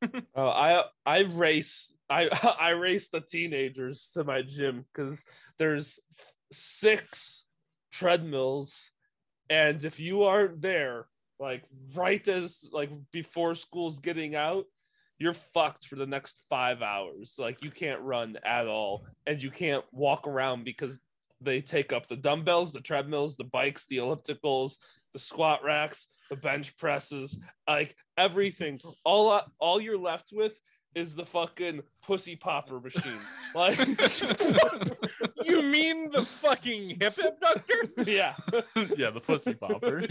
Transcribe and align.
Oh, 0.34 0.48
I 0.48 0.84
I 1.04 1.20
race 1.20 1.94
I 2.08 2.28
I 2.60 2.70
race 2.70 3.08
the 3.08 3.20
teenagers 3.20 4.10
to 4.14 4.24
my 4.24 4.42
gym 4.42 4.84
because 4.92 5.24
there's 5.58 6.00
six 6.52 7.44
treadmills, 7.92 8.90
and 9.50 9.84
if 9.84 9.98
you 9.98 10.24
aren't 10.24 10.60
there, 10.60 11.06
like 11.40 11.64
right 11.94 12.26
as 12.28 12.64
like 12.72 12.90
before 13.12 13.54
school's 13.54 13.98
getting 13.98 14.34
out, 14.34 14.66
you're 15.18 15.34
fucked 15.34 15.86
for 15.86 15.96
the 15.96 16.06
next 16.06 16.42
five 16.48 16.82
hours. 16.82 17.36
Like 17.38 17.64
you 17.64 17.70
can't 17.70 18.00
run 18.02 18.38
at 18.44 18.66
all, 18.68 19.04
and 19.26 19.42
you 19.42 19.50
can't 19.50 19.84
walk 19.92 20.26
around 20.26 20.64
because 20.64 21.00
they 21.40 21.60
take 21.60 21.92
up 21.92 22.08
the 22.08 22.16
dumbbells, 22.16 22.72
the 22.72 22.80
treadmills, 22.80 23.36
the 23.36 23.44
bikes, 23.44 23.86
the 23.86 23.98
ellipticals, 23.98 24.78
the 25.12 25.18
squat 25.18 25.62
racks, 25.64 26.08
the 26.28 26.36
bench 26.36 26.76
presses, 26.76 27.38
like 27.66 27.96
everything. 28.16 28.80
All 29.04 29.40
all 29.58 29.80
you're 29.80 29.98
left 29.98 30.30
with 30.32 30.58
is 30.94 31.14
the 31.14 31.24
fucking 31.26 31.82
pussy 32.02 32.36
popper 32.36 32.80
machine. 32.80 33.20
Like 33.54 33.78
you 35.44 35.62
mean 35.62 36.10
the 36.10 36.24
fucking 36.24 36.98
hip 37.00 37.16
abductor? 37.18 38.10
yeah. 38.10 38.34
yeah, 38.96 39.10
the 39.10 39.20
pussy 39.20 39.54
popper. 39.54 40.02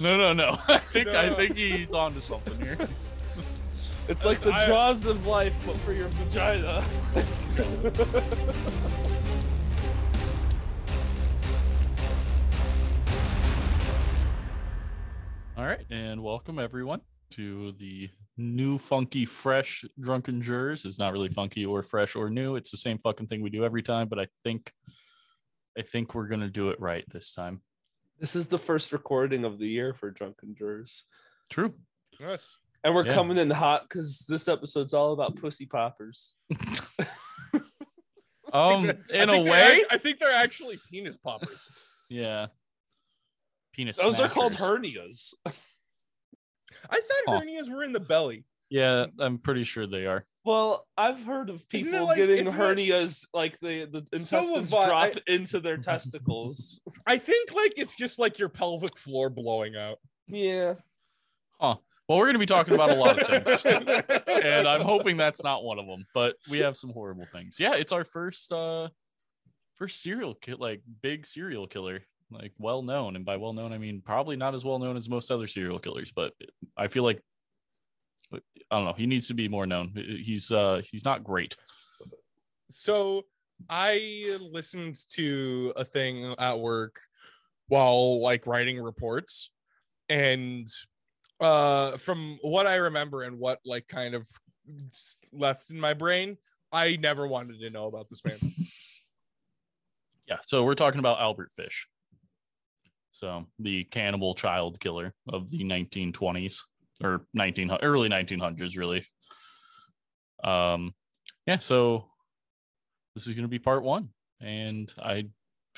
no, 0.00 0.16
no, 0.16 0.32
no. 0.32 0.58
I 0.68 0.78
think 0.78 1.08
I 1.08 1.28
No. 1.30 1.34
think 1.34 1.56
he's 1.56 1.92
onto 1.92 2.20
something 2.20 2.58
here. 2.60 2.78
It's 4.08 4.24
like 4.24 4.40
the 4.40 4.52
jaws 4.66 5.04
of 5.06 5.26
life, 5.26 5.56
but 5.66 5.76
for 5.78 5.92
your 5.92 6.08
vagina. 6.08 6.82
All 15.58 15.64
right, 15.66 15.84
and 15.90 16.22
welcome 16.22 16.58
everyone 16.60 17.00
to 17.32 17.72
the 17.80 18.08
new 18.36 18.78
funky 18.78 19.24
fresh 19.24 19.84
drunken 20.00 20.40
jurors. 20.40 20.84
It's 20.84 20.98
not 21.00 21.12
really 21.12 21.28
funky 21.30 21.66
or 21.66 21.82
fresh 21.82 22.14
or 22.14 22.30
new. 22.30 22.54
It's 22.54 22.70
the 22.70 22.76
same 22.76 22.98
fucking 22.98 23.26
thing 23.26 23.42
we 23.42 23.50
do 23.50 23.64
every 23.64 23.82
time, 23.82 24.08
but 24.08 24.20
I 24.20 24.28
think 24.44 24.72
I 25.76 25.82
think 25.82 26.14
we're 26.14 26.28
gonna 26.28 26.48
do 26.48 26.70
it 26.70 26.80
right 26.80 27.04
this 27.12 27.32
time. 27.32 27.60
This 28.20 28.36
is 28.36 28.46
the 28.48 28.58
first 28.58 28.92
recording 28.92 29.44
of 29.44 29.58
the 29.58 29.66
year 29.68 29.94
for 29.94 30.10
Drunken 30.12 30.54
Jurors. 30.56 31.04
True. 31.50 31.74
Yes. 32.20 32.56
And 32.84 32.94
we're 32.94 33.06
Yeah. 33.06 33.14
coming 33.14 33.38
in 33.38 33.50
hot 33.50 33.82
because 33.82 34.24
this 34.28 34.46
episode's 34.48 34.94
all 34.94 35.12
about 35.12 35.36
pussy 35.36 35.66
poppers. 35.66 36.36
Um, 38.50 38.90
in 39.10 39.28
a 39.28 39.42
way, 39.42 39.72
ac- 39.80 39.84
I 39.90 39.98
think 39.98 40.18
they're 40.18 40.32
actually 40.32 40.80
penis 40.90 41.18
poppers. 41.18 41.70
yeah. 42.08 42.46
Penis. 43.78 43.96
Those 43.96 44.18
are 44.18 44.28
called 44.28 44.54
hernias. 44.54 45.34
I 45.46 45.52
thought 47.00 47.22
Huh. 47.28 47.40
hernias 47.40 47.70
were 47.72 47.84
in 47.84 47.92
the 47.92 48.00
belly. 48.00 48.44
Yeah, 48.70 49.06
I'm 49.20 49.38
pretty 49.38 49.62
sure 49.64 49.86
they 49.86 50.04
are. 50.06 50.26
Well, 50.44 50.84
I've 50.96 51.22
heard 51.22 51.48
of 51.48 51.66
people 51.68 52.06
like- 52.06 52.16
getting 52.16 52.38
isn't 52.38 52.54
it- 52.54 52.58
hernias, 52.58 53.24
like 53.32 53.58
the, 53.60 53.84
the 53.84 54.04
intestines 54.12 54.70
have 54.72 54.74
I- 54.82 54.86
drop 54.86 55.12
I- 55.16 55.32
into 55.32 55.60
their 55.60 55.76
testicles. 55.76 56.80
I 57.06 57.18
think 57.18 57.52
like 57.52 57.74
it's 57.76 57.94
just 57.94 58.18
like 58.18 58.38
your 58.40 58.48
pelvic 58.48 58.96
floor 58.98 59.30
blowing 59.30 59.76
out. 59.76 59.98
yeah. 60.26 60.74
Well, 61.60 62.16
we're 62.20 62.24
gonna 62.26 62.38
be 62.38 62.46
talking 62.46 62.72
about 62.72 62.88
a 62.90 62.94
lot 62.94 63.20
of 63.22 63.44
things. 63.44 63.66
and 64.42 64.66
I'm 64.66 64.80
hoping 64.80 65.18
that's 65.18 65.44
not 65.44 65.62
one 65.62 65.78
of 65.78 65.86
them. 65.86 66.06
But 66.14 66.36
we 66.50 66.58
have 66.60 66.74
some 66.74 66.88
horrible 66.90 67.26
things. 67.30 67.60
Yeah, 67.60 67.74
it's 67.74 67.92
our 67.92 68.02
first 68.04 68.50
uh 68.50 68.88
first 69.74 70.02
serial 70.02 70.34
kill 70.34 70.56
like 70.58 70.80
big 71.02 71.26
serial 71.26 71.66
killer, 71.66 72.00
like 72.30 72.52
well 72.58 72.82
known. 72.82 73.16
And 73.16 73.24
by 73.24 73.36
well 73.36 73.52
known, 73.52 73.72
I 73.72 73.78
mean 73.78 74.02
probably 74.04 74.36
not 74.36 74.54
as 74.54 74.64
well 74.64 74.78
known 74.78 74.96
as 74.96 75.08
most 75.08 75.30
other 75.30 75.46
serial 75.46 75.78
killers, 75.78 76.12
but 76.14 76.32
I 76.76 76.88
feel 76.88 77.02
like 77.02 77.22
I 78.32 78.38
don't 78.70 78.84
know, 78.84 78.92
he 78.92 79.06
needs 79.06 79.28
to 79.28 79.34
be 79.34 79.48
more 79.48 79.66
known. 79.66 79.92
He's 79.94 80.52
uh 80.52 80.82
he's 80.90 81.04
not 81.04 81.24
great. 81.24 81.56
So 82.70 83.22
I 83.68 84.36
listened 84.40 84.96
to 85.14 85.72
a 85.76 85.84
thing 85.84 86.34
at 86.38 86.58
work 86.58 87.00
while 87.68 88.20
like 88.20 88.46
writing 88.46 88.80
reports 88.80 89.50
and 90.08 90.66
uh 91.40 91.96
from 91.96 92.38
what 92.42 92.66
I 92.66 92.76
remember 92.76 93.22
and 93.22 93.38
what 93.38 93.60
like 93.64 93.88
kind 93.88 94.14
of 94.14 94.26
left 95.32 95.70
in 95.70 95.80
my 95.80 95.94
brain, 95.94 96.36
I 96.70 96.96
never 96.96 97.26
wanted 97.26 97.60
to 97.60 97.70
know 97.70 97.86
about 97.86 98.08
this 98.10 98.24
man. 98.24 98.38
Yeah, 100.28 100.36
so 100.44 100.62
we're 100.62 100.74
talking 100.74 100.98
about 100.98 101.20
Albert 101.20 101.52
Fish. 101.56 101.88
So 103.10 103.46
the 103.58 103.84
cannibal 103.84 104.34
child 104.34 104.80
killer 104.80 105.14
of 105.28 105.50
the 105.50 105.64
1920s 105.64 106.60
or 107.02 107.26
19 107.34 107.78
early 107.82 108.08
1900s, 108.08 108.76
really. 108.76 109.06
Um, 110.44 110.94
yeah. 111.46 111.58
So 111.58 112.06
this 113.14 113.26
is 113.26 113.34
going 113.34 113.42
to 113.42 113.48
be 113.48 113.58
part 113.58 113.82
one, 113.82 114.10
and 114.40 114.92
I, 115.02 115.26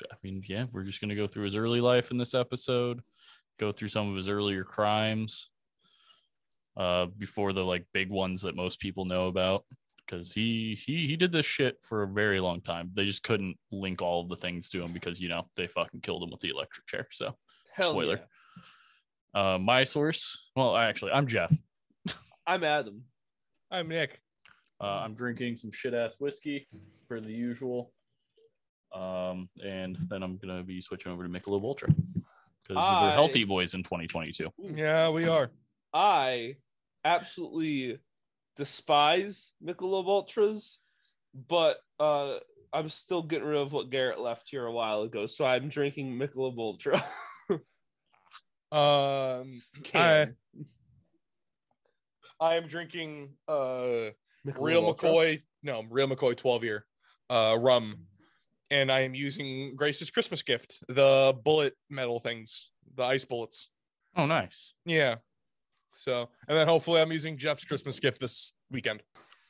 I 0.03 0.15
mean, 0.23 0.43
yeah, 0.47 0.65
we're 0.71 0.83
just 0.83 1.01
going 1.01 1.09
to 1.09 1.15
go 1.15 1.27
through 1.27 1.45
his 1.45 1.55
early 1.55 1.81
life 1.81 2.11
in 2.11 2.17
this 2.17 2.33
episode, 2.33 3.01
go 3.59 3.71
through 3.71 3.87
some 3.87 4.09
of 4.09 4.15
his 4.15 4.29
earlier 4.29 4.63
crimes, 4.63 5.49
uh, 6.77 7.07
before 7.17 7.53
the 7.53 7.63
like 7.63 7.85
big 7.93 8.09
ones 8.09 8.41
that 8.41 8.55
most 8.55 8.79
people 8.79 9.05
know 9.05 9.27
about 9.27 9.65
because 10.11 10.33
he 10.33 10.75
he 10.75 11.07
he 11.07 11.15
did 11.15 11.31
this 11.31 11.45
shit 11.45 11.77
for 11.83 12.03
a 12.03 12.07
very 12.07 12.39
long 12.39 12.61
time. 12.61 12.91
They 12.93 13.05
just 13.05 13.23
couldn't 13.23 13.57
link 13.71 14.01
all 14.01 14.21
of 14.21 14.29
the 14.29 14.35
things 14.35 14.69
to 14.69 14.81
him 14.81 14.91
because 14.91 15.21
you 15.21 15.29
know 15.29 15.47
they 15.55 15.67
fucking 15.67 16.01
killed 16.01 16.23
him 16.23 16.29
with 16.31 16.41
the 16.41 16.49
electric 16.49 16.85
chair. 16.87 17.07
So 17.11 17.35
Hell 17.73 17.91
Spoiler. 17.91 18.19
yeah. 19.35 19.53
uh, 19.55 19.57
my 19.57 19.83
source, 19.83 20.37
well, 20.55 20.75
actually, 20.75 21.13
I'm 21.13 21.27
Jeff. 21.27 21.53
I'm 22.45 22.63
Adam. 22.63 23.03
I'm 23.69 23.87
Nick. 23.87 24.19
Uh, 24.81 25.01
I'm 25.05 25.13
drinking 25.13 25.55
some 25.57 25.71
shit 25.71 25.93
ass 25.93 26.15
whiskey 26.19 26.67
for 27.07 27.21
the 27.21 27.31
usual, 27.31 27.93
um, 28.93 29.47
and 29.63 29.97
then 30.09 30.23
I'm 30.23 30.37
gonna 30.37 30.63
be 30.63 30.81
switching 30.81 31.11
over 31.11 31.23
to 31.23 31.29
Michelob 31.29 31.63
Ultra 31.63 31.89
because 32.67 32.83
I- 32.83 33.03
we're 33.03 33.13
healthy 33.13 33.43
boys 33.45 33.73
in 33.75 33.83
2022. 33.83 34.49
Yeah, 34.75 35.09
we 35.09 35.27
are. 35.27 35.51
I 35.93 36.55
absolutely 37.05 37.99
despise 38.57 39.51
Michelob 39.63 40.07
Ultras, 40.07 40.79
but 41.47 41.77
uh, 41.99 42.37
I'm 42.73 42.89
still 42.89 43.23
getting 43.23 43.47
rid 43.47 43.57
of 43.59 43.73
what 43.73 43.89
Garrett 43.89 44.19
left 44.19 44.49
here 44.49 44.65
a 44.65 44.71
while 44.71 45.01
ago. 45.03 45.25
So 45.25 45.45
I'm 45.45 45.69
drinking 45.69 46.17
Michelob 46.17 46.57
Ultra. 46.57 47.03
Um 48.71 49.55
Can. 49.83 50.37
I 52.39 52.55
am 52.55 52.67
drinking 52.67 53.33
uh 53.47 54.11
Michelob 54.47 54.61
real 54.61 54.85
Ultra? 54.85 55.09
McCoy, 55.09 55.41
no, 55.61 55.83
real 55.89 56.07
McCoy 56.07 56.37
12 56.37 56.63
year 56.63 56.85
uh 57.29 57.57
rum. 57.59 58.05
And 58.69 58.89
I 58.89 59.01
am 59.01 59.13
using 59.13 59.75
Grace's 59.75 60.09
Christmas 60.09 60.41
gift, 60.41 60.79
the 60.87 61.37
bullet 61.43 61.73
metal 61.89 62.21
things, 62.21 62.69
the 62.95 63.03
ice 63.03 63.25
bullets. 63.25 63.67
Oh, 64.15 64.25
nice. 64.25 64.73
Yeah. 64.85 65.15
So, 65.93 66.29
and 66.47 66.57
then 66.57 66.67
hopefully 66.67 67.01
I'm 67.01 67.11
using 67.11 67.37
Jeff's 67.37 67.65
Christmas 67.65 67.99
gift 67.99 68.19
this 68.19 68.53
weekend. 68.69 69.03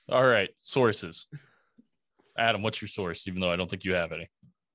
All 0.09 0.25
right, 0.25 0.49
sources. 0.57 1.27
Adam, 2.37 2.61
what's 2.61 2.81
your 2.81 2.89
source? 2.89 3.27
Even 3.27 3.41
though 3.41 3.51
I 3.51 3.55
don't 3.55 3.69
think 3.69 3.83
you 3.83 3.93
have 3.93 4.11
any. 4.11 4.29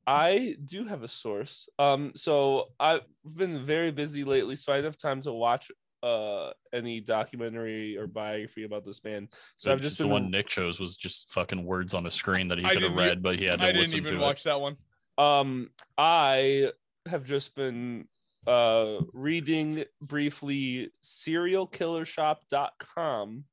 I 0.07 0.57
do 0.65 0.85
have 0.85 1.03
a 1.03 1.09
source. 1.09 1.69
Um, 1.79 2.13
so 2.15 2.67
I've 2.79 3.03
been 3.25 3.67
very 3.67 3.91
busy 3.91 4.23
lately, 4.25 4.55
so 4.55 4.73
I 4.73 4.77
do 4.77 4.83
not 4.83 4.89
have 4.89 4.99
time 4.99 5.21
to 5.23 5.33
watch 5.33 5.71
uh 6.03 6.51
any 6.75 7.01
documentary 7.01 7.97
or 7.97 8.07
biography 8.07 8.65
about 8.65 8.85
this 8.85 9.03
man. 9.03 9.29
So 9.57 9.73
I've 9.73 9.81
just 9.81 9.97
the 9.97 10.05
been 10.05 10.13
one 10.13 10.31
Nick 10.31 10.47
chose 10.47 10.79
was 10.79 10.95
just 10.95 11.31
fucking 11.31 11.65
words 11.65 11.95
on 11.95 12.05
a 12.07 12.11
screen 12.11 12.49
that 12.49 12.59
he 12.59 12.65
I 12.65 12.75
could 12.75 12.83
have 12.83 12.95
read, 12.95 13.23
but 13.23 13.39
he 13.39 13.47
had 13.47 13.59
to 13.61 13.65
I 13.65 13.69
didn't 13.69 13.81
listen 13.81 13.99
even 14.01 14.15
to 14.15 14.21
watch 14.21 14.45
that 14.45 14.61
one. 14.61 14.77
um 15.17 15.71
I 15.97 16.71
have 17.07 17.25
just 17.25 17.55
been 17.57 18.07
uh 18.47 19.01
reading 19.13 19.85
briefly 20.01 20.93
serialkillershop.com 21.03 23.45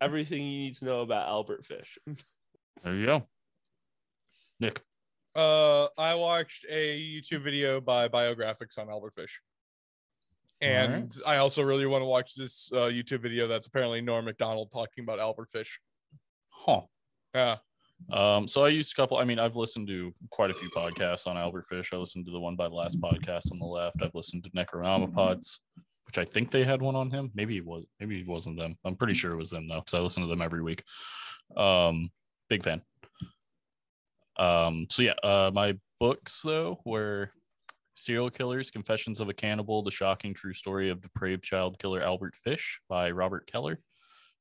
everything 0.00 0.42
you 0.42 0.58
need 0.58 0.76
to 0.76 0.84
know 0.84 1.00
about 1.00 1.28
Albert 1.28 1.64
Fish. 1.64 1.98
There 2.82 2.94
you 2.94 3.06
go. 3.06 3.26
Nick. 4.60 4.82
Uh, 5.34 5.88
I 5.98 6.14
watched 6.14 6.64
a 6.70 6.98
YouTube 6.98 7.42
video 7.42 7.80
by 7.80 8.08
Biographics 8.08 8.78
on 8.78 8.88
Albert 8.88 9.14
Fish. 9.14 9.40
And 10.62 11.14
I 11.26 11.36
also 11.36 11.62
really 11.62 11.84
want 11.84 12.00
to 12.00 12.06
watch 12.06 12.34
this 12.34 12.70
uh, 12.72 12.88
YouTube 12.88 13.20
video 13.20 13.46
that's 13.46 13.66
apparently 13.66 14.00
Norm 14.00 14.24
Macdonald 14.24 14.70
talking 14.70 15.04
about 15.04 15.18
Albert 15.18 15.50
Fish. 15.50 15.80
Huh. 16.48 16.82
Yeah. 17.34 17.56
Um, 18.12 18.46
so 18.46 18.64
I 18.64 18.68
used 18.68 18.92
a 18.92 18.94
couple. 18.94 19.16
I 19.16 19.24
mean, 19.24 19.38
I've 19.38 19.56
listened 19.56 19.88
to 19.88 20.12
quite 20.30 20.50
a 20.50 20.54
few 20.54 20.70
podcasts 20.70 21.26
on 21.26 21.36
Albert 21.36 21.66
Fish. 21.66 21.92
I 21.92 21.96
listened 21.96 22.26
to 22.26 22.32
the 22.32 22.38
one 22.38 22.56
by 22.56 22.68
the 22.68 22.74
last 22.74 23.00
podcast 23.00 23.50
on 23.52 23.58
the 23.58 23.66
left. 23.66 24.02
I've 24.02 24.14
listened 24.14 24.44
to 24.44 24.50
Necronomipods, 24.50 25.58
which 26.06 26.18
I 26.18 26.24
think 26.24 26.50
they 26.50 26.64
had 26.64 26.80
one 26.80 26.94
on 26.94 27.10
him. 27.10 27.30
Maybe 27.34 27.56
it 27.56 27.64
was. 27.64 27.84
Maybe 27.98 28.20
it 28.20 28.28
wasn't 28.28 28.58
them. 28.58 28.76
I'm 28.84 28.96
pretty 28.96 29.14
sure 29.14 29.32
it 29.32 29.36
was 29.36 29.50
them 29.50 29.66
though, 29.66 29.80
because 29.80 29.94
I 29.94 30.00
listen 30.00 30.22
to 30.22 30.28
them 30.28 30.42
every 30.42 30.62
week. 30.62 30.84
Um, 31.56 32.10
big 32.48 32.62
fan. 32.62 32.82
Um, 34.38 34.86
so 34.90 35.02
yeah, 35.02 35.14
uh, 35.22 35.50
my 35.52 35.76
books 35.98 36.42
though 36.42 36.80
were 36.84 37.30
Serial 37.96 38.30
Killers 38.30 38.70
Confessions 38.70 39.20
of 39.20 39.28
a 39.28 39.34
Cannibal 39.34 39.82
The 39.82 39.90
Shocking 39.90 40.34
True 40.34 40.52
Story 40.52 40.90
of 40.90 41.00
Depraved 41.00 41.42
Child 41.42 41.78
Killer 41.78 42.02
Albert 42.02 42.36
Fish 42.36 42.80
by 42.88 43.10
Robert 43.10 43.50
Keller. 43.50 43.80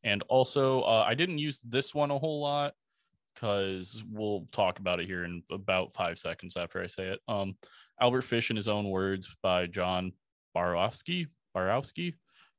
And 0.04 0.22
also, 0.28 0.82
uh, 0.82 1.04
I 1.08 1.16
didn't 1.16 1.40
use 1.40 1.62
this 1.62 1.96
one 1.96 2.12
a 2.12 2.20
whole 2.20 2.42
lot 2.42 2.74
because 3.36 4.04
we'll 4.10 4.48
talk 4.52 4.80
about 4.80 5.00
it 5.00 5.06
here 5.06 5.24
in 5.26 5.44
about 5.52 5.94
five 5.94 6.18
seconds 6.18 6.56
after 6.58 6.82
I 6.82 6.88
say 6.88 7.08
it. 7.08 7.20
Um, 7.28 7.58
Albert 8.02 8.24
Fish 8.24 8.50
in 8.50 8.56
his 8.56 8.68
own 8.68 8.90
words 8.90 9.36
by 9.44 9.68
John 9.68 10.14
Borowski. 10.54 11.28
Borowski. 11.54 12.16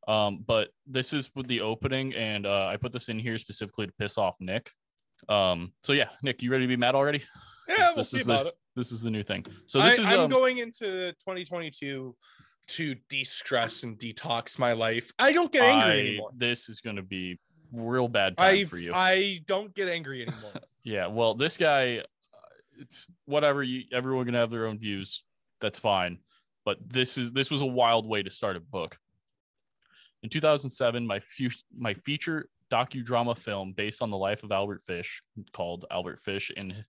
Um, 0.06 0.44
but 0.46 0.68
this 0.86 1.12
is 1.12 1.30
with 1.34 1.48
the 1.48 1.62
opening, 1.62 2.14
and 2.14 2.46
uh, 2.46 2.66
I 2.66 2.76
put 2.76 2.92
this 2.92 3.08
in 3.08 3.18
here 3.18 3.38
specifically 3.38 3.86
to 3.86 3.92
piss 3.98 4.18
off 4.18 4.36
Nick. 4.38 4.70
Um, 5.28 5.72
so 5.82 5.92
yeah, 5.92 6.10
Nick, 6.22 6.42
you 6.42 6.52
ready 6.52 6.64
to 6.64 6.68
be 6.68 6.76
mad 6.76 6.94
already? 6.94 7.24
Yeah, 7.68 7.74
This- 7.76 7.86
we'll 7.86 7.96
this 7.96 8.10
see 8.10 8.18
is 8.18 8.26
about 8.26 8.42
the, 8.44 8.48
it. 8.50 8.54
This 8.76 8.92
is 8.92 9.00
the 9.02 9.10
new 9.10 9.22
thing. 9.22 9.44
So 9.66 9.80
this 9.80 9.98
I, 9.98 10.02
is 10.02 10.08
I'm 10.08 10.20
um, 10.20 10.30
going 10.30 10.58
into 10.58 11.12
2022 11.12 12.14
to 12.68 12.94
de-stress 13.08 13.82
and 13.82 13.98
detox 13.98 14.58
my 14.58 14.72
life. 14.72 15.10
I 15.18 15.32
don't 15.32 15.50
get 15.50 15.64
angry 15.64 15.90
I- 15.90 15.98
anymore. 15.98 16.30
This 16.36 16.68
is 16.68 16.80
going 16.80 16.96
to 16.96 17.02
be 17.02 17.40
real 17.72 18.08
bad 18.08 18.36
time 18.36 18.54
I 18.54 18.64
for 18.64 18.78
you. 18.78 18.92
I 18.94 19.40
don't 19.46 19.74
get 19.74 19.88
angry 19.88 20.22
anymore. 20.22 20.52
Yeah, 20.88 21.08
well, 21.08 21.34
this 21.34 21.56
guy, 21.56 22.04
it's 22.78 23.08
whatever. 23.24 23.60
You 23.60 23.82
everyone 23.92 24.24
can 24.24 24.34
have 24.34 24.52
their 24.52 24.68
own 24.68 24.78
views. 24.78 25.24
That's 25.60 25.80
fine. 25.80 26.18
But 26.64 26.78
this 26.80 27.18
is 27.18 27.32
this 27.32 27.50
was 27.50 27.60
a 27.60 27.66
wild 27.66 28.06
way 28.06 28.22
to 28.22 28.30
start 28.30 28.54
a 28.54 28.60
book. 28.60 28.96
In 30.22 30.30
2007, 30.30 31.04
my 31.04 31.20
my 31.76 31.94
feature 31.94 32.48
docudrama 32.70 33.36
film 33.36 33.72
based 33.76 34.00
on 34.00 34.10
the 34.10 34.16
life 34.16 34.44
of 34.44 34.52
Albert 34.52 34.82
Fish, 34.86 35.22
called 35.52 35.86
Albert 35.90 36.20
Fish 36.22 36.52
in 36.56 36.84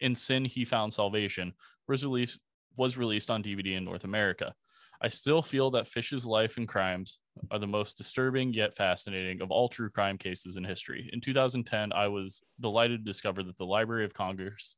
in 0.00 0.16
Sin 0.16 0.44
He 0.44 0.64
Found 0.64 0.92
Salvation, 0.92 1.52
was 1.86 2.04
released 2.04 2.40
was 2.76 2.96
released 2.96 3.30
on 3.30 3.44
DVD 3.44 3.76
in 3.76 3.84
North 3.84 4.02
America. 4.02 4.54
I 5.00 5.06
still 5.06 5.42
feel 5.42 5.70
that 5.70 5.86
Fish's 5.86 6.26
life 6.26 6.56
and 6.56 6.66
crimes 6.66 7.18
are 7.50 7.58
the 7.58 7.66
most 7.66 7.98
disturbing 7.98 8.52
yet 8.52 8.76
fascinating 8.76 9.40
of 9.40 9.50
all 9.50 9.68
true 9.68 9.90
crime 9.90 10.18
cases 10.18 10.56
in 10.56 10.64
history. 10.64 11.10
In 11.12 11.20
2010, 11.20 11.92
I 11.92 12.08
was 12.08 12.42
delighted 12.60 13.04
to 13.04 13.10
discover 13.10 13.42
that 13.42 13.58
the 13.58 13.66
Library 13.66 14.04
of 14.04 14.14
Congress 14.14 14.76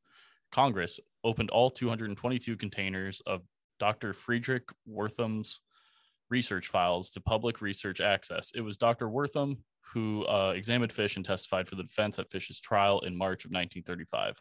Congress 0.51 0.99
opened 1.25 1.51
all 1.51 1.71
222 1.71 2.57
containers 2.57 3.21
of 3.27 3.43
Dr. 3.79 4.15
Friedrich 4.15 4.65
Wertham's 4.91 5.61
research 6.31 6.69
files 6.69 7.11
to 7.11 7.21
public 7.21 7.61
research 7.61 8.01
access. 8.01 8.53
It 8.55 8.63
was 8.63 8.79
Dr. 8.79 9.09
Wertham 9.09 9.59
who 9.93 10.25
uh, 10.27 10.53
examined 10.55 10.93
Fish 10.93 11.17
and 11.17 11.25
testified 11.25 11.69
for 11.69 11.75
the 11.75 11.83
defense 11.83 12.19
at 12.19 12.31
Fish's 12.31 12.61
trial 12.61 13.01
in 13.01 13.17
March 13.17 13.45
of 13.45 13.51
1935. 13.51 14.41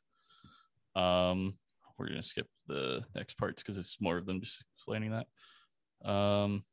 Um, 0.96 1.58
we're 1.98 2.08
going 2.08 2.22
to 2.22 2.28
skip 2.28 2.48
the 2.68 3.04
next 3.16 3.38
parts 3.38 3.62
because 3.62 3.78
it's 3.78 4.02
more 4.02 4.18
of 4.18 4.26
them 4.26 4.42
just 4.42 4.64
explaining 4.76 5.12
that. 5.12 6.10
Um, 6.10 6.64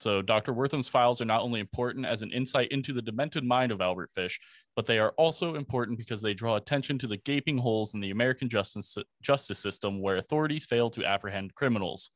so 0.00 0.22
Dr. 0.22 0.52
Wertham's 0.54 0.88
files 0.88 1.20
are 1.20 1.26
not 1.26 1.42
only 1.42 1.60
important 1.60 2.06
as 2.06 2.22
an 2.22 2.32
insight 2.32 2.72
into 2.72 2.92
the 2.92 3.02
demented 3.02 3.44
mind 3.44 3.70
of 3.70 3.82
Albert 3.82 4.10
Fish, 4.14 4.40
but 4.74 4.86
they 4.86 4.98
are 4.98 5.10
also 5.18 5.56
important 5.56 5.98
because 5.98 6.22
they 6.22 6.32
draw 6.32 6.56
attention 6.56 6.98
to 6.98 7.06
the 7.06 7.18
gaping 7.18 7.58
holes 7.58 7.92
in 7.92 8.00
the 8.00 8.10
American 8.10 8.48
justice 8.48 8.96
justice 9.20 9.58
system 9.58 10.00
where 10.00 10.16
authorities 10.16 10.64
fail 10.64 10.88
to 10.90 11.04
apprehend 11.04 11.54
criminals. 11.54 12.10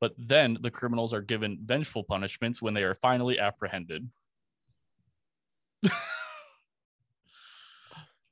But 0.00 0.14
then 0.18 0.58
the 0.60 0.70
criminals 0.70 1.14
are 1.14 1.22
given 1.22 1.58
vengeful 1.64 2.04
punishments 2.04 2.60
when 2.60 2.74
they 2.74 2.82
are 2.82 2.96
finally 2.96 3.38
apprehended. 3.38 4.10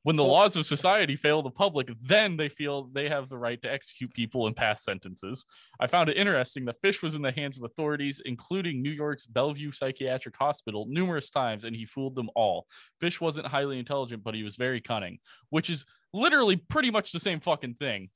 when 0.03 0.17
the 0.17 0.25
laws 0.25 0.57
of 0.57 0.65
society 0.65 1.15
fail 1.15 1.43
the 1.43 1.51
public, 1.51 1.91
then 2.03 2.37
they 2.37 2.49
feel 2.49 2.89
they 2.93 3.09
have 3.09 3.29
the 3.29 3.37
right 3.37 3.61
to 3.63 3.71
execute 3.71 4.13
people 4.15 4.47
and 4.47 4.57
pass 4.57 4.85
sentences. 4.85 5.45
I 5.79 5.89
found 5.89 6.09
it 6.09 6.17
interesting 6.17 6.65
that 6.65 6.81
Fish 6.81 7.03
was 7.03 7.15
in 7.15 7.23
the 7.23 7.33
hands 7.33 7.59
of 7.59 7.65
authorities, 7.65 8.23
including 8.25 8.81
New 8.81 8.91
York's 8.91 9.27
Bellevue 9.27 9.73
Psychiatric 9.73 10.37
Hospital, 10.37 10.87
numerous 10.89 11.31
times, 11.31 11.65
and 11.65 11.77
he 11.77 11.85
fooled 11.85 12.15
them 12.15 12.31
all. 12.35 12.67
Fish 12.99 13.21
wasn't 13.21 13.47
highly 13.47 13.79
intelligent, 13.79 14.25
but 14.25 14.35
he 14.35 14.43
was 14.43 14.57
very 14.57 14.81
cunning, 14.81 15.19
which 15.51 15.69
is 15.69 15.85
literally 16.13 16.57
pretty 16.57 16.91
much 16.91 17.13
the 17.13 17.21
same 17.21 17.41
fucking 17.41 17.75
thing. 17.75 18.09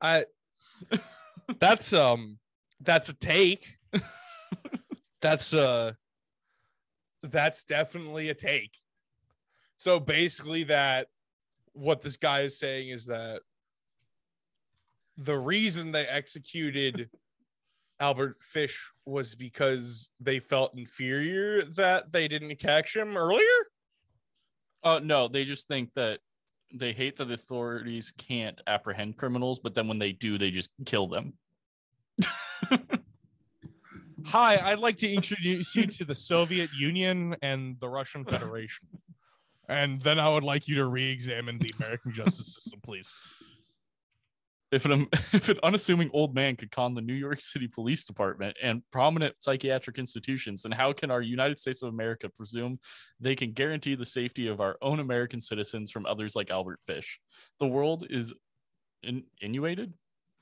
I 0.00 0.24
that's 1.58 1.92
um 1.92 2.38
that's 2.80 3.08
a 3.08 3.14
take. 3.14 3.76
that's 5.22 5.54
uh 5.54 5.92
that's 7.22 7.64
definitely 7.64 8.28
a 8.28 8.34
take. 8.34 8.72
So 9.76 10.00
basically 10.00 10.64
that 10.64 11.08
what 11.72 12.02
this 12.02 12.16
guy 12.16 12.40
is 12.40 12.58
saying 12.58 12.88
is 12.88 13.06
that 13.06 13.42
the 15.16 15.38
reason 15.38 15.92
they 15.92 16.06
executed 16.06 17.10
Albert 18.00 18.42
Fish 18.42 18.92
was 19.06 19.34
because 19.34 20.10
they 20.20 20.38
felt 20.38 20.76
inferior 20.76 21.64
that 21.76 22.12
they 22.12 22.28
didn't 22.28 22.56
catch 22.56 22.94
him 22.94 23.16
earlier. 23.16 23.40
Uh, 24.84 25.00
no, 25.02 25.28
they 25.28 25.44
just 25.44 25.66
think 25.66 25.90
that 25.94 26.20
they 26.74 26.92
hate 26.92 27.16
that 27.16 27.26
the 27.26 27.34
authorities 27.34 28.12
can't 28.18 28.60
apprehend 28.66 29.16
criminals, 29.16 29.58
but 29.58 29.74
then 29.74 29.88
when 29.88 29.98
they 29.98 30.12
do, 30.12 30.36
they 30.36 30.50
just 30.50 30.70
kill 30.84 31.06
them. 31.06 31.32
Hi, 34.26 34.58
I'd 34.62 34.80
like 34.80 34.98
to 34.98 35.08
introduce 35.08 35.74
you 35.74 35.86
to 35.86 36.04
the 36.04 36.14
Soviet 36.14 36.70
Union 36.72 37.36
and 37.42 37.76
the 37.80 37.88
Russian 37.88 38.24
Federation. 38.28 38.86
And 39.68 40.00
then 40.02 40.18
I 40.18 40.28
would 40.28 40.44
like 40.44 40.68
you 40.68 40.76
to 40.76 40.86
re-examine 40.86 41.58
the 41.58 41.72
American 41.78 42.12
justice 42.14 42.54
system, 42.54 42.80
please. 42.82 43.14
If 44.72 44.84
an 44.84 45.06
if 45.32 45.48
an 45.48 45.58
unassuming 45.62 46.10
old 46.12 46.34
man 46.34 46.56
could 46.56 46.70
con 46.72 46.94
the 46.94 47.00
New 47.00 47.14
York 47.14 47.40
City 47.40 47.68
Police 47.68 48.04
Department 48.04 48.56
and 48.62 48.82
prominent 48.90 49.36
psychiatric 49.38 49.98
institutions, 49.98 50.62
then 50.62 50.72
how 50.72 50.92
can 50.92 51.10
our 51.10 51.22
United 51.22 51.58
States 51.58 51.82
of 51.82 51.88
America 51.88 52.28
presume 52.28 52.78
they 53.20 53.36
can 53.36 53.52
guarantee 53.52 53.94
the 53.94 54.04
safety 54.04 54.48
of 54.48 54.60
our 54.60 54.76
own 54.82 54.98
American 55.00 55.40
citizens 55.40 55.90
from 55.90 56.04
others 56.06 56.34
like 56.34 56.50
Albert 56.50 56.80
Fish? 56.86 57.20
The 57.60 57.66
world 57.68 58.06
is 58.10 58.34
in, 59.02 59.22
inundated, 59.40 59.92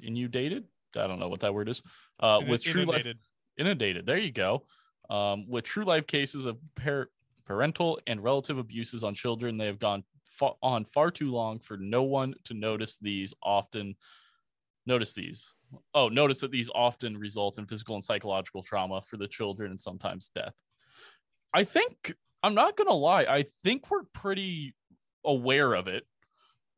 inundated. 0.03 0.65
I 0.97 1.07
don't 1.07 1.19
know 1.19 1.29
what 1.29 1.41
that 1.41 1.53
word 1.55 1.69
is. 1.69 1.83
Uh, 2.19 2.41
with 2.49 2.63
true 2.63 2.85
life 2.85 3.01
Inundated. 3.05 3.19
inundated. 3.59 4.07
There 4.07 4.17
you 4.19 4.33
go. 4.33 4.65
Um, 5.11 5.47
with 5.51 5.65
true 5.65 5.85
life 5.85 6.07
cases 6.07 6.47
of 6.47 6.57
par- 6.77 7.11
parental 7.47 8.01
and 8.07 8.23
relative 8.23 8.59
abuses 8.59 9.05
on 9.05 9.15
children, 9.15 9.57
they 9.57 9.67
have 9.67 9.79
gone 9.79 10.05
fa- 10.25 10.53
on 10.63 10.85
far 10.85 11.11
too 11.11 11.31
long 11.31 11.59
for 11.59 11.77
no 11.77 12.03
one 12.03 12.35
to 12.45 12.55
notice 12.55 12.97
these 12.97 13.35
often. 13.43 13.97
Notice 14.87 15.15
these. 15.15 15.53
Oh, 15.95 16.09
notice 16.09 16.41
that 16.41 16.51
these 16.51 16.71
often 16.75 17.17
result 17.17 17.59
in 17.59 17.67
physical 17.67 17.95
and 17.95 18.05
psychological 18.05 18.63
trauma 18.63 19.03
for 19.03 19.17
the 19.17 19.29
children 19.29 19.71
and 19.71 19.81
sometimes 19.81 20.31
death. 20.35 20.55
I 21.53 21.65
think 21.65 22.15
I'm 22.43 22.55
not 22.55 22.77
gonna 22.77 22.93
lie. 22.93 23.25
I 23.25 23.47
think 23.63 23.91
we're 23.91 24.05
pretty 24.13 24.75
aware 25.25 25.73
of 25.73 25.89
it. 25.89 26.05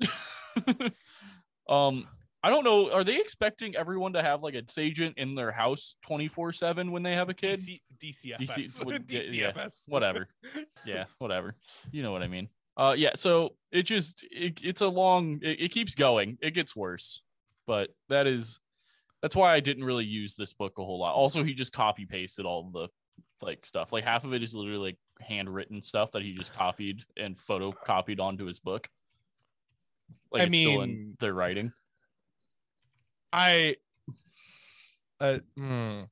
um, 1.68 2.06
I 2.46 2.50
don't 2.50 2.62
know. 2.62 2.92
Are 2.92 3.02
they 3.02 3.16
expecting 3.16 3.74
everyone 3.74 4.12
to 4.12 4.22
have 4.22 4.40
like 4.40 4.54
a 4.54 4.62
agent 4.78 5.18
in 5.18 5.34
their 5.34 5.50
house 5.50 5.96
24 6.02 6.52
7 6.52 6.92
when 6.92 7.02
they 7.02 7.14
have 7.14 7.28
a 7.28 7.34
kid? 7.34 7.58
DC, 7.58 7.80
DCFS. 8.00 8.38
DC 8.38 8.84
would- 8.86 9.10
yeah. 9.10 9.50
DCFS. 9.50 9.88
Whatever. 9.88 10.28
yeah, 10.86 11.06
whatever. 11.18 11.56
You 11.90 12.04
know 12.04 12.12
what 12.12 12.22
I 12.22 12.28
mean. 12.28 12.48
Uh, 12.76 12.94
yeah. 12.96 13.10
So 13.16 13.56
it 13.72 13.82
just 13.82 14.24
it, 14.30 14.60
it's 14.62 14.80
a 14.80 14.86
long. 14.86 15.40
It, 15.42 15.60
it 15.60 15.68
keeps 15.72 15.96
going. 15.96 16.38
It 16.40 16.52
gets 16.52 16.76
worse, 16.76 17.20
but 17.66 17.90
that 18.10 18.28
is 18.28 18.60
that's 19.22 19.34
why 19.34 19.52
I 19.52 19.58
didn't 19.58 19.82
really 19.82 20.04
use 20.04 20.36
this 20.36 20.52
book 20.52 20.74
a 20.78 20.84
whole 20.84 21.00
lot. 21.00 21.16
Also, 21.16 21.42
he 21.42 21.52
just 21.52 21.72
copy 21.72 22.06
pasted 22.06 22.46
all 22.46 22.70
the 22.70 22.86
like 23.42 23.66
stuff. 23.66 23.92
Like 23.92 24.04
half 24.04 24.22
of 24.22 24.34
it 24.34 24.44
is 24.44 24.54
literally 24.54 24.90
like 24.90 24.98
handwritten 25.20 25.82
stuff 25.82 26.12
that 26.12 26.22
he 26.22 26.32
just 26.32 26.54
copied 26.54 27.02
and 27.16 27.36
photocopied 27.36 28.20
onto 28.20 28.44
his 28.44 28.60
book. 28.60 28.88
Like 30.30 30.42
I 30.42 30.44
it's 30.46 30.58
still 30.58 30.82
in 30.82 31.16
their 31.18 31.34
writing. 31.34 31.72
I 33.32 33.76
uh, 35.20 35.38
hmm. 35.56 36.02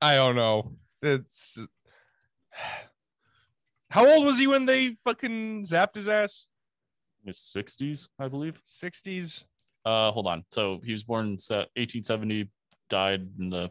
I 0.00 0.14
don't 0.14 0.36
know. 0.36 0.72
It's 1.02 1.60
how 3.90 4.06
old 4.06 4.24
was 4.24 4.38
he 4.38 4.46
when 4.46 4.66
they 4.66 4.96
fucking 5.04 5.64
zapped 5.64 5.96
his 5.96 6.08
ass? 6.08 6.46
His 7.24 7.36
60s, 7.36 8.08
I 8.18 8.28
believe. 8.28 8.62
60s. 8.64 9.44
Uh, 9.84 10.12
hold 10.12 10.26
on. 10.26 10.44
So 10.52 10.80
he 10.84 10.92
was 10.92 11.02
born 11.02 11.26
in 11.26 11.32
1870, 11.32 12.48
died 12.88 13.28
in 13.38 13.50
the 13.50 13.70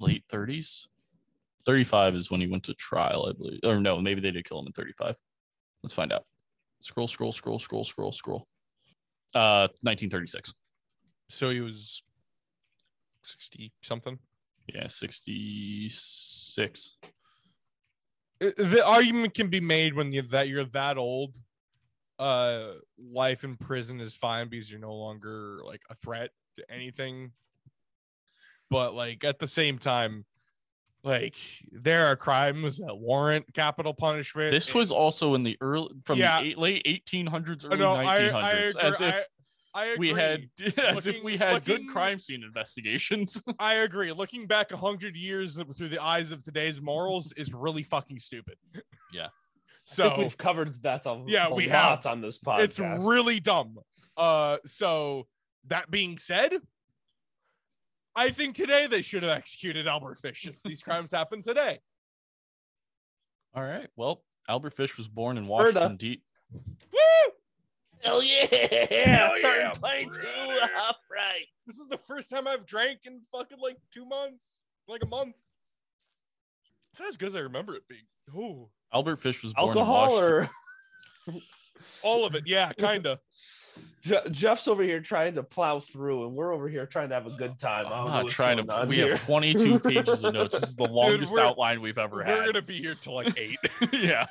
late 0.00 0.24
30s. 0.30 0.86
35 1.64 2.14
is 2.14 2.30
when 2.30 2.40
he 2.40 2.46
went 2.46 2.64
to 2.64 2.74
trial, 2.74 3.26
I 3.28 3.32
believe. 3.32 3.60
Or 3.64 3.80
no, 3.80 4.00
maybe 4.00 4.20
they 4.20 4.30
did 4.30 4.44
kill 4.44 4.58
him 4.58 4.66
in 4.66 4.72
35. 4.72 5.16
Let's 5.82 5.94
find 5.94 6.12
out. 6.12 6.24
Scroll, 6.80 7.08
scroll, 7.08 7.32
scroll, 7.32 7.58
scroll, 7.58 7.84
scroll, 7.84 8.12
scroll. 8.12 8.46
Uh, 9.34 9.68
1936. 9.80 10.52
So 11.32 11.48
he 11.48 11.60
was 11.60 12.02
60 13.22 13.72
something. 13.82 14.18
Yeah, 14.72 14.86
66. 14.88 16.92
Uh, 18.42 18.50
The 18.58 18.86
argument 18.86 19.34
can 19.34 19.48
be 19.48 19.60
made 19.60 19.94
when 19.94 20.12
you 20.12 20.22
that 20.22 20.48
you're 20.48 20.64
that 20.66 20.98
old. 20.98 21.38
Uh, 22.18 22.74
life 22.98 23.44
in 23.44 23.56
prison 23.56 23.98
is 24.00 24.14
fine 24.14 24.48
because 24.48 24.70
you're 24.70 24.78
no 24.78 24.94
longer 24.94 25.60
like 25.64 25.80
a 25.90 25.94
threat 25.94 26.30
to 26.56 26.70
anything. 26.70 27.32
But 28.70 28.94
like 28.94 29.24
at 29.24 29.38
the 29.38 29.48
same 29.48 29.78
time, 29.78 30.26
like 31.02 31.36
there 31.72 32.06
are 32.06 32.16
crimes 32.16 32.76
that 32.78 32.94
warrant 32.94 33.52
capital 33.54 33.94
punishment. 33.94 34.52
This 34.52 34.74
was 34.74 34.92
also 34.92 35.34
in 35.34 35.42
the 35.44 35.56
early 35.62 35.88
from 36.04 36.18
Yeah. 36.18 36.42
the 36.42 36.48
eight, 36.50 36.58
late 36.58 36.82
1800s, 36.84 37.64
early 37.64 37.78
no, 37.78 37.96
1900s, 37.96 38.76
I 38.76 38.80
agree. 38.80 38.82
as 38.82 39.00
if 39.00 39.26
I, 39.74 39.92
I 39.92 39.96
we 39.98 40.10
had 40.10 40.48
agree. 40.60 40.82
as 40.86 41.06
if 41.06 41.22
we 41.22 41.36
had 41.36 41.64
good 41.64 41.88
crime 41.88 42.18
scene 42.18 42.42
investigations. 42.42 43.42
I 43.58 43.74
agree. 43.74 44.12
Looking 44.12 44.46
back 44.46 44.70
a 44.72 44.76
hundred 44.76 45.16
years 45.16 45.58
through 45.76 45.88
the 45.88 46.02
eyes 46.02 46.30
of 46.30 46.42
today's 46.42 46.80
morals 46.80 47.32
is 47.36 47.54
really 47.54 47.82
fucking 47.82 48.18
stupid. 48.18 48.56
Yeah. 49.12 49.24
I 49.24 49.94
think 49.94 50.12
So 50.12 50.18
we've 50.18 50.36
covered 50.38 50.82
that 50.84 51.04
a, 51.06 51.22
Yeah, 51.26 51.48
a 51.48 51.54
we 51.54 51.66
lot 51.68 52.04
have. 52.04 52.06
on 52.06 52.20
this 52.22 52.38
podcast. 52.38 52.60
it's 52.60 52.78
really 52.78 53.40
dumb. 53.40 53.76
Uh, 54.16 54.56
so 54.64 55.26
that 55.66 55.90
being 55.90 56.16
said, 56.18 56.54
I 58.14 58.30
think 58.30 58.54
today 58.56 58.86
they 58.86 59.02
should 59.02 59.22
have 59.22 59.32
executed 59.32 59.86
Albert 59.88 60.18
Fish 60.18 60.46
if 60.46 60.62
these 60.62 60.82
crimes 60.82 61.10
happened 61.10 61.44
today. 61.44 61.80
All 63.54 63.62
right. 63.62 63.88
Well, 63.96 64.22
Albert 64.48 64.74
Fish 64.74 64.96
was 64.96 65.08
born 65.08 65.36
in 65.36 65.46
Washington, 65.46 65.96
D. 65.96 66.22
Woo! 66.52 67.31
Hell 68.02 68.22
yeah! 68.22 68.46
Hell 68.50 69.32
Starting 69.38 69.60
yeah, 69.66 69.70
22 69.72 70.10
brother. 70.20 70.60
off 70.80 70.96
right. 71.10 71.44
This 71.66 71.78
is 71.78 71.88
the 71.88 71.98
first 71.98 72.30
time 72.30 72.48
I've 72.48 72.66
drank 72.66 73.00
in 73.04 73.20
fucking 73.30 73.58
like 73.60 73.76
two 73.92 74.04
months, 74.06 74.60
like 74.88 75.02
a 75.02 75.06
month. 75.06 75.34
It's 76.92 77.00
not 77.00 77.08
as 77.08 77.16
good 77.16 77.28
as 77.28 77.36
I 77.36 77.40
remember 77.40 77.74
it 77.76 77.82
being. 77.88 78.02
Ooh, 78.36 78.68
Albert 78.92 79.16
Fish 79.16 79.42
was 79.42 79.52
born 79.54 79.68
Alcohol 79.68 80.18
in 80.18 80.22
Washington. 80.34 80.50
or 81.28 81.34
all 82.02 82.24
of 82.26 82.34
it. 82.34 82.44
Yeah, 82.46 82.72
kinda. 82.78 83.20
Je- 84.02 84.20
Jeff's 84.30 84.68
over 84.68 84.82
here 84.82 85.00
trying 85.00 85.36
to 85.36 85.42
plow 85.42 85.78
through, 85.80 86.26
and 86.26 86.34
we're 86.34 86.52
over 86.52 86.68
here 86.68 86.84
trying 86.86 87.08
to 87.08 87.14
have 87.14 87.26
a 87.26 87.30
good 87.30 87.58
time. 87.58 87.86
I 87.86 87.90
don't 87.90 87.98
I'm 88.10 88.24
not 88.24 88.28
trying 88.30 88.58
to. 88.66 88.86
We 88.86 88.96
here. 88.96 89.10
have 89.16 89.24
22 89.24 89.78
pages 89.88 90.24
of 90.24 90.34
notes. 90.34 90.58
This 90.60 90.70
is 90.70 90.76
the 90.76 90.84
longest 90.88 91.32
we're- 91.32 91.46
outline 91.46 91.80
we've 91.80 91.96
ever 91.98 92.22
had. 92.22 92.36
We're 92.38 92.46
gonna 92.46 92.62
be 92.62 92.74
here 92.78 92.94
till 93.00 93.14
like 93.14 93.38
eight. 93.38 93.58
yeah. 93.92 94.26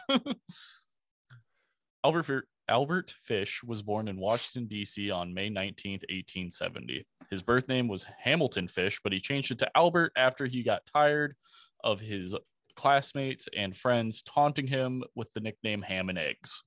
Albert 2.03 2.23
Fi- 2.23 2.39
Albert 2.71 3.13
Fish 3.23 3.61
was 3.63 3.81
born 3.81 4.07
in 4.07 4.17
Washington 4.17 4.65
D.C. 4.65 5.11
on 5.11 5.33
May 5.33 5.49
19, 5.49 5.91
1870. 6.09 7.05
His 7.29 7.41
birth 7.41 7.67
name 7.67 7.89
was 7.89 8.05
Hamilton 8.17 8.69
Fish, 8.69 9.01
but 9.03 9.11
he 9.11 9.19
changed 9.19 9.51
it 9.51 9.59
to 9.59 9.77
Albert 9.77 10.13
after 10.15 10.45
he 10.45 10.63
got 10.63 10.85
tired 10.85 11.35
of 11.83 11.99
his 11.99 12.33
classmates 12.77 13.49
and 13.55 13.75
friends 13.75 14.23
taunting 14.23 14.67
him 14.67 15.03
with 15.15 15.31
the 15.33 15.41
nickname 15.41 15.81
Ham 15.81 16.07
and 16.07 16.17
Eggs. 16.17 16.63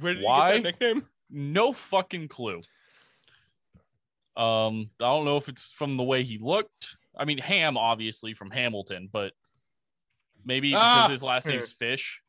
Where 0.00 0.14
did 0.14 0.22
you 0.22 0.26
Why? 0.26 0.58
nickname? 0.58 1.06
No 1.30 1.72
fucking 1.72 2.26
clue. 2.26 2.60
Um, 4.36 4.90
I 5.00 5.04
don't 5.04 5.24
know 5.24 5.36
if 5.36 5.48
it's 5.48 5.70
from 5.70 5.96
the 5.96 6.02
way 6.02 6.24
he 6.24 6.38
looked. 6.38 6.96
I 7.16 7.24
mean, 7.24 7.38
Ham, 7.38 7.76
obviously 7.78 8.34
from 8.34 8.50
Hamilton, 8.50 9.08
but 9.12 9.32
maybe 10.44 10.70
because 10.70 10.82
Ah! 10.82 11.08
his 11.08 11.22
last 11.22 11.46
name's 11.46 11.70
Fish. 11.70 12.20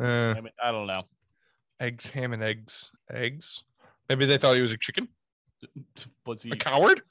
Uh, 0.00 0.34
I 0.36 0.40
mean, 0.40 0.52
I 0.60 0.72
don't 0.72 0.88
know. 0.88 1.04
Eggs, 1.80 2.08
ham, 2.10 2.32
and 2.32 2.42
eggs. 2.42 2.90
Eggs. 3.10 3.64
Maybe 4.08 4.26
they 4.26 4.38
thought 4.38 4.54
he 4.56 4.60
was 4.62 4.72
a 4.72 4.78
chicken. 4.78 5.08
Was 6.26 6.42
he 6.42 6.50
A 6.50 6.56
coward? 6.56 7.02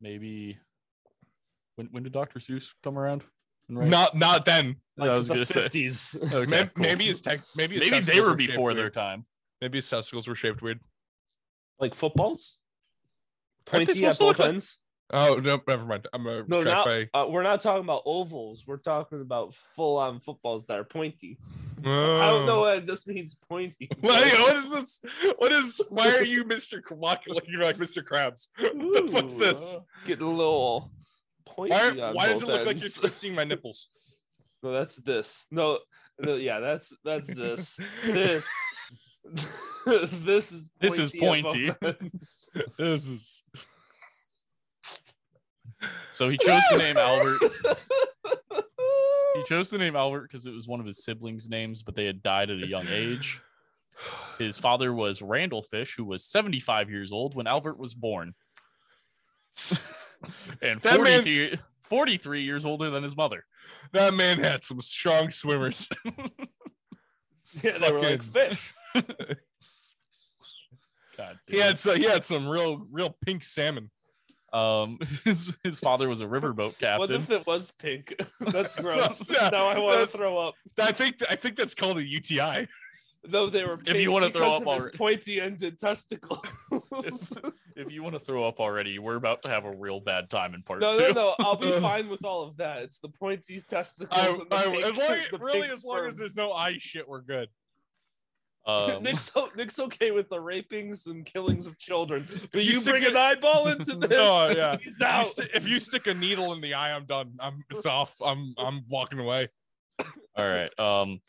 maybe? 0.00 0.58
When 1.76 1.86
when 1.90 2.02
did 2.02 2.12
Dr. 2.12 2.38
Seuss 2.38 2.74
come 2.82 2.98
around? 2.98 3.24
and 3.68 3.78
write? 3.78 3.88
Not 3.88 4.16
not 4.16 4.44
then. 4.44 4.76
I 5.00 5.08
was 5.10 5.28
the 5.28 5.34
gonna 5.34 5.46
say. 5.46 5.60
Okay, 6.32 6.46
Maybe, 6.50 6.70
cool. 6.74 6.82
maybe 6.82 7.04
his 7.06 7.20
tech. 7.20 7.40
Maybe 7.56 7.74
his 7.76 7.82
maybe 7.84 7.90
they 7.90 7.98
testicles 8.12 8.26
were 8.28 8.34
before 8.34 8.74
their 8.74 8.84
weird. 8.84 8.94
time. 8.94 9.26
Maybe 9.60 9.78
his 9.78 9.88
testicles 9.88 10.26
were 10.28 10.34
shaped 10.34 10.62
weird. 10.62 10.80
like 11.80 11.94
footballs, 11.94 12.58
Aren't 13.72 13.86
pointy 13.88 14.04
at 14.06 14.14
supposed 14.14 14.18
to 14.18 14.24
both 14.24 14.38
like- 14.40 14.48
ends. 14.50 14.78
Oh 15.10 15.40
no, 15.42 15.60
never 15.66 15.86
mind. 15.86 16.06
I'm 16.12 16.26
a 16.26 16.44
No, 16.46 16.60
track 16.60 16.74
not, 16.74 16.86
by. 16.86 17.08
uh, 17.14 17.26
we're 17.28 17.42
not 17.42 17.60
talking 17.62 17.82
about 17.84 18.02
ovals. 18.04 18.64
We're 18.66 18.76
talking 18.76 19.20
about 19.22 19.54
full-on 19.54 20.20
footballs 20.20 20.66
that 20.66 20.78
are 20.78 20.84
pointy. 20.84 21.38
I 21.84 21.88
Oh. 21.88 22.18
don't 22.38 22.46
know 22.46 22.60
what 22.60 22.86
this 22.86 23.06
means. 23.06 23.34
Pointy. 23.48 23.88
What, 24.00 24.12
what 24.40 24.56
is 24.56 24.70
this? 24.70 25.00
What 25.38 25.52
is? 25.52 25.80
Why 25.88 26.14
are 26.16 26.22
you 26.24 26.44
Mr. 26.44 26.82
K- 26.86 26.94
looking 27.32 27.58
like 27.58 27.78
Mr. 27.78 28.02
Krabs? 28.02 28.48
What 28.58 29.06
the 29.06 29.12
fuck's 29.12 29.34
this? 29.34 29.76
uh, 29.76 29.80
Getting 30.04 30.26
a 30.26 30.30
little 30.30 30.90
pointy. 31.46 31.74
Why, 31.74 31.88
on 32.08 32.14
why 32.14 32.26
does 32.28 32.42
it 32.42 32.46
both 32.46 32.56
look 32.58 32.66
like 32.66 32.76
you're 32.76 32.84
ends. 32.84 32.96
twisting 33.00 33.34
my 33.34 33.44
nipples? 33.44 33.88
No, 34.62 34.72
that's 34.72 34.96
this. 34.96 35.46
No, 35.50 35.78
no, 36.18 36.34
yeah, 36.34 36.58
that's 36.60 36.92
that's 37.04 37.32
this. 37.32 37.78
This. 38.04 38.46
this 39.84 40.52
is 40.52 40.68
This 40.80 40.98
is 40.98 41.16
pointy 41.16 41.68
at 41.68 41.80
both 41.80 41.96
ends. 42.02 42.50
this 42.76 43.08
is. 43.08 43.42
So 46.12 46.28
he 46.28 46.38
chose 46.38 46.62
the 46.70 46.78
name 46.78 46.96
Albert. 46.96 47.38
He 49.36 49.44
chose 49.44 49.70
the 49.70 49.78
name 49.78 49.94
Albert 49.94 50.22
because 50.22 50.46
it 50.46 50.50
was 50.52 50.66
one 50.66 50.80
of 50.80 50.86
his 50.86 51.04
siblings' 51.04 51.48
names, 51.48 51.84
but 51.84 51.94
they 51.94 52.06
had 52.06 52.24
died 52.24 52.50
at 52.50 52.60
a 52.60 52.66
young 52.66 52.88
age. 52.88 53.40
His 54.36 54.58
father 54.58 54.92
was 54.92 55.22
Randall 55.22 55.62
Fish, 55.62 55.94
who 55.96 56.04
was 56.04 56.24
75 56.24 56.90
years 56.90 57.12
old 57.12 57.36
when 57.36 57.46
Albert 57.46 57.78
was 57.78 57.94
born, 57.94 58.34
and 60.60 60.80
That 60.80 61.00
man- 61.00 61.22
43, 61.22 61.58
43 61.82 62.42
years 62.42 62.64
older 62.64 62.90
than 62.90 63.04
his 63.04 63.16
mother. 63.16 63.44
That 63.92 64.12
man 64.14 64.38
had 64.38 64.64
some 64.64 64.80
strong 64.80 65.30
swimmers. 65.30 65.88
Yeah, 67.62 67.78
they 67.78 67.90
were 67.90 68.00
like 68.00 68.22
fish. 68.22 68.74
God 71.16 71.38
he 71.46 71.58
had 71.58 71.78
so 71.78 71.94
he 71.94 72.04
had 72.04 72.22
some 72.24 72.46
real 72.46 72.86
real 72.90 73.16
pink 73.24 73.42
salmon. 73.42 73.90
Um 74.52 74.98
his, 75.24 75.54
his 75.62 75.78
father 75.78 76.08
was 76.08 76.20
a 76.20 76.26
riverboat 76.26 76.78
captain. 76.78 76.98
What 76.98 77.10
if 77.10 77.30
it 77.30 77.46
was 77.46 77.72
pink? 77.78 78.14
That's 78.40 78.74
gross. 78.76 79.30
yeah, 79.30 79.50
now 79.50 79.66
I 79.66 79.78
want 79.78 79.98
to 79.98 80.06
throw 80.06 80.38
up. 80.38 80.54
I 80.78 80.92
think 80.92 81.22
I 81.28 81.36
think 81.36 81.56
that's 81.56 81.74
called 81.74 81.98
a 81.98 82.06
UTI. 82.06 82.68
No, 83.26 83.50
they 83.50 83.64
were. 83.64 83.76
Pink 83.76 83.98
you 83.98 84.12
wanna 84.12 84.30
throw 84.30 84.54
up 84.54 84.66
already. 84.66 84.96
pointy-ended 84.96 85.78
testicle. 85.78 86.42
If 87.78 87.92
you 87.92 88.02
want 88.02 88.14
to 88.14 88.20
throw 88.20 88.46
up 88.46 88.58
already, 88.58 88.98
we're 88.98 89.14
about 89.14 89.42
to 89.42 89.48
have 89.48 89.64
a 89.64 89.70
real 89.70 90.00
bad 90.00 90.28
time 90.30 90.52
in 90.54 90.62
part 90.62 90.80
no, 90.80 90.92
two. 90.92 90.98
no, 90.98 91.06
no. 91.08 91.12
No. 91.12 91.34
I'll 91.38 91.56
be 91.56 91.70
fine 91.80 92.08
with 92.08 92.24
all 92.24 92.42
of 92.42 92.56
that. 92.56 92.82
It's 92.82 92.98
the 92.98 93.08
pointy 93.08 93.60
testicles. 93.60 94.18
I, 94.20 94.56
I, 94.56 94.62
pink, 94.64 94.84
as 94.84 94.96
long 94.96 95.40
really 95.40 95.68
as 95.68 95.84
long 95.84 96.06
as 96.06 96.16
there's 96.16 96.36
no 96.36 96.52
eye 96.52 96.76
shit, 96.78 97.08
we're 97.08 97.20
good. 97.20 97.48
Um, 98.68 99.02
Nick's 99.02 99.30
Nick's 99.56 99.78
okay 99.78 100.10
with 100.10 100.28
the 100.28 100.36
rapings 100.36 101.06
and 101.06 101.24
killings 101.24 101.66
of 101.66 101.78
children, 101.78 102.28
but 102.52 102.62
you 102.62 102.72
you, 102.72 102.80
stick 102.80 102.92
bring 102.92 103.04
an 103.06 103.16
eyeball 103.16 103.68
into 103.72 103.96
this. 103.96 104.10
Oh, 104.12 104.50
yeah. 104.50 104.76
he's 104.82 104.94
If 104.96 105.00
you, 105.00 105.06
out. 105.06 105.26
sti- 105.26 105.48
if 105.54 105.66
you 105.66 105.80
stick 105.80 106.06
a 106.06 106.12
needle 106.12 106.52
in 106.52 106.60
the 106.60 106.74
eye, 106.74 106.94
I'm 106.94 107.06
done. 107.06 107.32
I'm 107.40 107.64
it's 107.70 107.86
off. 107.86 108.14
I'm 108.22 108.54
I'm 108.58 108.84
walking 108.86 109.20
away. 109.20 109.48
all 110.36 110.46
right. 110.46 110.78
Um. 110.78 111.22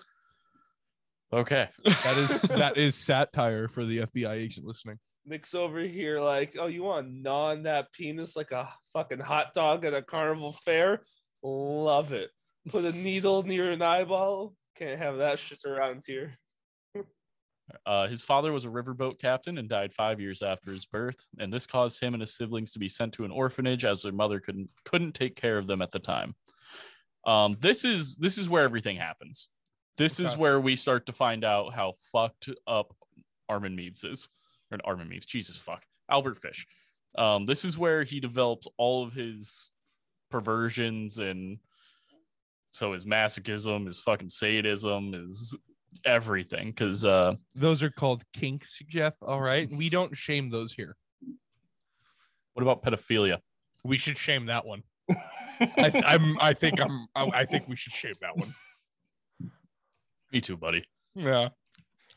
Okay. 1.32 1.70
That 2.04 2.18
is 2.18 2.42
that 2.42 2.78
is 2.78 2.96
satire 2.96 3.70
for 3.70 3.86
the 3.86 4.00
FBI 4.00 4.32
agent 4.32 4.68
listening. 4.68 5.00
Nick's 5.26 5.54
over 5.56 5.80
here 5.80 6.20
like, 6.20 6.58
oh, 6.60 6.68
you 6.68 6.84
want 6.84 7.08
to 7.08 7.14
gnaw 7.14 7.52
on 7.52 7.64
that 7.64 7.94
penis 7.94 8.36
like 8.36 8.52
a 8.52 8.68
fucking 8.94 9.20
hot 9.20 9.54
dog 9.54 9.86
at 9.86 9.94
a 9.94 10.02
carnival 10.02 10.52
fair? 10.52 11.02
Love 11.42 12.12
it. 12.12 12.32
Put 12.68 12.84
a 12.84 12.92
needle 12.92 13.44
near 13.44 13.72
an 13.72 13.82
eyeball. 13.82 14.56
Can't 14.76 15.00
have 15.00 15.18
that 15.20 15.40
shit 15.40 15.64
around 15.66 16.04
here. 16.06 16.38
Uh, 17.90 18.08
his 18.08 18.22
father 18.22 18.54
was 18.54 18.66
a 18.66 18.70
riverboat 18.70 19.18
captain 19.18 19.58
and 19.58 19.68
died 19.68 19.92
five 19.92 20.22
years 20.22 20.44
after 20.44 20.72
his 20.72 20.86
birth, 20.86 21.26
and 21.40 21.52
this 21.52 21.66
caused 21.66 22.00
him 22.00 22.14
and 22.14 22.22
his 22.22 22.36
siblings 22.36 22.72
to 22.72 22.78
be 22.78 22.88
sent 22.88 23.12
to 23.12 23.26
an 23.26 23.32
orphanage 23.32 23.84
as 23.84 24.04
their 24.04 24.12
mother 24.12 24.40
couldn't 24.40 24.70
couldn't 24.86 25.14
take 25.14 25.36
care 25.36 25.58
of 25.58 25.66
them 25.66 25.82
at 25.82 25.92
the 25.92 25.98
time. 25.98 26.36
Um, 27.26 27.58
this 27.60 27.86
is 27.86 28.16
this 28.18 28.38
is 28.38 28.48
where 28.48 28.64
everything 28.64 28.98
happens. 28.98 29.50
This 29.98 30.20
is 30.20 30.38
where 30.38 30.60
we 30.60 30.76
start 30.76 31.08
to 31.08 31.14
find 31.14 31.44
out 31.44 31.74
how 31.74 31.96
fucked 32.14 32.52
up 32.68 32.96
Armin 33.50 33.76
Meiwes 33.76 34.06
is, 34.06 34.30
or 34.72 34.78
Armin 34.86 35.10
Meiwes, 35.10 35.26
Jesus 35.26 35.58
fuck, 35.58 35.84
Albert 36.08 36.38
Fish. 36.38 36.68
Um, 37.18 37.48
this 37.48 37.66
is 37.66 37.76
where 37.76 38.04
he 38.04 38.20
develops 38.20 38.68
all 38.78 39.04
of 39.04 39.14
his 39.14 39.72
perversions 40.30 41.18
and 41.18 41.58
so 42.70 42.94
his 42.94 43.06
masochism, 43.06 43.88
his 43.88 44.00
fucking 44.00 44.30
sadism, 44.30 45.14
his 45.14 45.58
everything. 46.06 46.68
Because 46.68 47.06
uh, 47.06 47.36
Those 47.56 47.84
are 47.84 47.90
called 47.90 48.24
kinks, 48.34 48.80
Jeff. 48.88 49.14
All 49.22 49.42
right, 49.42 49.70
we 49.72 49.90
don't 49.98 50.16
shame 50.16 50.50
those 50.50 50.74
here. 50.74 50.96
what 52.54 52.64
about 52.64 52.84
pedophilia? 52.84 53.40
We 53.84 53.98
should 53.98 54.18
shame 54.18 54.48
that 54.48 54.66
one. 54.66 54.84
I, 55.60 56.02
I'm. 56.06 56.38
I 56.40 56.54
think 56.54 56.82
I'm. 56.82 57.08
I, 57.16 57.30
I 57.34 57.46
think 57.46 57.68
we 57.68 57.76
should 57.76 57.94
shame 57.94 58.16
that 58.22 58.38
one. 58.38 58.54
Me 60.32 60.42
too, 60.42 60.58
buddy. 60.58 60.86
Yeah. 61.16 61.50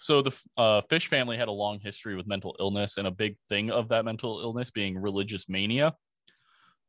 So 0.00 0.20
the 0.20 0.32
uh, 0.56 0.82
Fish 0.90 1.06
family 1.06 1.36
had 1.36 1.48
a 1.48 1.52
long 1.52 1.78
history 1.78 2.16
with 2.16 2.26
mental 2.26 2.56
illness, 2.58 2.98
and 2.98 3.06
a 3.06 3.10
big 3.10 3.36
thing 3.48 3.70
of 3.70 3.88
that 3.88 4.04
mental 4.04 4.40
illness 4.40 4.70
being 4.70 4.98
religious 4.98 5.48
mania. 5.48 5.94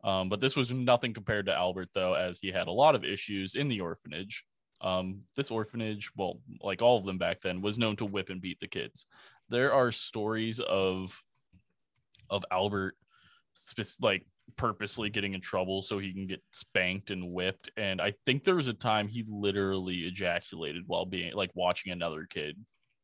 Um, 0.04 0.28
but 0.28 0.42
this 0.42 0.58
was 0.58 0.72
nothing 0.72 1.13
compared 1.13 1.46
to 1.46 1.56
Albert, 1.56 1.90
though, 1.94 2.13
as 2.13 2.40
he 2.40 2.52
had 2.52 2.68
a 2.68 2.72
lot 2.72 2.96
of 2.96 3.06
issues 3.06 3.56
in 3.56 3.70
the 3.70 3.80
orphanage. 3.80 4.44
Um, 4.84 5.22
this 5.36 5.50
orphanage, 5.50 6.12
well, 6.16 6.42
like 6.62 6.82
all 6.82 6.98
of 6.98 7.06
them 7.06 7.18
back 7.18 7.42
then, 7.42 7.62
was 7.62 7.80
known 7.80 7.96
to 7.96 8.06
whip 8.06 8.30
and 8.30 8.42
beat 8.42 8.60
the 8.60 8.68
kids. 8.68 9.06
There 9.50 9.74
are 9.74 9.92
stories 9.92 10.60
of 10.60 11.22
of 12.30 12.44
Albert 12.52 12.96
like 14.02 14.25
purposely 14.58 15.10
getting 15.10 15.34
in 15.34 15.42
trouble 15.42 15.82
so 15.82 16.00
he 16.00 16.12
can 16.12 16.28
get 16.28 16.42
spanked 16.52 17.12
and 17.12 17.32
whipped. 17.32 17.70
And 17.78 18.02
I 18.02 18.13
think 18.25 18.44
there 18.44 18.56
was 18.56 18.68
a 18.68 18.74
time 18.74 19.08
he 19.08 19.24
literally 19.28 20.00
ejaculated 20.00 20.84
while 20.88 21.06
being 21.06 21.34
like 21.34 21.52
watching 21.54 21.92
another 21.92 22.25
kid 22.30 22.58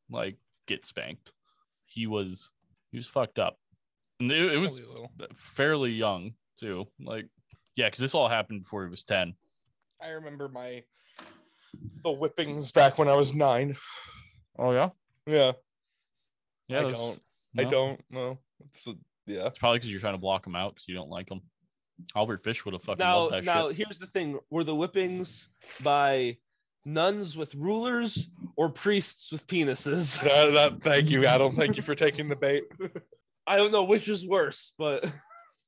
like 0.09 0.38
get 0.67 0.86
spanked. 0.86 1.31
He 1.86 2.07
was 2.07 2.50
he 2.91 2.98
was 2.98 3.07
fucked 3.07 3.39
up, 3.39 3.57
and 4.19 4.31
it, 4.31 4.53
it 4.53 4.57
was 4.57 4.79
Probably 4.79 4.86
a 4.86 5.01
little. 5.01 5.36
fairly 5.38 5.91
young 5.91 6.33
too. 6.59 6.88
Like 7.00 7.27
yeah, 7.75 7.88
because 7.88 8.00
this 8.00 8.15
all 8.15 8.27
happened 8.27 8.62
before 8.62 8.83
he 8.83 8.89
was 8.89 9.03
ten. 9.03 9.33
I 10.01 10.09
remember 10.09 10.50
my 10.50 10.83
the 12.03 12.11
whippings 12.11 12.71
back 12.71 12.97
when 12.97 13.07
I 13.07 13.15
was 13.15 13.33
nine. 13.33 13.75
Oh 14.57 14.71
yeah, 14.71 14.89
Yeah, 15.25 15.51
yeah. 16.67 16.79
I 16.79 16.83
that's- 16.83 16.97
don't. 16.97 17.21
I 17.57 17.63
don't 17.63 18.01
know. 18.11 18.38
It's 18.65 18.85
a, 18.88 18.93
yeah. 19.25 19.47
It's 19.47 19.57
probably 19.57 19.79
because 19.79 19.89
you're 19.89 19.99
trying 19.99 20.13
to 20.13 20.19
block 20.19 20.43
them 20.43 20.55
out 20.55 20.75
because 20.75 20.88
you 20.88 20.95
don't 20.95 21.09
like 21.09 21.27
them. 21.29 21.41
Albert 22.15 22.43
Fish 22.43 22.63
would 22.63 22.73
have 22.73 22.83
fucking 22.83 22.99
now 23.03 23.21
loved 23.21 23.33
that 23.33 23.43
now 23.43 23.67
shit. 23.69 23.77
here's 23.77 23.99
the 23.99 24.07
thing 24.07 24.39
were 24.49 24.63
the 24.63 24.73
whippings 24.75 25.49
by 25.81 26.38
nuns 26.85 27.35
with 27.35 27.53
rulers 27.55 28.27
or 28.55 28.69
priests 28.69 29.31
with 29.33 29.45
penises 29.47 30.21
That, 30.23 30.53
that, 30.53 30.81
thank 30.81 31.09
you, 31.09 31.25
Adam. 31.25 31.53
Thank 31.55 31.75
you 31.75 31.83
for 31.83 31.95
taking 31.95 32.29
the 32.29 32.35
bait. 32.38 32.63
i 33.47 33.57
don't 33.57 33.71
know 33.73 33.83
which 33.83 34.07
is 34.07 34.25
worse 34.25 34.73
but 34.77 35.11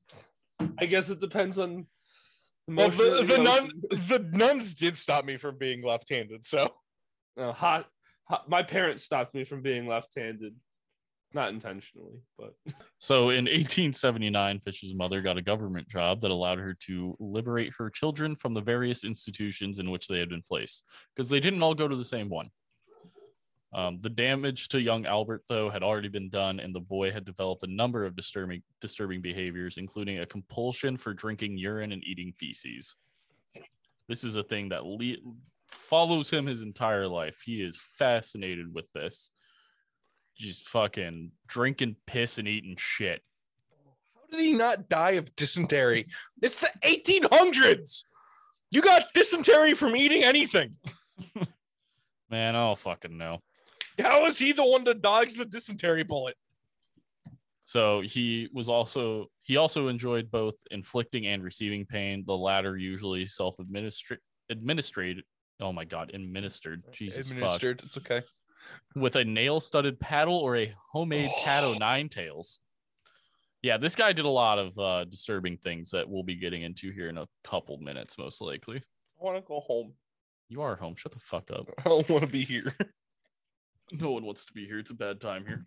i 0.80 0.86
guess 0.86 1.10
it 1.10 1.20
depends 1.20 1.58
on 1.60 1.86
Well, 2.76 2.90
the, 2.90 3.24
the 3.26 3.38
nun 3.38 3.72
the 3.90 4.30
nuns 4.32 4.74
did 4.74 4.98
stop 4.98 5.26
me 5.26 5.38
from 5.38 5.58
being 5.58 5.84
left-handed. 5.84 6.46
So 6.46 6.74
Uh, 7.38 7.52
hot, 7.52 7.88
hot 8.26 8.50
my 8.50 8.64
parents 8.64 9.04
stopped 9.04 9.34
me 9.34 9.44
from 9.46 9.62
being 9.62 9.88
left-handed 9.88 10.56
not 11.34 11.50
intentionally 11.50 12.20
but 12.38 12.54
So 13.00 13.30
in 13.30 13.46
1879, 13.46 14.60
Fish's 14.60 14.94
mother 14.94 15.22
got 15.22 15.38
a 15.38 15.42
government 15.42 15.88
job 15.88 16.22
that 16.22 16.32
allowed 16.32 16.60
her 16.60 16.76
to 16.88 17.16
liberate 17.20 17.72
her 17.78 17.90
children 17.90 18.36
from 18.36 18.54
the 18.54 18.62
various 18.62 19.04
institutions 19.04 19.80
in 19.80 19.90
which 19.90 20.08
they 20.08 20.20
had 20.20 20.30
been 20.30 20.44
placed 20.44 20.84
because 21.16 21.30
they 21.30 21.40
didn't 21.40 21.64
all 21.64 21.74
go 21.74 21.88
to 21.88 21.96
the 21.96 22.04
same 22.04 22.30
one. 22.30 22.50
Um, 23.74 24.00
the 24.02 24.10
damage 24.10 24.68
to 24.70 24.82
young 24.82 25.06
Albert, 25.06 25.44
though, 25.48 25.70
had 25.70 25.82
already 25.82 26.10
been 26.10 26.30
done, 26.30 26.60
and 26.60 26.76
the 26.76 26.82
boy 26.82 27.12
had 27.12 27.24
developed 27.24 27.64
a 27.64 27.74
number 27.74 28.06
of 28.06 28.16
disturbing 28.16 28.62
disturbing 28.82 29.22
behaviors, 29.22 29.78
including 29.78 30.20
a 30.20 30.26
compulsion 30.26 30.98
for 30.98 31.14
drinking 31.14 31.58
urine 31.58 31.94
and 31.94 32.04
eating 32.04 32.34
feces. 32.34 32.96
This 34.10 34.26
is 34.26 34.36
a 34.36 34.44
thing 34.44 34.70
that 34.70 34.86
le- 34.86 35.16
follows 35.70 36.30
him 36.30 36.48
his 36.48 36.62
entire 36.62 37.08
life. 37.08 37.38
He 37.46 37.62
is 37.62 37.80
fascinated 37.98 38.74
with 38.74 38.92
this. 38.94 39.32
Just 40.38 40.68
fucking 40.68 41.32
drinking 41.48 41.96
piss 42.08 42.38
and 42.38 42.48
eating 42.48 42.76
shit. 42.78 43.22
how 44.16 44.38
did 44.38 44.44
he 44.44 44.54
not 44.54 44.90
die 44.90 45.12
of 45.12 45.34
dysentery? 45.38 46.08
It's 46.42 46.60
the 46.60 46.70
1800s. 46.84 48.04
You 48.70 48.82
got 48.82 49.14
dysentery 49.14 49.76
from 49.76 49.96
eating 49.96 50.24
anything. 50.24 50.76
Man, 52.30 52.56
I 52.56 52.60
don't 52.60 52.80
fucking 52.80 53.18
know. 53.18 53.40
How 54.02 54.26
is 54.26 54.38
he 54.40 54.52
the 54.52 54.66
one 54.66 54.86
to 54.86 54.94
dodge 54.94 55.36
the 55.36 55.46
dysentery 55.46 56.04
bullet? 56.04 56.36
So 57.64 58.02
he 58.02 58.50
was 58.54 58.68
also 58.68 59.28
he 59.44 59.58
also 59.58 59.88
enjoyed 59.88 60.30
both 60.30 60.56
inflicting 60.72 61.28
and 61.28 61.44
receiving 61.44 61.86
pain. 61.86 62.24
The 62.26 62.36
latter 62.36 62.78
usually 62.78 63.26
self-administered 63.26 64.20
administered. 64.50 65.24
Oh 65.62 65.72
my 65.72 65.86
god, 65.86 66.12
administered. 66.14 66.84
Jesus 66.92 67.30
fuck. 67.30 67.38
Administered. 67.38 67.82
It's 67.86 67.98
okay. 67.98 68.24
With 68.96 69.16
a 69.16 69.24
nail-studded 69.24 70.00
paddle 70.00 70.36
or 70.36 70.58
a 70.58 70.74
homemade 70.92 71.32
Cato 71.44 71.74
nine 71.80 72.10
tails. 72.10 72.60
Yeah, 73.62 73.78
this 73.78 73.96
guy 73.96 74.12
did 74.12 74.26
a 74.26 74.30
lot 74.30 74.58
of 74.58 74.78
uh, 74.80 75.06
disturbing 75.06 75.58
things 75.58 75.92
that 75.92 76.10
we'll 76.10 76.24
be 76.24 76.36
getting 76.36 76.64
into 76.64 76.92
here 76.92 77.10
in 77.10 77.18
a 77.18 77.28
couple 77.44 77.78
minutes, 77.78 78.18
most 78.18 78.42
likely. 78.42 78.78
I 78.78 79.24
want 79.24 79.38
to 79.38 79.48
go 79.48 79.60
home. 79.60 79.94
You 80.50 80.64
are 80.64 80.76
home. 80.76 80.96
Shut 80.96 81.12
the 81.12 81.20
fuck 81.20 81.52
up. 81.52 81.68
I 81.78 81.84
don't 81.84 82.10
want 82.10 82.24
to 82.24 82.30
be 82.30 82.44
here. 82.44 82.76
No 83.92 84.12
one 84.12 84.26
wants 84.26 84.46
to 84.46 84.54
be 84.54 84.66
here. 84.66 84.80
It's 84.80 84.92
a 84.92 84.96
bad 84.96 85.20
time 85.20 85.46
here. 85.46 85.66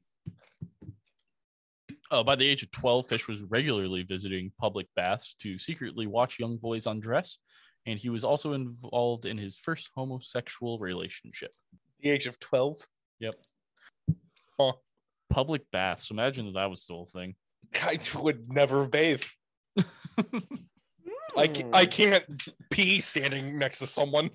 Uh, 2.10 2.22
by 2.22 2.36
the 2.36 2.46
age 2.46 2.62
of 2.62 2.70
12, 2.70 3.08
Fish 3.08 3.28
was 3.28 3.42
regularly 3.42 4.02
visiting 4.02 4.52
public 4.58 4.86
baths 4.94 5.34
to 5.40 5.58
secretly 5.58 6.06
watch 6.06 6.38
young 6.38 6.56
boys 6.56 6.86
undress, 6.86 7.38
and 7.86 7.98
he 7.98 8.08
was 8.08 8.24
also 8.24 8.52
involved 8.52 9.26
in 9.26 9.36
his 9.36 9.58
first 9.58 9.90
homosexual 9.94 10.78
relationship. 10.78 11.50
The 12.00 12.10
age 12.10 12.26
of 12.26 12.38
12. 12.40 12.86
Yep. 13.20 13.34
Public 15.30 15.70
baths. 15.70 16.10
Imagine 16.10 16.46
that 16.46 16.54
that 16.54 16.70
was 16.70 16.82
still 16.82 17.02
a 17.02 17.06
thing. 17.06 17.34
I 17.82 17.98
would 18.16 18.52
never 18.52 18.86
bathe. 18.86 19.24
I, 21.36 21.50
I 21.72 21.86
can't 21.86 22.24
pee 22.70 23.00
standing 23.00 23.58
next 23.58 23.78
to 23.80 23.86
someone. 23.86 24.30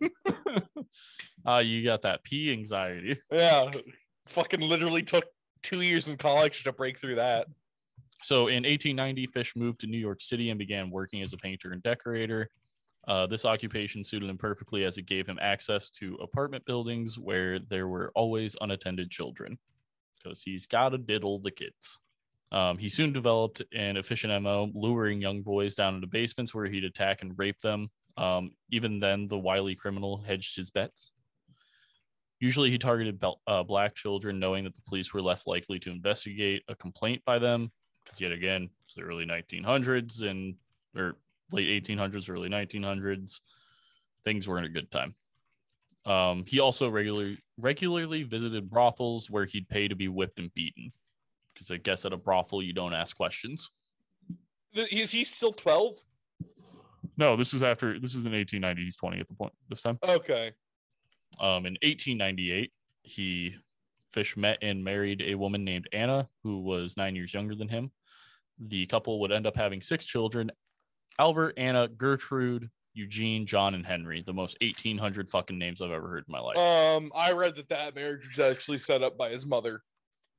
Uh, 1.46 1.58
you 1.66 1.84
got 1.84 2.02
that 2.04 2.24
pee 2.24 2.52
anxiety. 2.52 3.20
yeah. 3.32 3.72
Fucking 4.28 4.62
literally 4.62 5.04
took 5.04 5.26
two 5.64 5.82
years 5.82 6.08
in 6.08 6.18
college 6.18 6.64
to 6.64 6.72
break 6.74 7.00
through 7.00 7.16
that. 7.16 7.48
So 8.24 8.48
in 8.48 8.64
1890, 8.64 9.28
Fish 9.28 9.56
moved 9.56 9.80
to 9.82 9.88
New 9.88 9.98
York 9.98 10.22
City 10.22 10.50
and 10.50 10.60
began 10.60 10.90
working 10.90 11.22
as 11.22 11.34
a 11.34 11.38
painter 11.38 11.72
and 11.72 11.82
decorator. 11.82 12.50
Uh, 13.08 13.26
this 13.26 13.46
occupation 13.46 14.04
suited 14.04 14.30
him 14.30 14.38
perfectly 14.38 14.84
as 14.84 14.98
it 14.98 15.06
gave 15.06 15.26
him 15.26 15.40
access 15.42 15.90
to 15.90 16.16
apartment 16.16 16.66
buildings 16.66 17.18
where 17.18 17.58
there 17.60 17.88
were 17.88 18.12
always 18.14 18.56
unattended 18.62 19.10
children 19.10 19.58
because 20.22 20.44
he's 20.44 20.68
got 20.68 20.90
to 20.90 20.98
diddle 20.98 21.40
the 21.40 21.52
kids. 21.52 21.98
Um, 22.52 22.78
he 22.78 22.90
soon 22.90 23.14
developed 23.14 23.62
an 23.74 23.98
efficient 23.98 24.42
MO, 24.44 24.72
luring 24.74 25.22
young 25.22 25.42
boys 25.42 25.76
down 25.76 25.96
into 25.96 26.08
basements 26.08 26.54
where 26.54 26.66
he'd 26.66 26.84
attack 26.84 27.22
and 27.22 27.38
rape 27.38 27.60
them. 27.60 27.90
Um, 28.18 28.52
even 28.72 29.00
then, 29.00 29.28
the 29.28 29.38
wily 29.38 29.76
criminal 29.76 30.18
hedged 30.18 30.56
his 30.56 30.72
bets. 30.72 31.12
Usually, 32.40 32.72
he 32.72 32.78
targeted 32.78 33.24
uh, 33.48 33.64
black 33.64 33.96
children, 33.96 34.40
knowing 34.40 34.64
that 34.64 34.74
the 34.74 34.82
police 34.82 35.14
were 35.14 35.22
less 35.22 35.46
likely 35.46 35.78
to 35.80 35.92
investigate 35.92 36.64
a 36.68 36.76
complaint 36.76 37.22
by 37.26 37.38
them. 37.38 37.72
Because 38.04 38.22
yet 38.22 38.32
again, 38.32 38.70
it's 38.86 38.96
the 38.96 39.02
early 39.02 39.26
1900s 39.26 40.24
and 40.24 40.56
or 40.96 41.18
late 41.52 41.84
1800s, 41.86 42.30
early 42.30 42.50
1900s. 42.50 43.42
Things 44.24 44.48
weren't 44.48 44.66
a 44.66 44.70
good 44.70 44.90
time. 44.90 45.16
Um, 46.06 46.46
he 46.48 46.60
also 46.60 46.90
regularly 46.90 47.38
regularly 47.58 48.24
visited 48.24 48.70
brothels 48.70 49.30
where 49.30 49.46
he'd 49.46 49.70
pay 49.70 49.88
to 49.88 49.96
be 49.96 50.08
whipped 50.08 50.40
and 50.40 50.54
beaten. 50.54 50.92
Because 51.60 51.72
I 51.72 51.78
guess 51.78 52.06
at 52.06 52.14
a 52.14 52.18
brothel 52.18 52.64
you 52.64 52.72
don't 52.72 52.94
ask 52.94 53.18
questions. 53.18 53.70
Is 54.74 55.12
he 55.12 55.26
still 55.26 55.52
12? 55.52 55.96
No, 57.18 57.36
this 57.36 57.54
is 57.54 57.62
after 57.62 58.00
this 58.00 58.16
is 58.16 58.26
in 58.26 58.32
1890. 58.32 58.82
He's 58.82 58.96
20 58.96 59.20
at 59.20 59.28
the 59.28 59.34
point 59.34 59.52
this 59.68 59.82
time. 59.82 60.00
Okay. 60.08 60.54
Um, 61.38 61.66
in 61.66 61.78
1898, 61.84 62.72
he 63.04 63.56
Fish 64.12 64.38
met 64.38 64.58
and 64.62 64.84
married 64.84 65.22
a 65.22 65.36
woman 65.36 65.64
named 65.64 65.88
Anna, 65.92 66.30
who 66.44 66.62
was 66.62 66.96
nine 66.96 67.16
years 67.16 67.34
younger 67.34 67.56
than 67.56 67.68
him. 67.68 67.92
The 68.58 68.86
couple 68.86 69.20
would 69.20 69.32
end 69.32 69.46
up 69.46 69.56
having 69.56 69.82
six 69.82 70.06
children: 70.06 70.50
Albert, 71.20 71.56
Anna, 71.58 71.90
Gertrude, 71.90 72.70
Eugene, 72.94 73.46
John, 73.46 73.76
and 73.76 73.86
Henry. 73.86 74.24
The 74.26 74.34
most 74.34 74.58
1800 74.62 75.30
fucking 75.30 75.60
names 75.60 75.82
I've 75.82 75.92
ever 75.92 76.08
heard 76.08 76.26
in 76.28 76.32
my 76.32 76.40
life. 76.40 76.58
Um, 76.58 77.12
I 77.16 77.34
read 77.34 77.56
that 77.58 77.70
that 77.70 77.96
marriage 77.96 78.28
was 78.28 78.40
actually 78.40 78.78
set 78.78 79.04
up 79.04 79.18
by 79.18 79.30
his 79.30 79.46
mother. 79.46 79.82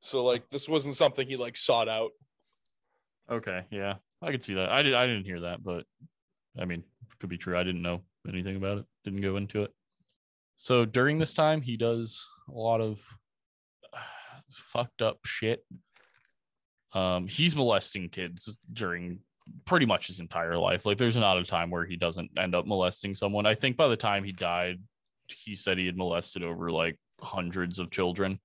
So 0.00 0.24
like 0.24 0.48
this 0.50 0.68
wasn't 0.68 0.96
something 0.96 1.26
he 1.26 1.36
like 1.36 1.56
sought 1.56 1.88
out. 1.88 2.10
okay, 3.30 3.64
yeah, 3.70 3.96
I 4.22 4.30
could 4.30 4.44
see 4.44 4.54
that. 4.54 4.70
I 4.70 4.82
did. 4.82 4.94
I 4.94 5.06
didn't 5.06 5.24
hear 5.24 5.40
that, 5.40 5.62
but 5.62 5.84
I 6.58 6.64
mean, 6.64 6.84
could 7.18 7.30
be 7.30 7.38
true. 7.38 7.56
I 7.56 7.62
didn't 7.62 7.82
know 7.82 8.02
anything 8.28 8.56
about 8.56 8.78
it. 8.78 8.84
Didn't 9.04 9.20
go 9.20 9.36
into 9.36 9.62
it. 9.62 9.72
So 10.56 10.84
during 10.84 11.18
this 11.18 11.34
time, 11.34 11.62
he 11.62 11.76
does 11.76 12.26
a 12.48 12.52
lot 12.52 12.80
of 12.80 13.02
fucked 14.50 15.02
up 15.02 15.18
shit. 15.24 15.64
Um, 16.92 17.28
he's 17.28 17.54
molesting 17.54 18.08
kids 18.08 18.58
during 18.72 19.20
pretty 19.64 19.86
much 19.86 20.08
his 20.08 20.20
entire 20.20 20.56
life. 20.58 20.84
Like, 20.84 20.98
there's 20.98 21.16
not 21.16 21.38
a 21.38 21.44
time 21.44 21.70
where 21.70 21.86
he 21.86 21.96
doesn't 21.96 22.32
end 22.36 22.54
up 22.54 22.66
molesting 22.66 23.14
someone. 23.14 23.46
I 23.46 23.54
think 23.54 23.76
by 23.76 23.88
the 23.88 23.96
time 23.96 24.24
he 24.24 24.32
died, 24.32 24.80
he 25.28 25.54
said 25.54 25.78
he 25.78 25.86
had 25.86 25.96
molested 25.96 26.42
over 26.42 26.70
like 26.70 26.98
hundreds 27.20 27.78
of 27.78 27.90
children. 27.90 28.40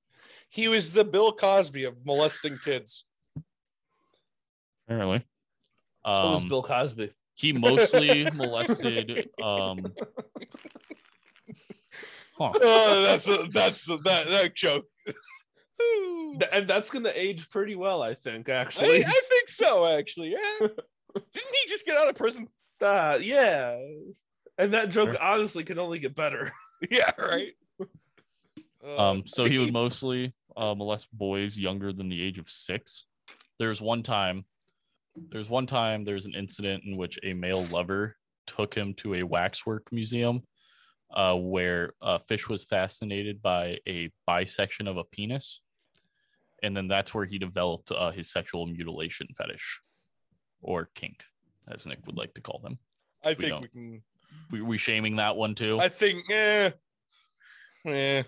He 0.55 0.69
was 0.69 0.93
the 0.93 1.03
Bill 1.03 1.33
Cosby 1.33 1.83
of 1.83 2.05
molesting 2.05 2.57
kids. 2.63 3.03
Apparently, 4.87 5.25
so 6.05 6.31
was 6.31 6.43
um, 6.43 6.47
bill 6.47 6.63
cosby 6.63 7.11
he 7.33 7.51
mostly 7.51 8.23
molested. 8.33 9.27
Um, 9.41 9.93
huh. 12.37 12.53
Oh, 12.61 13.03
that's 13.03 13.27
a, 13.27 13.49
that's 13.51 13.89
a, 13.89 13.97
that 13.97 14.27
that 14.27 14.55
joke. 14.55 14.85
And 16.53 16.69
that's 16.69 16.89
gonna 16.89 17.11
age 17.13 17.49
pretty 17.49 17.75
well 17.75 18.01
i 18.01 18.13
think 18.13 18.47
actually 18.47 19.03
I 19.03 19.21
think 19.29 19.49
so, 19.49 19.85
actually. 19.85 20.31
Yeah. 20.31 20.67
Didn't 21.15 21.55
he 21.63 21.67
just 21.67 21.85
get 21.85 21.97
out 21.97 22.07
of 22.07 22.15
prison? 22.15 22.47
Uh, 22.81 23.17
yeah 23.21 23.77
and 24.57 24.73
that 24.73 24.89
joke 24.89 25.09
Sure. 25.09 25.21
honestly 25.21 25.65
can 25.65 25.79
only 25.79 25.99
get 25.99 26.15
better 26.15 26.53
Yeah, 26.89 27.11
right. 27.19 27.51
Uh, 28.85 29.09
Um, 29.11 29.23
so 29.25 29.43
he 29.43 29.57
would 29.57 29.73
mostly 29.73 30.33
uh, 30.57 30.73
molest 30.75 31.07
boys 31.11 31.57
younger 31.57 31.91
than 31.93 32.09
the 32.09 32.21
age 32.21 32.39
of 32.39 32.49
six. 32.49 33.05
There's 33.59 33.81
one 33.81 34.03
time 34.03 34.45
There's 35.31 35.49
one 35.49 35.65
time 35.67 36.03
there's 36.03 36.25
an 36.25 36.35
incident 36.35 36.83
in 36.85 36.97
which 36.97 37.17
a 37.23 37.33
male 37.33 37.63
lover 37.71 38.17
took 38.47 38.75
him 38.75 38.93
to 38.95 39.15
a 39.15 39.23
waxwork 39.23 39.91
museum 39.91 40.43
uh, 41.13 41.35
where 41.35 41.93
uh, 42.01 42.19
Fish 42.27 42.49
was 42.49 42.65
fascinated 42.65 43.41
by 43.41 43.79
a 43.87 44.11
bisection 44.27 44.87
of 44.87 44.97
a 44.97 45.03
penis. 45.05 45.61
And 46.63 46.75
then 46.75 46.87
that's 46.87 47.13
where 47.13 47.25
he 47.25 47.37
developed 47.37 47.91
uh, 47.91 48.11
his 48.11 48.29
sexual 48.31 48.65
mutilation 48.67 49.27
fetish 49.37 49.81
or 50.61 50.89
kink, 50.95 51.23
as 51.67 51.85
Nick 51.85 52.05
would 52.05 52.17
like 52.17 52.33
to 52.33 52.41
call 52.41 52.59
them. 52.61 52.77
I 53.23 53.29
We 53.29 53.35
think 53.35 53.61
we 53.61 53.67
can. 53.69 54.03
We, 54.51 54.61
we 54.61 54.77
shaming 54.77 55.15
that 55.17 55.35
one 55.35 55.55
too? 55.55 55.79
I 55.79 55.87
think, 55.87 56.25
yeah. 56.29 56.71
eh. 57.85 58.23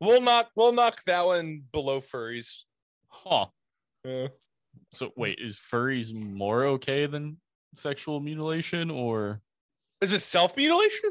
We'll 0.00 0.20
knock. 0.22 0.50
We'll 0.56 0.72
knock 0.72 1.02
that 1.04 1.24
one 1.26 1.62
below 1.72 2.00
furries. 2.00 2.60
huh. 3.08 3.46
Yeah. 4.04 4.28
So 4.94 5.12
wait, 5.16 5.38
is 5.40 5.58
furries 5.58 6.14
more 6.14 6.64
okay 6.64 7.06
than 7.06 7.36
sexual 7.76 8.18
mutilation 8.20 8.90
or 8.90 9.42
Is 10.00 10.12
it 10.12 10.20
self 10.20 10.56
mutilation? 10.56 11.10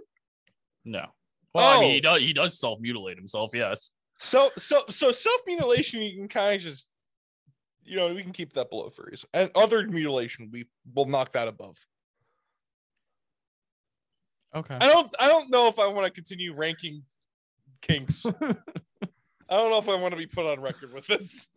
no? 0.85 1.05
Well, 1.53 1.77
I 1.77 1.81
mean, 1.81 1.89
Oh. 1.89 1.93
he 1.93 1.99
does 2.01 2.19
he 2.21 2.33
does 2.33 2.59
self 2.59 2.79
mutilate 2.79 3.17
himself, 3.17 3.51
yes. 3.53 3.91
So 4.19 4.49
so 4.57 4.83
so 4.89 5.11
self 5.11 5.41
mutilation 5.45 6.01
you 6.01 6.15
can 6.17 6.27
kind 6.27 6.55
of 6.55 6.61
just 6.61 6.89
you 7.83 7.95
know 7.95 8.13
we 8.13 8.23
can 8.23 8.33
keep 8.33 8.53
that 8.53 8.69
below 8.69 8.89
furries 8.89 9.23
and 9.33 9.49
other 9.55 9.87
mutilation 9.87 10.49
we 10.51 10.67
will 10.93 11.05
knock 11.05 11.31
that 11.33 11.47
above. 11.47 11.77
Okay. 14.55 14.75
I 14.75 14.87
don't 14.87 15.13
I 15.19 15.27
don't 15.27 15.49
know 15.51 15.67
if 15.67 15.77
I 15.79 15.85
want 15.87 16.05
to 16.07 16.11
continue 16.11 16.55
ranking 16.55 17.03
kinks. 17.81 18.25
I 19.51 19.55
don't 19.55 19.71
know 19.71 19.79
if 19.79 19.89
I 19.89 19.95
want 19.95 20.13
to 20.13 20.17
be 20.17 20.27
put 20.27 20.45
on 20.45 20.61
record 20.61 20.93
with 20.93 21.07
this. 21.07 21.49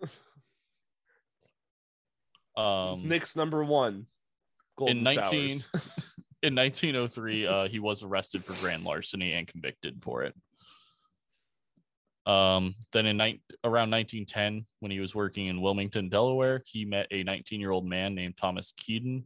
Um 2.57 3.09
Nick's 3.09 3.37
number 3.37 3.65
one. 3.65 4.07
Golden 4.77 5.03
19 5.03 5.51
showers. 5.51 5.69
in 6.43 6.55
1903 6.57 7.47
uh 7.47 7.69
he 7.69 7.79
was 7.79 8.03
arrested 8.03 8.45
for 8.45 8.53
grand 8.55 8.83
larceny 8.85 9.33
and 9.33 9.47
convicted 9.47 10.03
for 10.03 10.25
it 10.25 10.35
um 12.27 12.75
then 12.93 13.07
in 13.07 13.17
ni- 13.17 13.41
around 13.65 13.91
1910 13.91 14.67
when 14.81 14.91
he 14.91 14.99
was 14.99 15.15
working 15.15 15.47
in 15.47 15.61
wilmington 15.61 16.09
delaware 16.09 16.61
he 16.67 16.85
met 16.85 17.07
a 17.13 17.23
19 17.23 17.61
year 17.61 17.71
old 17.71 17.87
man 17.87 18.15
named 18.15 18.37
thomas 18.37 18.73
keaton 18.77 19.25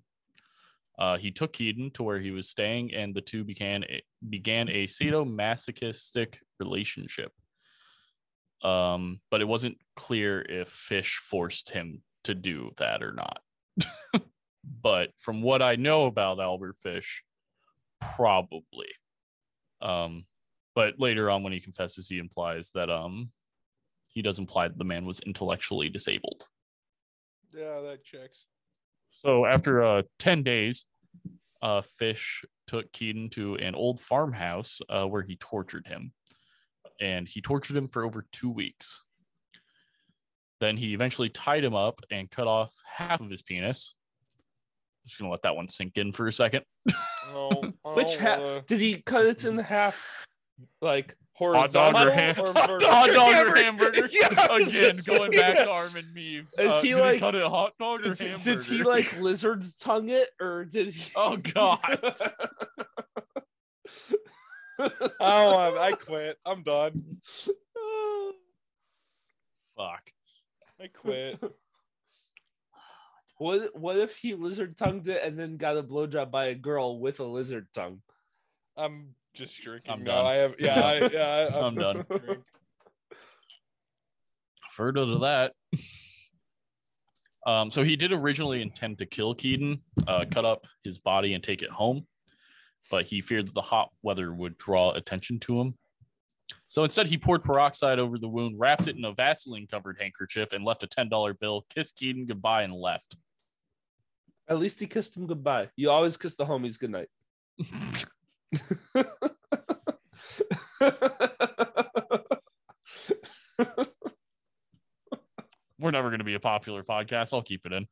uh, 0.98 1.18
he 1.18 1.30
took 1.30 1.52
Keaton 1.52 1.90
to 1.92 2.02
where 2.02 2.18
he 2.18 2.30
was 2.30 2.48
staying, 2.48 2.94
and 2.94 3.14
the 3.14 3.20
two 3.20 3.44
began 3.44 3.85
a, 3.85 4.02
began 4.28 4.68
a 4.68 4.87
sadomasochistic 4.87 6.37
relationship. 6.59 7.32
Um, 8.62 9.20
but 9.30 9.42
it 9.42 9.48
wasn't 9.48 9.76
clear 9.94 10.40
if 10.42 10.68
Fish 10.68 11.18
forced 11.18 11.70
him 11.70 12.02
to 12.24 12.35
do 12.35 12.70
that 12.78 13.02
or 13.02 13.12
not. 13.12 13.40
but 14.82 15.11
from 15.18 15.42
what 15.42 15.62
I 15.62 15.76
know 15.76 16.06
about 16.06 16.40
Albert 16.40 16.76
Fish, 16.82 17.22
probably. 18.00 18.88
Um, 19.82 20.24
but 20.74 20.98
later 20.98 21.30
on, 21.30 21.42
when 21.42 21.52
he 21.52 21.61
confesses, 21.61 22.09
he 22.09 22.18
implies 22.18 22.70
that 22.74 22.90
um, 22.90 23.30
he 24.12 24.22
does 24.22 24.38
imply 24.38 24.68
that 24.68 24.78
the 24.78 24.85
man 24.85 25.04
was 25.04 25.20
intellectually 25.20 25.90
disabled. 25.90 26.44
Yeah, 27.52 27.80
that 27.82 28.02
checks. 28.02 28.46
So 29.16 29.46
after 29.46 29.83
uh, 29.83 30.02
10 30.18 30.42
days, 30.42 30.85
uh, 31.62 31.81
Fish 31.81 32.44
took 32.66 32.92
Keaton 32.92 33.31
to 33.31 33.55
an 33.55 33.74
old 33.74 33.98
farmhouse 33.98 34.81
uh, 34.90 35.07
where 35.07 35.22
he 35.22 35.37
tortured 35.37 35.87
him. 35.87 36.12
And 37.00 37.26
he 37.26 37.40
tortured 37.40 37.76
him 37.76 37.88
for 37.88 38.05
over 38.05 38.26
two 38.31 38.50
weeks. 38.50 39.02
Then 40.61 40.76
he 40.76 40.92
eventually 40.92 41.31
tied 41.31 41.64
him 41.64 41.74
up 41.74 42.00
and 42.11 42.31
cut 42.31 42.46
off 42.46 42.74
half 42.94 43.20
of 43.20 43.31
his 43.31 43.40
penis. 43.42 43.94
Just 45.07 45.18
gonna 45.18 45.31
let 45.31 45.42
that 45.42 45.57
one 45.57 45.68
sink 45.68 45.96
in 45.96 46.12
for 46.12 46.26
a 46.26 46.33
second. 46.33 46.64
No, 47.33 47.72
Which 47.94 48.16
half 48.16 48.38
wanna- 48.40 48.62
did 48.66 48.81
he 48.81 49.00
cut 49.02 49.24
it 49.26 49.44
in 49.44 49.59
half? 49.59 50.26
Like 50.83 51.16
Hot 51.38 51.70
dog 51.72 51.94
or 52.07 52.11
ham- 52.11 52.35
or 52.38 52.53
Hot 52.57 52.81
dog 52.81 53.09
or 53.11 53.57
hamburger. 53.57 53.62
hamburger? 53.62 54.09
Yeah, 54.12 54.57
Again, 54.57 54.94
going 55.07 55.33
back 55.33 55.57
to. 55.59 55.68
Armin 55.70 56.07
Meiwes. 56.14 56.59
Is 56.59 56.59
Uh, 56.59 56.81
he 56.81 56.88
did 56.90 57.01
like- 57.01 57.20
cut 57.20 57.35
it 57.35 57.42
a 57.42 57.49
hot 57.51 57.75
dog 57.79 58.01
or 58.07 58.14
Did, 58.14 58.29
hamburger? 58.29 58.55
did 58.57 58.64
he 58.64 58.83
like 58.83 59.20
lizard's 59.20 59.77
tongue 59.77 60.09
it 60.09 60.31
or 60.40 60.64
did 60.64 60.88
he? 60.94 61.12
Oh 61.14 61.37
god. 61.37 61.81
I 64.79 64.88
don't. 65.18 65.79
I 65.79 65.92
quit. 65.92 66.38
I'm 66.44 66.62
done. 66.62 67.18
Fuck. 69.77 70.11
I 70.81 70.87
quit. 70.88 71.38
What 73.38 73.79
what 73.79 73.99
if 73.99 74.16
he 74.16 74.35
lizard 74.35 74.77
tongued 74.79 75.09
it 75.09 75.22
and 75.22 75.38
then 75.38 75.57
got 75.59 75.77
a 75.77 75.83
blowjob 75.83 76.31
by 76.31 76.46
a 76.46 76.55
girl 76.55 76.99
with 76.99 77.20
a 77.20 77.25
lizard 77.25 77.68
tongue? 77.75 78.01
I'm 78.77 79.14
just 79.37 79.62
drinking. 79.62 79.92
I'm 79.92 80.03
now. 80.03 80.22
done. 80.22 80.27
I 80.27 80.35
have. 80.35 80.55
Yeah. 80.59 80.81
I, 80.81 81.09
yeah. 81.12 81.49
I, 81.55 81.61
I'm 81.66 81.75
done. 81.75 82.05
drink. 82.09 82.40
Further 84.72 85.07
to 85.07 85.18
that. 85.20 85.53
Um, 87.46 87.70
so 87.70 87.85
he 87.85 87.94
did 87.94 88.12
originally 88.12 88.61
intend 88.61 88.99
to 88.99 89.07
kill 89.07 89.35
Keaton, 89.35 89.81
uh, 90.09 90.25
cut 90.31 90.44
up 90.44 90.66
his 90.83 90.99
body 90.99 91.35
and 91.35 91.44
take 91.44 91.62
it 91.62 91.70
home, 91.70 92.07
but 92.90 93.05
he 93.05 93.20
feared 93.20 93.46
that 93.46 93.55
the 93.55 93.62
hot 93.62 93.90
weather 94.03 94.35
would 94.35 94.59
draw 94.59 94.90
attention 94.92 95.38
to 95.40 95.61
him. 95.61 95.75
So 96.68 96.83
instead, 96.83 97.07
he 97.07 97.16
poured 97.16 97.42
peroxide 97.42 98.01
over 98.01 98.18
the 98.18 98.29
wound, 98.29 98.59
wrapped 98.59 98.88
it 98.88 98.96
in 98.96 99.05
a 99.05 99.12
Vaseline 99.12 99.68
covered 99.68 99.96
handkerchief, 100.01 100.53
and 100.53 100.64
left 100.64 100.83
a 100.83 100.88
$10 100.88 101.38
bill, 101.38 101.64
kissed 101.72 101.96
Keaton 101.96 102.27
goodbye, 102.27 102.62
and 102.62 102.75
left. 102.75 103.16
At 104.49 104.59
least 104.59 104.81
he 104.81 104.87
kissed 104.87 105.16
him 105.16 105.27
goodbye. 105.27 105.68
You 105.77 105.90
always 105.90 106.16
kiss 106.16 106.35
the 106.35 106.44
homies 106.44 106.79
goodnight. 106.79 107.09
We're 115.78 115.90
never 115.90 116.09
going 116.09 116.18
to 116.18 116.24
be 116.24 116.35
a 116.35 116.40
popular 116.40 116.82
podcast. 116.82 117.35
I'll 117.35 117.42
keep 117.42 117.66
it 117.66 117.72
in. 117.72 117.87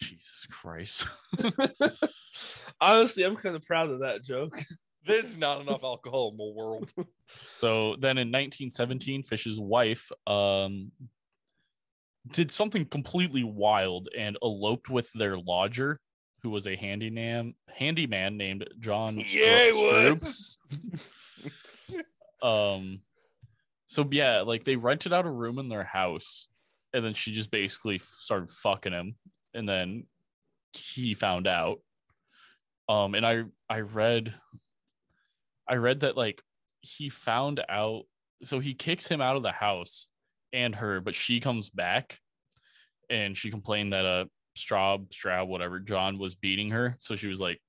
Jesus 0.00 0.46
Christ. 0.50 1.06
Honestly, 2.80 3.24
I'm 3.24 3.36
kind 3.36 3.56
of 3.56 3.64
proud 3.64 3.90
of 3.90 4.00
that 4.00 4.24
joke. 4.24 4.62
There's 5.04 5.36
not 5.36 5.60
enough 5.60 5.82
alcohol 5.82 6.30
in 6.30 6.36
the 6.36 6.52
world. 6.54 6.92
So 7.54 7.96
then 7.98 8.18
in 8.18 8.28
1917, 8.28 9.24
Fish's 9.24 9.58
wife 9.58 10.12
um, 10.28 10.92
did 12.30 12.52
something 12.52 12.86
completely 12.86 13.44
wild 13.44 14.08
and 14.16 14.36
eloped 14.42 14.88
with 14.88 15.10
their 15.12 15.36
lodger, 15.36 16.00
who 16.42 16.50
was 16.50 16.66
a 16.66 16.76
handyman 16.76 17.54
handyman 17.68 18.36
named 18.36 18.68
John 18.78 19.16
Yeah, 19.16 19.24
it 19.26 19.74
was. 19.74 20.58
Um, 22.42 23.02
so 23.86 24.08
yeah, 24.10 24.40
like 24.40 24.64
they 24.64 24.76
rented 24.76 25.12
out 25.12 25.26
a 25.26 25.30
room 25.30 25.58
in 25.58 25.68
their 25.68 25.84
house, 25.84 26.48
and 26.92 27.04
then 27.04 27.14
she 27.14 27.32
just 27.32 27.50
basically 27.50 28.00
started 28.18 28.50
fucking 28.50 28.92
him, 28.92 29.14
and 29.54 29.68
then 29.68 30.06
he 30.72 31.14
found 31.14 31.46
out. 31.46 31.80
Um, 32.88 33.14
and 33.14 33.24
I 33.24 33.44
I 33.68 33.80
read, 33.80 34.34
I 35.68 35.76
read 35.76 36.00
that 36.00 36.16
like 36.16 36.42
he 36.80 37.08
found 37.08 37.62
out, 37.68 38.02
so 38.42 38.58
he 38.58 38.74
kicks 38.74 39.06
him 39.06 39.20
out 39.20 39.36
of 39.36 39.44
the 39.44 39.52
house 39.52 40.08
and 40.52 40.74
her, 40.74 41.00
but 41.00 41.14
she 41.14 41.40
comes 41.40 41.68
back, 41.68 42.18
and 43.10 43.36
she 43.36 43.50
complained 43.50 43.92
that 43.92 44.04
uh 44.04 44.24
Straub 44.56 45.10
Straub 45.10 45.48
whatever 45.48 45.80
John 45.80 46.18
was 46.18 46.34
beating 46.34 46.70
her, 46.70 46.96
so 47.00 47.16
she 47.16 47.28
was 47.28 47.40
like 47.40 47.60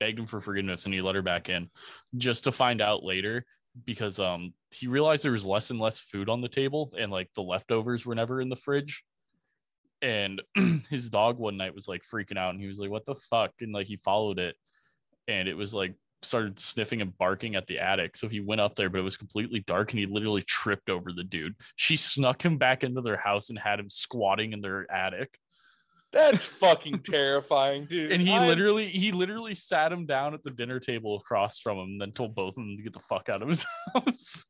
begged 0.00 0.18
him 0.18 0.26
for 0.26 0.40
forgiveness, 0.40 0.84
and 0.84 0.94
he 0.94 1.00
let 1.00 1.14
her 1.14 1.22
back 1.22 1.48
in, 1.48 1.70
just 2.16 2.44
to 2.44 2.52
find 2.52 2.80
out 2.80 3.04
later 3.04 3.44
because 3.84 4.18
um 4.18 4.52
he 4.74 4.86
realized 4.86 5.24
there 5.24 5.32
was 5.32 5.46
less 5.46 5.70
and 5.70 5.80
less 5.80 5.98
food 5.98 6.28
on 6.28 6.40
the 6.40 6.48
table 6.48 6.92
and 6.98 7.10
like 7.10 7.32
the 7.34 7.42
leftovers 7.42 8.04
were 8.04 8.14
never 8.14 8.40
in 8.40 8.48
the 8.48 8.56
fridge. 8.56 9.04
And 10.02 10.42
his 10.90 11.10
dog 11.10 11.38
one 11.38 11.56
night 11.56 11.74
was 11.74 11.88
like 11.88 12.02
freaking 12.02 12.38
out 12.38 12.50
and 12.50 12.60
he 12.60 12.66
was 12.66 12.78
like 12.78 12.90
what 12.90 13.04
the 13.04 13.14
fuck? 13.30 13.52
And 13.60 13.72
like 13.72 13.86
he 13.86 13.96
followed 13.96 14.38
it 14.38 14.56
and 15.26 15.48
it 15.48 15.56
was 15.56 15.74
like 15.74 15.94
started 16.22 16.58
sniffing 16.60 17.00
and 17.00 17.16
barking 17.18 17.54
at 17.54 17.66
the 17.66 17.78
attic. 17.78 18.16
So 18.16 18.28
he 18.28 18.40
went 18.40 18.60
up 18.60 18.74
there 18.76 18.90
but 18.90 18.98
it 18.98 19.02
was 19.02 19.16
completely 19.16 19.60
dark 19.60 19.92
and 19.92 20.00
he 20.00 20.06
literally 20.06 20.42
tripped 20.42 20.90
over 20.90 21.12
the 21.12 21.24
dude. 21.24 21.54
She 21.76 21.96
snuck 21.96 22.44
him 22.44 22.58
back 22.58 22.82
into 22.84 23.00
their 23.00 23.16
house 23.16 23.50
and 23.50 23.58
had 23.58 23.78
him 23.80 23.88
squatting 23.90 24.52
in 24.52 24.60
their 24.60 24.90
attic. 24.90 25.38
That's 26.10 26.42
fucking 26.42 27.00
terrifying, 27.00 27.84
dude. 27.84 28.10
and 28.12 28.22
he 28.22 28.32
I'm- 28.32 28.48
literally 28.48 28.88
he 28.88 29.12
literally 29.12 29.54
sat 29.54 29.92
him 29.92 30.06
down 30.06 30.32
at 30.34 30.42
the 30.42 30.50
dinner 30.50 30.80
table 30.80 31.16
across 31.16 31.58
from 31.60 31.76
him 31.78 31.84
and 31.90 32.00
then 32.00 32.12
told 32.12 32.34
both 32.34 32.56
of 32.56 32.64
them 32.64 32.76
to 32.78 32.82
get 32.82 32.94
the 32.94 32.98
fuck 33.00 33.28
out 33.28 33.42
of 33.42 33.48
his 33.48 33.64
house. 33.94 34.46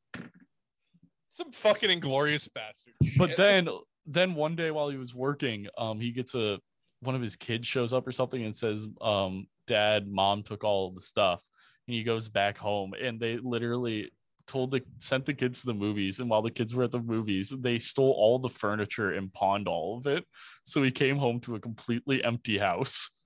Some 1.30 1.52
fucking 1.52 1.90
inglorious 1.90 2.48
bastard. 2.48 2.94
but 3.16 3.36
then 3.36 3.68
then 4.06 4.34
one 4.34 4.56
day 4.56 4.70
while 4.70 4.88
he 4.88 4.96
was 4.96 5.14
working 5.14 5.66
um 5.76 6.00
he 6.00 6.10
gets 6.12 6.34
a 6.34 6.58
one 7.00 7.14
of 7.14 7.20
his 7.22 7.36
kids 7.36 7.66
shows 7.68 7.92
up 7.92 8.06
or 8.06 8.12
something 8.12 8.42
and 8.44 8.56
says 8.56 8.88
um 9.00 9.46
dad 9.66 10.08
mom 10.08 10.42
took 10.42 10.64
all 10.64 10.90
the 10.90 11.00
stuff 11.00 11.42
and 11.88 11.94
he 11.94 12.04
goes 12.04 12.28
back 12.28 12.58
home 12.58 12.92
and 13.00 13.18
they 13.18 13.38
literally 13.38 14.12
told 14.46 14.70
the 14.70 14.82
sent 14.98 15.26
the 15.26 15.34
kids 15.34 15.60
to 15.60 15.66
the 15.66 15.74
movies, 15.74 16.20
and 16.20 16.30
while 16.30 16.42
the 16.42 16.50
kids 16.50 16.74
were 16.74 16.84
at 16.84 16.90
the 16.90 17.00
movies, 17.00 17.52
they 17.58 17.78
stole 17.78 18.12
all 18.12 18.38
the 18.38 18.48
furniture 18.48 19.12
and 19.12 19.32
pawned 19.32 19.68
all 19.68 19.98
of 19.98 20.06
it. 20.06 20.24
So 20.64 20.82
he 20.82 20.90
came 20.90 21.18
home 21.18 21.40
to 21.40 21.54
a 21.54 21.60
completely 21.60 22.22
empty 22.22 22.58
house. 22.58 23.10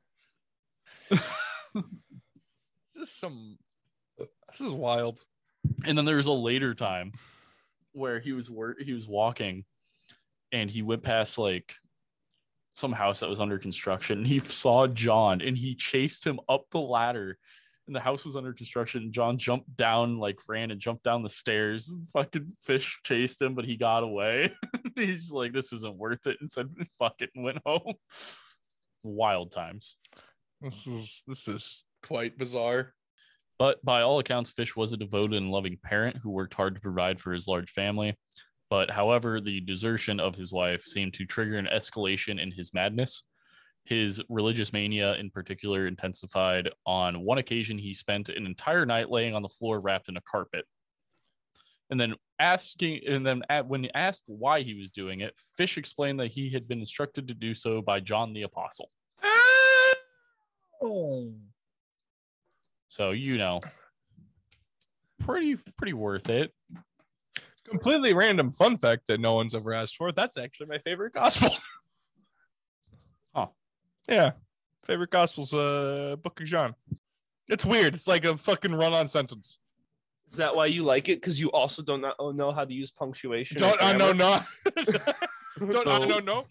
This 2.94 3.08
is 3.08 3.14
some. 3.14 3.56
This 4.18 4.60
is 4.60 4.70
wild. 4.70 5.20
And 5.84 5.96
then 5.96 6.04
there 6.04 6.16
was 6.16 6.26
a 6.26 6.32
later 6.32 6.74
time 6.74 7.12
where 7.92 8.20
he 8.20 8.32
was 8.32 8.50
wor- 8.50 8.76
he 8.78 8.92
was 8.92 9.08
walking, 9.08 9.64
and 10.52 10.70
he 10.70 10.82
went 10.82 11.02
past 11.02 11.38
like 11.38 11.74
some 12.72 12.92
house 12.92 13.20
that 13.20 13.30
was 13.30 13.40
under 13.40 13.58
construction. 13.58 14.18
And 14.18 14.26
he 14.26 14.40
saw 14.40 14.86
John, 14.86 15.40
and 15.40 15.56
he 15.56 15.74
chased 15.74 16.26
him 16.26 16.38
up 16.48 16.66
the 16.70 16.80
ladder. 16.80 17.38
And 17.86 17.96
the 17.96 18.00
house 18.00 18.24
was 18.24 18.36
under 18.36 18.52
construction. 18.52 19.02
And 19.02 19.12
John 19.12 19.36
jumped 19.38 19.76
down, 19.76 20.18
like 20.18 20.38
ran 20.48 20.70
and 20.70 20.80
jumped 20.80 21.02
down 21.02 21.22
the 21.22 21.28
stairs. 21.28 21.92
Fucking 22.12 22.56
fish 22.62 23.00
chased 23.04 23.42
him, 23.42 23.54
but 23.54 23.64
he 23.64 23.76
got 23.76 24.02
away. 24.02 24.54
He's 24.96 25.30
like, 25.30 25.52
"This 25.52 25.72
isn't 25.72 25.96
worth 25.96 26.26
it," 26.26 26.38
and 26.40 26.50
said, 26.50 26.68
"Fuck 26.98 27.16
it," 27.20 27.30
and 27.34 27.44
went 27.44 27.58
home. 27.66 27.94
Wild 29.02 29.50
times. 29.50 29.96
This 30.60 30.86
is 30.86 31.22
this 31.26 31.48
is 31.48 31.84
quite 32.02 32.38
bizarre. 32.38 32.94
But 33.58 33.84
by 33.84 34.02
all 34.02 34.18
accounts, 34.18 34.50
Fish 34.50 34.76
was 34.76 34.92
a 34.92 34.96
devoted 34.96 35.36
and 35.36 35.50
loving 35.50 35.78
parent 35.82 36.16
who 36.22 36.30
worked 36.30 36.54
hard 36.54 36.74
to 36.74 36.80
provide 36.80 37.20
for 37.20 37.32
his 37.32 37.46
large 37.46 37.70
family. 37.70 38.16
But 38.70 38.90
however, 38.90 39.40
the 39.40 39.60
desertion 39.60 40.18
of 40.18 40.34
his 40.34 40.52
wife 40.52 40.82
seemed 40.82 41.14
to 41.14 41.26
trigger 41.26 41.58
an 41.58 41.68
escalation 41.72 42.40
in 42.40 42.52
his 42.52 42.72
madness. 42.72 43.24
His 43.84 44.22
religious 44.28 44.72
mania, 44.72 45.16
in 45.16 45.30
particular, 45.30 45.86
intensified. 45.86 46.70
On 46.86 47.22
one 47.22 47.38
occasion, 47.38 47.78
he 47.78 47.92
spent 47.94 48.28
an 48.28 48.46
entire 48.46 48.86
night 48.86 49.10
laying 49.10 49.34
on 49.34 49.42
the 49.42 49.48
floor 49.48 49.80
wrapped 49.80 50.08
in 50.08 50.16
a 50.16 50.20
carpet. 50.20 50.64
And 51.90 52.00
then 52.00 52.14
asking, 52.38 53.00
and 53.06 53.26
then 53.26 53.42
at, 53.50 53.66
when 53.66 53.86
asked 53.94 54.24
why 54.26 54.62
he 54.62 54.74
was 54.74 54.90
doing 54.90 55.20
it, 55.20 55.34
Fish 55.56 55.76
explained 55.76 56.20
that 56.20 56.30
he 56.30 56.48
had 56.50 56.66
been 56.66 56.80
instructed 56.80 57.28
to 57.28 57.34
do 57.34 57.54
so 57.54 57.82
by 57.82 58.00
John 58.00 58.32
the 58.32 58.42
Apostle. 58.42 58.90
So 62.88 63.10
you 63.10 63.38
know, 63.38 63.60
pretty 65.20 65.56
pretty 65.76 65.92
worth 65.92 66.28
it. 66.28 66.52
Completely 67.68 68.12
random 68.12 68.52
fun 68.52 68.76
fact 68.76 69.06
that 69.06 69.20
no 69.20 69.34
one's 69.34 69.54
ever 69.54 69.72
asked 69.72 69.96
for. 69.96 70.12
That's 70.12 70.36
actually 70.36 70.66
my 70.66 70.78
favorite 70.78 71.12
gospel. 71.12 71.50
Huh. 74.08 74.14
Yeah. 74.14 74.30
Favorite 74.84 75.10
gospel's 75.10 75.54
uh 75.54 76.16
Book 76.22 76.40
of 76.40 76.46
John. 76.46 76.74
It's 77.48 77.64
weird. 77.64 77.94
It's 77.94 78.08
like 78.08 78.24
a 78.24 78.36
fucking 78.36 78.74
run-on 78.74 79.06
sentence. 79.08 79.58
Is 80.30 80.36
that 80.38 80.54
why 80.56 80.66
you 80.66 80.82
like 80.84 81.08
it? 81.08 81.20
Because 81.20 81.38
you 81.40 81.50
also 81.50 81.82
don't 81.82 82.00
know, 82.00 82.30
know 82.32 82.52
how 82.52 82.64
to 82.64 82.72
use 82.72 82.90
punctuation. 82.90 83.58
Don't 83.58 83.82
I 83.82 83.92
know 83.92 84.14
grammar? 84.14 84.46
no. 85.60 85.66
don't 85.72 85.88
I 85.88 86.00
So- 86.00 86.06
know 86.06 86.18
no. 86.18 86.46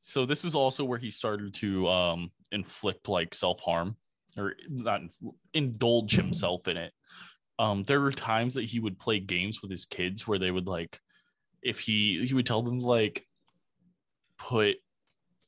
So 0.00 0.24
this 0.24 0.44
is 0.44 0.54
also 0.54 0.84
where 0.84 0.98
he 0.98 1.10
started 1.10 1.52
to 1.54 1.88
um 1.88 2.30
inflict 2.50 3.08
like 3.08 3.34
self 3.34 3.60
harm 3.60 3.96
or 4.36 4.54
not 4.68 5.02
indulge 5.54 6.12
himself 6.12 6.66
in 6.68 6.76
it. 6.76 6.92
Um, 7.58 7.82
there 7.84 8.00
were 8.00 8.12
times 8.12 8.54
that 8.54 8.64
he 8.64 8.78
would 8.78 8.98
play 8.98 9.18
games 9.18 9.60
with 9.62 9.70
his 9.70 9.84
kids 9.84 10.26
where 10.26 10.38
they 10.38 10.50
would 10.52 10.66
like, 10.68 11.00
if 11.60 11.80
he 11.80 12.24
he 12.26 12.32
would 12.34 12.46
tell 12.46 12.62
them 12.62 12.78
like 12.78 13.26
put 14.38 14.76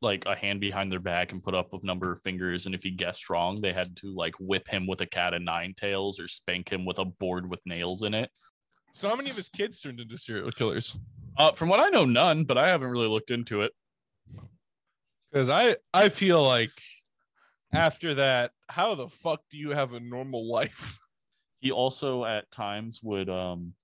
like 0.02 0.24
a 0.26 0.34
hand 0.34 0.60
behind 0.60 0.90
their 0.90 1.00
back 1.00 1.32
and 1.32 1.42
put 1.42 1.54
up 1.54 1.72
a 1.72 1.84
number 1.84 2.12
of 2.12 2.22
fingers, 2.22 2.66
and 2.66 2.74
if 2.74 2.82
he 2.82 2.90
guessed 2.90 3.30
wrong, 3.30 3.60
they 3.60 3.72
had 3.72 3.96
to 3.98 4.14
like 4.14 4.34
whip 4.38 4.68
him 4.68 4.86
with 4.86 5.00
a 5.00 5.06
cat 5.06 5.34
of 5.34 5.42
nine 5.42 5.74
tails 5.76 6.18
or 6.18 6.28
spank 6.28 6.70
him 6.72 6.84
with 6.84 6.98
a 6.98 7.04
board 7.04 7.48
with 7.48 7.60
nails 7.66 8.02
in 8.02 8.14
it. 8.14 8.30
So 8.92 9.08
how 9.08 9.16
many 9.16 9.30
of 9.30 9.36
his 9.36 9.48
kids 9.48 9.80
turned 9.80 10.00
into 10.00 10.18
serial 10.18 10.50
killers? 10.50 10.96
Uh, 11.36 11.52
from 11.52 11.68
what 11.68 11.80
I 11.80 11.88
know, 11.88 12.04
none, 12.04 12.44
but 12.44 12.58
I 12.58 12.68
haven't 12.68 12.90
really 12.90 13.08
looked 13.08 13.30
into 13.30 13.62
it. 13.62 13.72
Because 15.30 15.48
I 15.48 15.76
I 15.94 16.08
feel 16.08 16.42
like 16.42 16.72
after 17.72 18.14
that, 18.16 18.50
how 18.68 18.96
the 18.96 19.08
fuck 19.08 19.42
do 19.50 19.58
you 19.58 19.70
have 19.70 19.92
a 19.92 20.00
normal 20.00 20.50
life? 20.50 20.98
he 21.60 21.70
also 21.70 22.24
at 22.24 22.50
times 22.50 23.00
would 23.02 23.28
um 23.28 23.74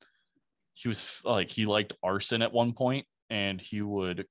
he 0.75 0.89
was 0.89 1.21
like 1.25 1.51
he 1.51 1.67
liked 1.67 1.93
arson 2.03 2.43
at 2.43 2.53
one 2.53 2.73
point 2.73 3.07
and 3.31 3.61
he 3.61 3.83
would 3.83 4.27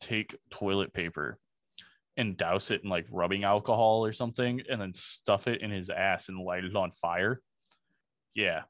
take 0.00 0.36
toilet 0.50 0.92
paper 0.92 1.38
and 2.16 2.36
douse 2.36 2.70
it 2.70 2.82
in 2.82 2.90
like 2.90 3.06
rubbing 3.10 3.44
alcohol 3.44 4.04
or 4.04 4.12
something 4.12 4.62
and 4.70 4.80
then 4.80 4.92
stuff 4.94 5.46
it 5.48 5.60
in 5.60 5.70
his 5.70 5.90
ass 5.90 6.28
and 6.28 6.38
light 6.38 6.64
it 6.64 6.74
on 6.74 6.90
fire. 6.90 7.40
Yeah. 8.34 8.62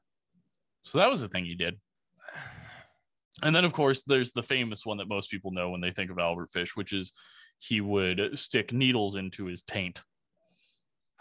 So 0.83 0.97
that 0.99 1.09
was 1.09 1.21
the 1.21 1.29
thing 1.29 1.45
he 1.45 1.55
did. 1.55 1.79
And 3.41 3.55
then 3.55 3.65
of 3.65 3.73
course 3.73 4.03
there's 4.03 4.31
the 4.31 4.43
famous 4.43 4.85
one 4.85 4.97
that 4.97 5.07
most 5.07 5.29
people 5.29 5.51
know 5.51 5.69
when 5.69 5.81
they 5.81 5.91
think 5.91 6.11
of 6.11 6.17
albert 6.17 6.51
fish 6.51 6.75
which 6.75 6.91
is 6.91 7.13
he 7.59 7.81
would 7.81 8.37
stick 8.37 8.73
needles 8.73 9.15
into 9.15 9.45
his 9.45 9.61
taint. 9.61 10.03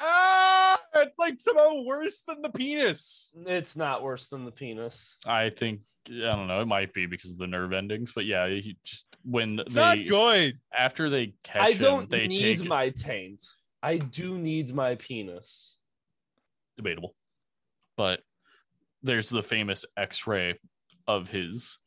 Ah, 0.01 0.76
it's 1.03 1.19
like 1.19 1.39
somehow 1.41 1.83
worse 1.83 2.23
than 2.27 2.43
the 2.43 2.51
penis. 2.51 3.35
It's 3.47 3.77
not 3.77 4.03
worse 4.03 4.29
than 4.29 4.45
the 4.45 4.51
penis. 4.51 5.17
I 5.27 5.51
think 5.51 5.81
I 6.09 6.37
don't 6.37 6.47
know. 6.47 6.61
It 6.61 6.67
might 6.67 6.93
be 6.95 7.07
because 7.07 7.33
of 7.33 7.39
the 7.39 7.47
nerve 7.49 7.73
endings, 7.73 8.13
but 8.15 8.27
yeah, 8.27 8.49
he 8.49 8.77
just 8.85 9.17
when 9.25 9.59
It's 9.59 9.75
they 9.75 9.81
not 9.81 10.07
good. 10.07 10.59
after 10.77 11.11
they 11.11 11.35
catch 11.43 11.67
I 11.67 11.73
don't 11.73 12.09
they 12.09 12.29
need 12.29 12.59
take 12.59 12.69
my 12.69 12.91
taint. 12.91 13.43
I 13.83 13.99
do 13.99 14.39
need 14.39 14.75
my 14.75 14.95
penis. 14.97 15.79
debatable, 16.77 17.15
but 17.97 18.21
there's 19.03 19.29
the 19.31 19.43
famous 19.43 19.85
X-ray 19.97 20.59
of 21.07 21.29
his 21.29 21.79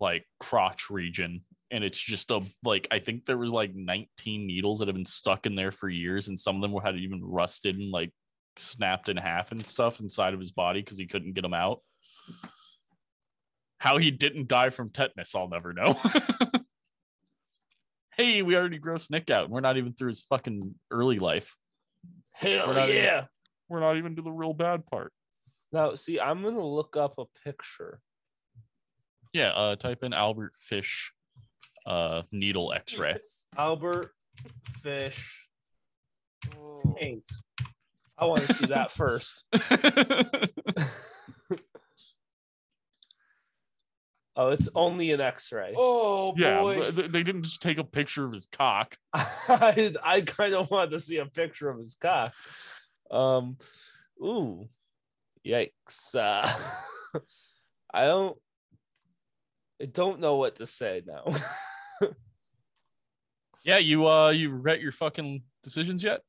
like 0.00 0.26
crotch 0.40 0.90
region, 0.90 1.42
and 1.70 1.84
it's 1.84 2.00
just 2.00 2.30
a 2.30 2.40
like 2.64 2.88
I 2.90 2.98
think 2.98 3.24
there 3.26 3.38
was 3.38 3.52
like 3.52 3.74
19 3.74 4.46
needles 4.46 4.78
that 4.78 4.88
have 4.88 4.96
been 4.96 5.06
stuck 5.06 5.46
in 5.46 5.54
there 5.54 5.72
for 5.72 5.88
years, 5.88 6.28
and 6.28 6.38
some 6.38 6.56
of 6.56 6.62
them 6.62 6.72
were 6.72 6.82
had 6.82 6.96
even 6.96 7.22
rusted 7.22 7.76
and 7.76 7.90
like 7.90 8.10
snapped 8.56 9.08
in 9.08 9.16
half 9.16 9.52
and 9.52 9.64
stuff 9.64 10.00
inside 10.00 10.34
of 10.34 10.40
his 10.40 10.52
body 10.52 10.80
because 10.80 10.98
he 10.98 11.06
couldn't 11.06 11.34
get 11.34 11.42
them 11.42 11.54
out. 11.54 11.80
How 13.78 13.98
he 13.98 14.10
didn't 14.10 14.48
die 14.48 14.70
from 14.70 14.90
tetanus, 14.90 15.34
I'll 15.34 15.48
never 15.48 15.72
know. 15.72 15.98
hey, 18.16 18.42
we 18.42 18.56
already 18.56 18.78
grossed 18.78 19.10
Nick 19.10 19.30
out. 19.30 19.44
and 19.44 19.52
We're 19.52 19.60
not 19.60 19.76
even 19.76 19.92
through 19.92 20.08
his 20.08 20.22
fucking 20.22 20.74
early 20.90 21.18
life. 21.18 21.54
Hell 22.32 22.68
We're 22.68 22.74
not 22.74 22.88
even- 22.88 23.02
yeah. 23.02 23.24
We're 23.68 23.80
not 23.80 23.96
even 23.96 24.16
to 24.16 24.22
the 24.22 24.30
real 24.30 24.52
bad 24.52 24.86
part. 24.86 25.12
Now, 25.72 25.94
see, 25.94 26.20
I'm 26.20 26.42
gonna 26.42 26.64
look 26.64 26.96
up 26.96 27.14
a 27.18 27.24
picture. 27.44 28.00
Yeah, 29.32 29.48
uh, 29.48 29.76
type 29.76 30.04
in 30.04 30.12
Albert 30.12 30.52
Fish 30.56 31.12
uh, 31.86 32.22
needle 32.30 32.72
X-ray. 32.72 33.16
Albert 33.58 34.12
Fish 34.82 35.48
taint. 36.96 37.28
I 38.18 38.26
want 38.26 38.46
to 38.46 38.54
see 38.54 38.66
that 38.66 38.92
first. 38.92 39.44
Oh, 44.36 44.48
it's 44.48 44.68
only 44.74 45.12
an 45.12 45.20
X-ray. 45.20 45.74
Oh 45.76 46.34
yeah, 46.36 46.60
boy. 46.60 46.90
but 46.90 47.12
they 47.12 47.22
didn't 47.22 47.44
just 47.44 47.62
take 47.62 47.78
a 47.78 47.84
picture 47.84 48.24
of 48.24 48.32
his 48.32 48.46
cock. 48.46 48.96
I, 49.14 49.94
I 50.02 50.22
kind 50.22 50.54
of 50.54 50.68
wanted 50.72 50.90
to 50.90 50.98
see 50.98 51.18
a 51.18 51.26
picture 51.26 51.70
of 51.70 51.78
his 51.78 51.94
cock. 51.94 52.32
Um, 53.12 53.58
ooh, 54.20 54.68
yikes! 55.46 56.16
Uh, 56.16 56.52
I 57.94 58.06
don't, 58.06 58.36
I 59.80 59.84
don't 59.84 60.18
know 60.18 60.34
what 60.34 60.56
to 60.56 60.66
say 60.66 61.02
now. 61.06 61.32
Yeah, 63.64 63.78
you 63.78 64.08
uh, 64.08 64.30
you 64.30 64.50
regret 64.50 64.82
your 64.82 64.92
fucking 64.92 65.42
decisions 65.62 66.02
yet? 66.02 66.20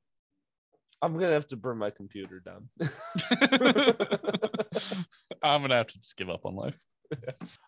I'm 1.06 1.14
gonna 1.14 1.34
have 1.34 1.48
to 1.50 1.56
burn 1.56 1.78
my 1.78 1.92
computer 1.92 2.40
down. 2.40 2.68
I'm 5.44 5.62
gonna 5.62 5.76
have 5.76 5.86
to 5.88 6.00
just 6.00 6.18
give 6.18 6.32
up 6.32 6.48
on 6.48 6.56
life. 6.56 6.84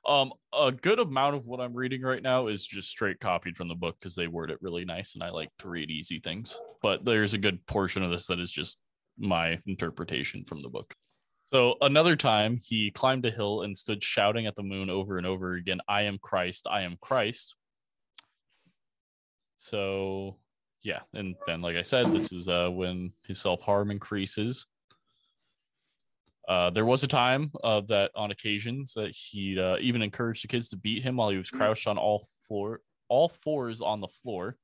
Um, 0.08 0.34
a 0.52 0.72
good 0.72 0.98
amount 0.98 1.36
of 1.36 1.46
what 1.46 1.62
I'm 1.62 1.76
reading 1.76 2.02
right 2.02 2.24
now 2.24 2.48
is 2.48 2.66
just 2.66 2.90
straight 2.90 3.20
copied 3.20 3.56
from 3.56 3.68
the 3.68 3.76
book 3.76 3.98
because 4.00 4.16
they 4.16 4.26
word 4.26 4.50
it 4.50 4.58
really 4.60 4.86
nice, 4.86 5.14
and 5.14 5.24
I 5.24 5.30
like 5.30 5.50
to 5.60 5.70
read 5.70 5.92
easy 5.92 6.20
things. 6.20 6.60
But 6.82 7.06
there's 7.06 7.36
a 7.36 7.38
good 7.38 7.64
portion 7.68 8.02
of 8.02 8.10
this 8.10 8.26
that 8.26 8.40
is 8.40 8.52
just 8.52 8.80
my 9.20 9.60
interpretation 9.68 10.44
from 10.44 10.60
the 10.62 10.70
book. 10.70 10.96
So 11.46 11.76
another 11.82 12.16
time, 12.16 12.58
he 12.60 12.90
climbed 12.90 13.28
a 13.28 13.32
hill 13.32 13.62
and 13.62 13.78
stood 13.78 14.04
shouting 14.04 14.48
at 14.48 14.56
the 14.56 14.64
moon 14.64 14.90
over 14.90 15.20
and 15.20 15.28
over 15.28 15.54
again, 15.54 15.80
"I 15.88 16.02
am 16.04 16.18
Christ! 16.18 16.66
I 16.68 16.82
am 16.82 16.98
Christ!" 17.00 17.56
So 19.58 20.40
yeah, 20.84 21.00
and 21.14 21.36
then 21.46 21.62
like 21.62 21.76
I 21.76 21.82
said, 21.82 22.12
this 22.12 22.32
is 22.32 22.48
uh 22.48 22.70
when 22.70 23.12
his 23.26 23.40
self 23.40 23.62
harm 23.62 23.92
increases. 23.92 24.66
Uh, 26.48 26.70
there 26.70 26.86
was 26.86 27.04
a 27.04 27.08
time 27.10 27.52
uh, 27.62 27.82
that 27.90 28.10
on 28.16 28.32
occasions 28.32 28.94
that 28.94 29.14
he 29.14 29.60
uh, 29.60 29.76
even 29.82 30.02
encouraged 30.02 30.42
the 30.46 30.48
kids 30.48 30.70
to 30.70 30.78
beat 30.78 31.04
him 31.04 31.18
while 31.18 31.30
he 31.30 31.36
was 31.36 31.50
crouched 31.50 31.88
on 31.88 31.98
all 31.98 32.26
floor, 32.48 32.80
all 33.10 33.28
fours 33.28 33.82
on 33.82 34.00
the 34.00 34.08
floor. 34.24 34.56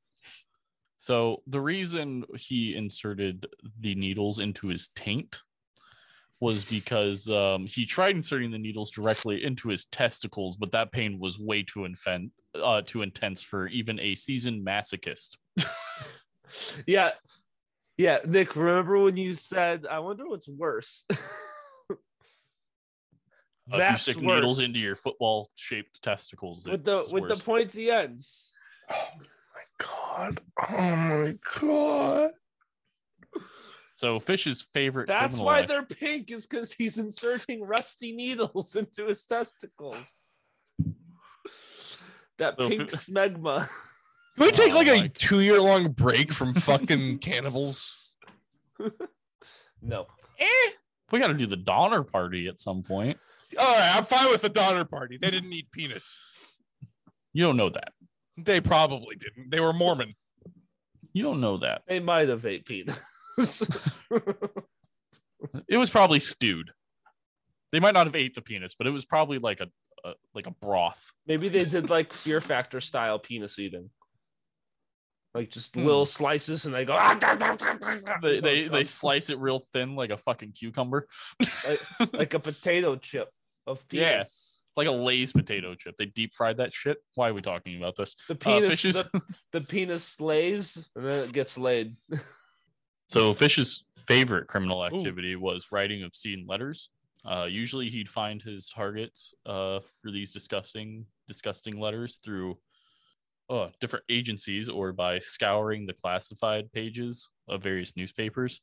So 0.95 1.43
the 1.45 1.59
reason 1.59 2.23
he 2.37 2.77
inserted 2.77 3.45
the 3.81 3.95
needles 3.95 4.39
into 4.39 4.67
his 4.67 4.87
taint 4.95 5.41
was 6.39 6.63
because 6.63 7.29
um, 7.29 7.65
he 7.65 7.85
tried 7.85 8.15
inserting 8.15 8.51
the 8.51 8.57
needles 8.57 8.91
directly 8.91 9.43
into 9.43 9.67
his 9.67 9.85
testicles, 9.85 10.55
but 10.55 10.71
that 10.71 10.93
pain 10.93 11.19
was 11.19 11.39
way 11.39 11.63
too 11.63 11.81
infen- 11.81 12.31
uh, 12.55 12.81
too 12.85 13.01
intense 13.01 13.41
for 13.41 13.67
even 13.67 13.99
a 13.99 14.15
seasoned 14.15 14.65
masochist. 14.65 15.37
Yeah. 16.87 17.11
Yeah, 17.97 18.19
Nick, 18.25 18.55
remember 18.55 18.97
when 18.99 19.17
you 19.17 19.33
said, 19.35 19.85
I 19.89 19.99
wonder 19.99 20.27
what's 20.27 20.47
worse? 20.47 21.05
If 23.71 23.91
you 23.91 23.97
stick 23.97 24.21
needles 24.21 24.59
into 24.59 24.77
your 24.79 24.97
football-shaped 24.97 26.01
testicles 26.01 26.67
with 26.67 26.83
the 26.83 26.97
with 27.11 27.23
worse. 27.23 27.39
the 27.39 27.45
pointy 27.45 27.89
ends. 27.89 28.51
Oh 28.91 29.09
my 29.55 29.85
god. 29.85 30.41
Oh 30.69 30.95
my 30.95 31.35
god. 31.61 32.31
So 33.95 34.19
Fish's 34.19 34.67
favorite. 34.73 35.07
That's 35.07 35.39
why 35.39 35.59
act- 35.59 35.69
they're 35.69 35.85
pink, 35.85 36.29
is 36.31 36.45
because 36.45 36.73
he's 36.73 36.97
inserting 36.97 37.63
rusty 37.63 38.11
needles 38.11 38.75
into 38.75 39.07
his 39.07 39.23
testicles. 39.23 40.11
That 42.37 42.55
So 42.59 42.67
pink 42.67 42.91
fi- 42.91 42.97
smegma. 42.97 43.69
Can 44.37 44.45
we 44.45 44.51
take 44.51 44.73
Oh 44.73 44.77
like 44.77 44.87
a 44.87 45.01
my- 45.01 45.11
two 45.17 45.41
year 45.41 45.61
long 45.61 45.91
break 45.91 46.31
from 46.33 46.53
fucking 46.55 47.19
cannibals? 47.19 48.13
No. 49.81 50.07
Eh, 50.39 50.45
we 51.11 51.19
got 51.19 51.27
to 51.27 51.33
do 51.33 51.45
the 51.45 51.55
Donner 51.57 52.03
Party 52.03 52.47
at 52.47 52.59
some 52.59 52.83
point. 52.83 53.17
All 53.59 53.65
right, 53.65 53.95
I'm 53.95 54.05
fine 54.05 54.29
with 54.31 54.41
the 54.41 54.49
Donner 54.49 54.85
Party. 54.85 55.17
They 55.21 55.29
didn't 55.29 55.53
eat 55.53 55.71
penis. 55.71 56.17
You 57.33 57.43
don't 57.45 57.57
know 57.57 57.69
that. 57.69 57.89
They 58.37 58.61
probably 58.61 59.15
didn't. 59.15 59.51
They 59.51 59.59
were 59.59 59.73
Mormon. 59.73 60.15
You 61.13 61.21
don't 61.23 61.39
know 61.41 61.57
that. 61.57 61.83
They 61.87 61.99
might 61.99 62.29
have 62.29 62.45
ate 62.45 62.65
penis. 62.65 62.99
It 65.67 65.77
was 65.77 65.89
probably 65.89 66.19
stewed. 66.21 66.71
They 67.73 67.79
might 67.81 67.93
not 67.93 68.07
have 68.07 68.15
ate 68.15 68.33
the 68.33 68.41
penis, 68.41 68.75
but 68.75 68.87
it 68.87 68.91
was 68.91 69.03
probably 69.03 69.39
like 69.39 69.59
a, 69.59 69.67
a 70.07 70.13
like 70.33 70.47
a 70.47 70.51
broth. 70.51 71.11
Maybe 71.27 71.49
they 71.49 71.59
did 71.65 71.89
like 71.89 72.13
Fear 72.13 72.39
Factor 72.39 72.79
style 72.79 73.19
penis 73.19 73.59
eating. 73.59 73.89
Like 75.33 75.49
just 75.49 75.75
Hmm. 75.75 75.85
little 75.85 76.05
slices 76.05 76.65
and 76.65 76.73
they 76.75 76.85
go. 76.85 76.95
They 78.21 78.39
they, 78.39 78.67
they 78.67 78.83
slice 78.83 79.29
it 79.29 79.39
real 79.39 79.65
thin 79.73 79.95
like 79.95 80.11
a 80.11 80.17
fucking 80.17 80.51
cucumber, 80.53 81.07
like 82.13 82.33
a 82.33 82.39
potato 82.39 82.95
chip 82.95 83.29
of 83.65 83.83
Yeah. 83.91 84.11
penis. 84.13 84.61
like 84.75 84.87
a 84.87 84.91
Lay's 84.91 85.31
potato 85.31 85.73
chip. 85.75 85.95
They 85.97 86.05
deep 86.05 86.33
fried 86.33 86.57
that 86.57 86.71
shit. 86.73 86.97
Why 87.15 87.29
are 87.29 87.33
we 87.33 87.41
talking 87.41 87.77
about 87.77 87.95
this? 87.95 88.15
The 88.27 88.35
penis, 88.35 88.69
fishes- 88.69 88.95
the, 89.11 89.21
the 89.53 89.61
penis 89.61 90.19
lays 90.21 90.87
and 90.95 91.05
then 91.05 91.23
it 91.25 91.31
gets 91.31 91.57
laid. 91.57 91.95
So 93.07 93.33
Fish's 93.33 93.83
favorite 93.95 94.47
criminal 94.47 94.83
activity 94.83 95.35
was 95.35 95.67
writing 95.71 96.03
obscene 96.03 96.45
letters. 96.47 96.89
Uh, 97.23 97.45
usually, 97.47 97.89
he'd 97.89 98.09
find 98.09 98.41
his 98.41 98.69
targets 98.69 99.33
uh, 99.45 99.81
for 100.01 100.09
these 100.09 100.31
disgusting, 100.31 101.05
disgusting 101.27 101.79
letters 101.79 102.17
through 102.23 102.57
uh, 103.53 103.69
different 103.79 104.05
agencies 104.09 104.67
or 104.67 104.91
by 104.91 105.19
scouring 105.19 105.85
the 105.85 105.93
classified 105.93 106.71
pages 106.71 107.29
of 107.47 107.61
various 107.61 107.95
newspapers. 107.95 108.61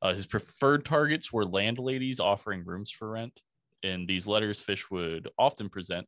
Uh, 0.00 0.14
his 0.14 0.24
preferred 0.24 0.84
targets 0.84 1.30
were 1.30 1.44
landladies 1.44 2.20
offering 2.20 2.64
rooms 2.64 2.90
for 2.90 3.10
rent. 3.10 3.42
In 3.82 4.06
these 4.06 4.26
letters, 4.26 4.62
Fish 4.62 4.90
would 4.90 5.28
often 5.38 5.68
present 5.68 6.06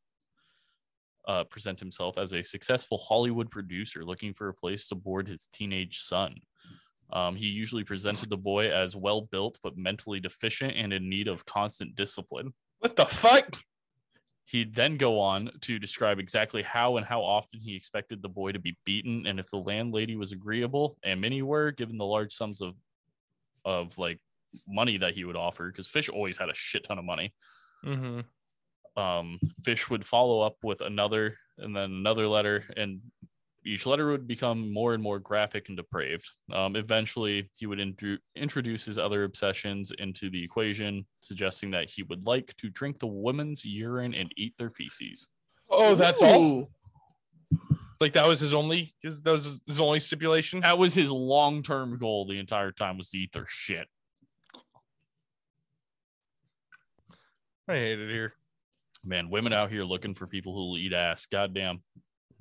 uh, 1.28 1.44
present 1.44 1.78
himself 1.78 2.18
as 2.18 2.32
a 2.32 2.42
successful 2.42 2.98
Hollywood 2.98 3.48
producer 3.48 4.04
looking 4.04 4.34
for 4.34 4.48
a 4.48 4.54
place 4.54 4.88
to 4.88 4.96
board 4.96 5.28
his 5.28 5.46
teenage 5.52 6.00
son. 6.00 6.34
Um, 7.12 7.36
he 7.36 7.46
usually 7.46 7.84
presented 7.84 8.28
the 8.28 8.36
boy 8.36 8.72
as 8.72 8.96
well 8.96 9.20
built 9.20 9.58
but 9.62 9.76
mentally 9.76 10.18
deficient 10.18 10.74
and 10.74 10.92
in 10.92 11.08
need 11.08 11.28
of 11.28 11.44
constant 11.44 11.94
discipline. 11.94 12.54
What 12.80 12.96
the 12.96 13.04
fuck? 13.04 13.56
He'd 14.44 14.74
then 14.74 14.96
go 14.96 15.20
on 15.20 15.50
to 15.62 15.78
describe 15.78 16.18
exactly 16.18 16.62
how 16.62 16.96
and 16.96 17.06
how 17.06 17.22
often 17.22 17.60
he 17.60 17.76
expected 17.76 18.22
the 18.22 18.28
boy 18.28 18.52
to 18.52 18.58
be 18.58 18.76
beaten, 18.84 19.26
and 19.26 19.38
if 19.38 19.50
the 19.50 19.56
landlady 19.56 20.16
was 20.16 20.32
agreeable, 20.32 20.98
and 21.04 21.20
many 21.20 21.42
were, 21.42 21.70
given 21.70 21.96
the 21.96 22.04
large 22.04 22.32
sums 22.32 22.60
of 22.60 22.74
of 23.64 23.96
like 23.96 24.18
money 24.66 24.98
that 24.98 25.14
he 25.14 25.24
would 25.24 25.36
offer, 25.36 25.68
because 25.68 25.88
Fish 25.88 26.08
always 26.08 26.36
had 26.36 26.50
a 26.50 26.54
shit 26.54 26.84
ton 26.84 26.98
of 26.98 27.04
money. 27.04 27.32
Mm-hmm. 27.84 29.00
Um, 29.00 29.38
Fish 29.64 29.88
would 29.88 30.04
follow 30.04 30.40
up 30.40 30.56
with 30.62 30.80
another 30.80 31.38
and 31.58 31.74
then 31.74 31.90
another 31.90 32.26
letter, 32.26 32.64
and 32.76 33.00
each 33.64 33.86
letter 33.86 34.10
would 34.10 34.26
become 34.26 34.72
more 34.72 34.94
and 34.94 35.02
more 35.02 35.18
graphic 35.18 35.68
and 35.68 35.76
depraved. 35.76 36.28
Um, 36.52 36.76
eventually, 36.76 37.50
he 37.54 37.66
would 37.66 37.78
intro- 37.78 38.18
introduce 38.34 38.84
his 38.84 38.98
other 38.98 39.24
obsessions 39.24 39.92
into 39.98 40.30
the 40.30 40.42
equation, 40.42 41.06
suggesting 41.20 41.70
that 41.72 41.88
he 41.88 42.02
would 42.02 42.26
like 42.26 42.54
to 42.56 42.70
drink 42.70 42.98
the 42.98 43.06
women's 43.06 43.64
urine 43.64 44.14
and 44.14 44.32
eat 44.36 44.54
their 44.58 44.70
feces. 44.70 45.28
Oh, 45.70 45.94
that's 45.94 46.22
all. 46.22 46.70
Like 48.00 48.14
that 48.14 48.26
was 48.26 48.40
his 48.40 48.52
only. 48.52 48.94
His, 49.00 49.22
that 49.22 49.30
was 49.30 49.62
his 49.64 49.80
only 49.80 50.00
stipulation. 50.00 50.60
That 50.60 50.78
was 50.78 50.92
his 50.92 51.10
long-term 51.10 51.98
goal 51.98 52.26
the 52.26 52.40
entire 52.40 52.72
time 52.72 52.98
was 52.98 53.10
to 53.10 53.18
eat 53.18 53.32
their 53.32 53.46
shit. 53.48 53.86
I 57.68 57.74
hate 57.74 58.00
it 58.00 58.10
here. 58.10 58.34
Man, 59.04 59.30
women 59.30 59.52
out 59.52 59.70
here 59.70 59.84
looking 59.84 60.14
for 60.14 60.26
people 60.26 60.52
who 60.52 60.70
will 60.70 60.78
eat 60.78 60.92
ass. 60.92 61.26
Goddamn, 61.26 61.82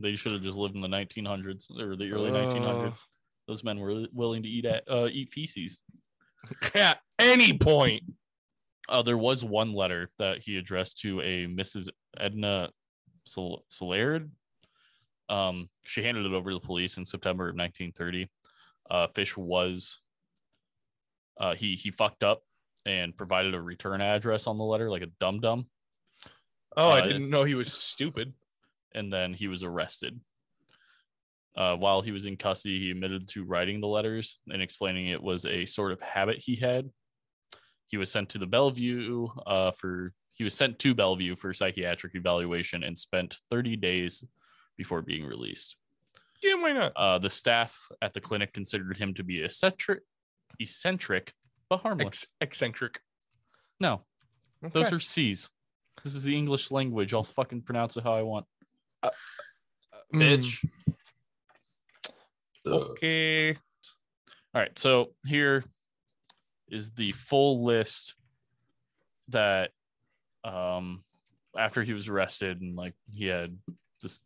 they 0.02 0.16
should 0.16 0.34
have 0.34 0.42
just 0.42 0.58
lived 0.58 0.76
in 0.76 0.82
the 0.82 0.88
1900s 0.88 1.70
or 1.80 1.96
the 1.96 2.12
early 2.12 2.30
Uh. 2.32 2.34
1900s. 2.52 3.04
Those 3.48 3.64
men 3.64 3.80
were 3.80 4.06
willing 4.14 4.44
to 4.44 4.50
eat 4.50 4.66
at, 4.66 4.84
uh, 4.90 5.08
eat 5.12 5.32
feces. 5.32 5.82
At 6.76 7.00
any 7.20 7.58
point. 7.58 8.04
Uh, 8.90 9.02
there 9.02 9.18
was 9.18 9.44
one 9.44 9.74
letter 9.74 10.10
that 10.20 10.40
he 10.40 10.58
addressed 10.58 11.00
to 11.02 11.22
a 11.22 11.46
Mrs. 11.48 11.88
Edna 12.18 12.72
Sol- 13.26 13.64
Solard. 13.72 14.30
Um, 15.30 15.70
she 15.84 16.04
handed 16.04 16.26
it 16.26 16.34
over 16.34 16.50
to 16.52 16.56
the 16.58 16.66
police 16.66 16.98
in 16.98 17.06
September 17.06 17.46
of 17.50 17.56
1930. 17.56 18.30
Uh, 18.90 19.08
Fish 19.08 19.38
was 19.38 20.00
uh, 21.40 21.56
he 21.56 21.76
he 21.76 21.90
fucked 21.92 22.24
up 22.24 22.44
and 22.86 23.16
provided 23.16 23.54
a 23.54 23.62
return 23.62 24.02
address 24.02 24.48
on 24.48 24.58
the 24.58 24.64
letter, 24.64 24.90
like 24.90 25.04
a 25.04 25.12
dum 25.20 25.40
dum, 25.40 25.68
Oh, 26.76 26.90
I 26.90 27.00
Uh, 27.00 27.06
didn't 27.06 27.30
know 27.30 27.44
he 27.44 27.56
was 27.56 27.72
stupid. 27.72 28.34
And 28.94 29.12
then 29.12 29.34
he 29.34 29.48
was 29.48 29.64
arrested. 29.64 30.20
Uh, 31.56 31.76
while 31.76 32.02
he 32.02 32.12
was 32.12 32.26
in 32.26 32.38
custody, 32.38 32.80
he 32.80 32.92
admitted 32.92 33.28
to 33.28 33.44
writing 33.44 33.82
the 33.82 33.88
letters 33.88 34.40
and 34.50 34.62
explaining 34.62 35.08
it 35.08 35.22
was 35.22 35.46
a 35.46 35.66
sort 35.66 35.92
of 35.92 36.00
habit 36.02 36.38
he 36.40 36.56
had. 36.56 36.90
He 37.88 37.98
was 37.98 38.10
sent 38.10 38.30
to 38.30 38.38
the 38.38 38.48
Bellevue 38.48 39.28
uh, 39.46 39.72
for 39.72 40.14
he 40.34 40.44
was 40.44 40.54
sent 40.54 40.80
to 40.80 40.96
Bellevue 40.96 41.36
for 41.36 41.54
psychiatric 41.54 42.16
evaluation 42.16 42.84
and 42.84 42.98
spent 42.98 43.38
30 43.52 43.76
days 43.76 44.24
before 44.78 45.02
being 45.02 45.26
released. 45.26 45.76
Yeah, 46.42 46.56
why 46.56 46.72
not? 46.72 46.94
Uh, 46.96 47.20
the 47.20 47.30
staff 47.30 47.78
at 48.02 48.14
the 48.14 48.22
clinic 48.22 48.54
considered 48.54 48.98
him 48.98 49.14
to 49.16 49.24
be 49.24 49.44
eccentric, 49.44 50.02
eccentric 50.60 51.34
but 51.70 51.82
harmless. 51.82 52.08
Ex- 52.08 52.28
eccentric. 52.42 53.02
no, 54.62 54.70
those 54.74 54.92
are 54.92 55.00
C's. 55.00 55.50
This 56.04 56.16
is 56.16 56.24
the 56.24 56.36
English 56.36 56.72
language. 56.72 57.14
I'll 57.14 57.24
fucking 57.24 57.62
pronounce 57.62 57.96
it 57.98 58.04
how 58.04 58.14
I 58.14 58.24
want. 58.24 58.46
Mm, 59.04 59.12
Bitch. 60.14 60.66
Okay. 62.66 63.52
All 64.54 64.62
right, 64.62 64.78
so 64.78 65.12
here 65.26 65.64
is 66.70 66.92
the 66.92 67.12
full 67.14 67.64
list 67.66 68.16
that 69.30 69.72
um 70.44 71.04
after 71.58 71.84
he 71.84 71.94
was 71.94 72.08
arrested 72.08 72.62
and 72.62 72.76
like 72.76 72.94
he 73.14 73.28
had 73.28 73.58
just 74.02 74.24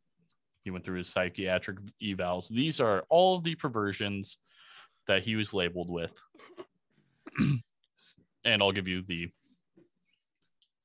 he 0.64 0.72
went 0.72 0.84
through 0.84 0.98
his 0.98 1.10
psychiatric 1.10 1.78
evals. 2.02 2.50
These 2.50 2.80
are 2.80 3.06
all 3.10 3.40
the 3.40 3.56
perversions 3.56 4.38
that 5.08 5.22
he 5.22 5.36
was 5.36 5.54
labeled 5.54 5.90
with. 5.90 6.12
and 8.44 8.64
I'll 8.64 8.72
give 8.72 8.88
you 8.88 9.04
the 9.04 9.30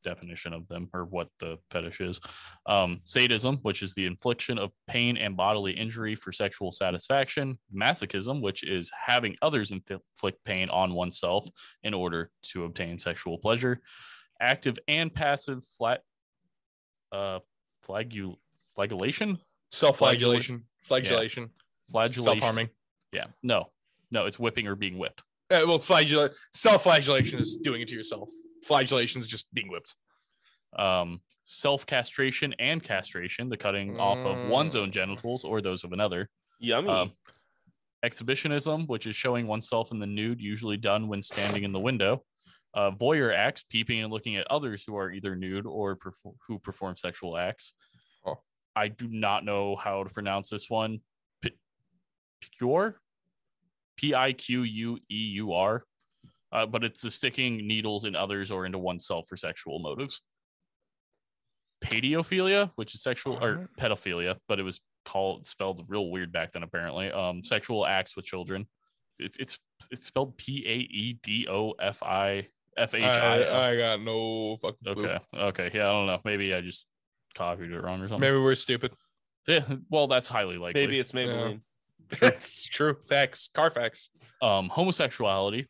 definition 0.05 0.53
of 0.53 0.67
them 0.69 0.89
or 0.95 1.05
what 1.05 1.29
the 1.39 1.59
fetish 1.71 2.01
is. 2.01 2.21
Um, 2.67 3.01
sadism, 3.05 3.59
which 3.63 3.83
is 3.83 3.95
the 3.95 4.07
infliction 4.07 4.59
of 4.59 4.71
pain 4.87 5.17
and 5.17 5.37
bodily 5.37 5.73
injury 5.73 6.15
for 6.15 6.33
sexual 6.33 6.73
satisfaction. 6.73 7.59
Masochism, 7.75 8.41
which 8.43 8.63
is 8.65 8.91
having 9.07 9.37
others 9.43 9.71
inflict 9.71 10.43
pain 10.45 10.71
on 10.71 10.95
oneself 10.95 11.49
in 11.83 11.95
order 11.95 12.31
to 12.53 12.65
obtain 12.65 12.99
sexual 12.99 13.39
pleasure. 13.39 13.81
Active 14.41 14.79
and 14.89 15.13
passive 15.13 15.65
flat 15.77 16.01
uh 17.13 17.41
flagul 17.87 18.37
flagellation 18.75 19.39
Self-flagellation. 19.73 20.65
Flagellation. 20.83 21.51
flagellation 21.91 22.25
Self-harming. 22.25 22.69
yeah 23.13 23.27
no 23.43 23.67
no 24.11 24.27
it's 24.27 24.39
whipping 24.39 24.67
or 24.67 24.77
being 24.77 24.97
whipped 24.99 25.23
Uh, 25.51 25.65
well, 25.67 25.79
flagella- 25.79 26.33
self-flagellation 26.55 27.39
is 27.41 27.57
doing 27.57 27.81
it 27.83 27.89
to 27.89 27.95
yourself. 27.97 28.29
Flagellation 28.65 29.21
is 29.21 29.27
just 29.27 29.53
being 29.55 29.69
whipped. 29.71 29.95
um 30.79 31.21
self 31.43 31.85
castration 31.85 32.55
and 32.61 32.81
castration 32.83 33.49
the 33.49 33.57
cutting 33.57 33.99
off 33.99 34.25
of 34.25 34.49
one's 34.49 34.77
own 34.77 34.91
Mm. 34.91 34.93
genitals 34.93 35.43
or 35.45 35.61
those 35.61 35.83
of 35.83 35.93
another 35.93 36.29
Yummy. 36.61 36.89
Um, 36.91 37.13
exhibitionism, 38.05 38.87
which 38.87 39.07
is 39.07 39.17
showing 39.17 39.47
oneself 39.47 39.91
in 39.93 39.99
the 39.99 40.07
nude, 40.07 40.41
usually 40.41 40.77
done 40.77 41.09
when 41.09 41.23
standing 41.23 41.65
in 41.65 41.73
the 41.73 41.81
window. 41.81 42.25
Uh, 42.73 42.91
voyeur 42.93 43.35
acts, 43.35 43.63
peeping 43.65 44.01
and 44.01 44.13
looking 44.13 44.37
at 44.37 44.47
others 44.49 44.85
who 44.87 44.97
are 44.97 45.11
either 45.11 45.35
nude 45.35 45.67
or 45.67 45.97
perf- 45.97 46.37
who 46.47 46.59
perform 46.61 46.97
sexual 46.97 47.37
acts. 47.37 47.73
Oh. 48.25 48.39
I 48.77 48.89
do 48.89 49.09
not 49.09 49.45
know 49.45 49.75
how 49.75 50.05
to 50.05 50.11
pronounce 50.11 50.51
this 50.51 50.71
one. 50.71 51.01
P- 51.43 51.57
Picure? 52.41 53.01
P 53.97 54.15
I 54.15 54.33
Q 54.35 54.63
U 54.63 54.99
E 55.11 55.17
U 55.43 55.53
R. 55.53 55.85
Uh, 56.53 56.67
but 56.67 56.83
it's 56.83 57.03
the 57.03 57.11
sticking 57.11 57.67
needles 57.67 58.05
in 58.05 58.17
others 58.17 58.51
or 58.51 58.67
into 58.67 58.79
oneself 58.79 59.27
for 59.29 59.37
sexual 59.37 59.79
motives. 59.79 60.23
Pedophilia, 61.85 62.71
which 62.75 62.95
is 62.95 63.03
sexual 63.03 63.43
or 63.43 63.69
pedophilia, 63.79 64.37
but 64.49 64.59
it 64.59 64.63
was 64.63 64.81
called 65.05 65.47
spelled 65.47 65.85
real 65.89 66.11
weird 66.11 66.33
back 66.33 66.53
then 66.53 66.63
apparently. 66.63 67.11
Um, 67.11 67.43
sexual 67.43 67.87
acts 67.87 68.17
with 68.17 68.25
children. 68.25 68.67
It's 69.19 69.37
it's 69.39 69.59
it's 69.91 70.07
spelled 70.07 70.37
P 70.37 70.65
A 70.67 70.75
E 70.75 71.19
D 71.23 71.47
O 71.49 71.73
F 71.81 72.03
I 72.03 72.49
F 72.77 72.95
H 72.95 73.03
I. 73.03 73.43
I, 73.43 73.71
I 73.71 73.77
got 73.77 74.03
no 74.03 74.57
fucking 74.57 74.93
clue. 74.93 75.07
Okay, 75.07 75.19
okay, 75.35 75.71
yeah, 75.75 75.89
I 75.89 75.93
don't 75.93 76.07
know. 76.07 76.21
Maybe 76.25 76.55
I 76.55 76.61
just 76.61 76.87
copied 77.35 77.71
it 77.71 77.81
wrong 77.81 78.01
or 78.01 78.09
something. 78.09 78.21
Maybe 78.21 78.39
we're 78.39 78.55
stupid. 78.55 78.93
Yeah, 79.47 79.65
well, 79.89 80.07
that's 80.07 80.29
highly 80.29 80.59
likely. 80.59 80.81
Maybe 80.81 80.99
it's 80.99 81.13
Maybelline. 81.13 81.61
That's 82.19 82.65
true. 82.65 82.97
Facts. 83.09 83.51
Carfax. 83.55 84.11
um 84.43 84.69
homosexuality 84.69 85.69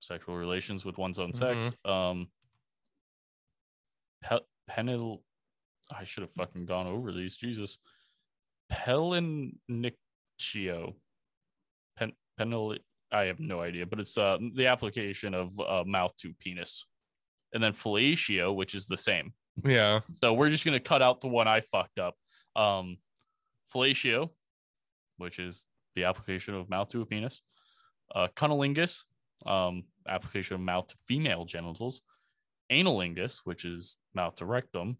sexual 0.00 0.36
relations 0.36 0.84
with 0.84 0.98
one's 0.98 1.18
own 1.18 1.32
sex 1.32 1.72
Mm-hmm. 1.86 1.90
um 1.90 2.28
pe- 4.22 4.38
penil 4.70 5.20
i 5.90 6.04
should 6.04 6.22
have 6.22 6.32
fucking 6.32 6.66
gone 6.66 6.86
over 6.86 7.12
these 7.12 7.36
jesus 7.36 7.78
peliniccio 8.72 9.52
pen 11.96 12.12
penil 12.38 12.76
i 13.12 13.24
have 13.24 13.40
no 13.40 13.60
idea 13.60 13.86
but 13.86 13.98
it's 14.00 14.16
uh 14.18 14.38
the 14.54 14.66
application 14.66 15.34
of 15.34 15.58
uh, 15.60 15.82
mouth 15.86 16.14
to 16.16 16.32
penis 16.40 16.86
and 17.52 17.62
then 17.62 17.72
fellatio 17.72 18.54
which 18.54 18.74
is 18.74 18.86
the 18.86 18.96
same 18.96 19.32
Yeah. 19.64 20.00
so 20.14 20.34
we're 20.34 20.50
just 20.50 20.64
gonna 20.64 20.80
cut 20.80 21.02
out 21.02 21.20
the 21.20 21.28
one 21.28 21.48
I 21.48 21.60
fucked 21.62 21.98
up. 21.98 22.14
Um, 22.54 22.98
fellatio, 23.74 24.30
which 25.16 25.38
is 25.40 25.66
the 25.96 26.04
application 26.04 26.54
of 26.54 26.68
mouth 26.70 26.90
to 26.90 27.00
a 27.00 27.06
penis. 27.06 27.40
Uh, 28.14 28.28
cunnilingus, 28.36 29.02
um, 29.46 29.84
application 30.08 30.54
of 30.54 30.60
mouth 30.60 30.88
to 30.88 30.96
female 31.06 31.44
genitals. 31.44 32.02
Analingus, 32.70 33.40
which 33.44 33.64
is 33.64 33.98
mouth 34.14 34.36
to 34.36 34.46
rectum. 34.46 34.98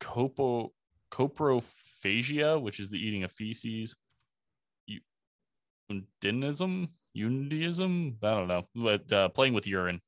Copo, 0.00 0.70
coprophagia, 1.12 2.60
which 2.60 2.80
is 2.80 2.90
the 2.90 2.98
eating 2.98 3.24
of 3.24 3.32
feces. 3.32 3.96
Undinism, 5.90 6.88
undiism, 7.16 8.14
I 8.22 8.30
don't 8.30 8.48
know, 8.48 8.66
but 8.74 9.12
uh, 9.12 9.28
playing 9.28 9.52
with 9.52 9.66
urine 9.66 10.00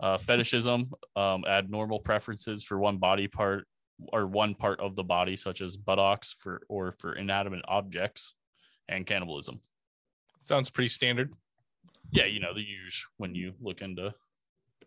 uh, 0.00 0.18
fetishism, 0.18 0.90
um, 1.16 1.44
abnormal 1.46 2.00
preferences 2.00 2.62
for 2.62 2.78
one 2.78 2.98
body 2.98 3.28
part 3.28 3.66
or 4.12 4.26
one 4.26 4.54
part 4.54 4.80
of 4.80 4.96
the 4.96 5.04
body, 5.04 5.36
such 5.36 5.60
as 5.60 5.76
buttocks 5.76 6.34
for 6.38 6.62
or 6.68 6.94
for 6.98 7.14
inanimate 7.14 7.64
objects, 7.66 8.34
and 8.88 9.06
cannibalism. 9.06 9.60
Sounds 10.44 10.68
pretty 10.68 10.88
standard. 10.88 11.32
Yeah, 12.10 12.26
you 12.26 12.38
know 12.38 12.52
the 12.52 12.60
usual 12.60 13.10
when 13.16 13.34
you 13.34 13.54
look 13.62 13.80
into 13.80 14.14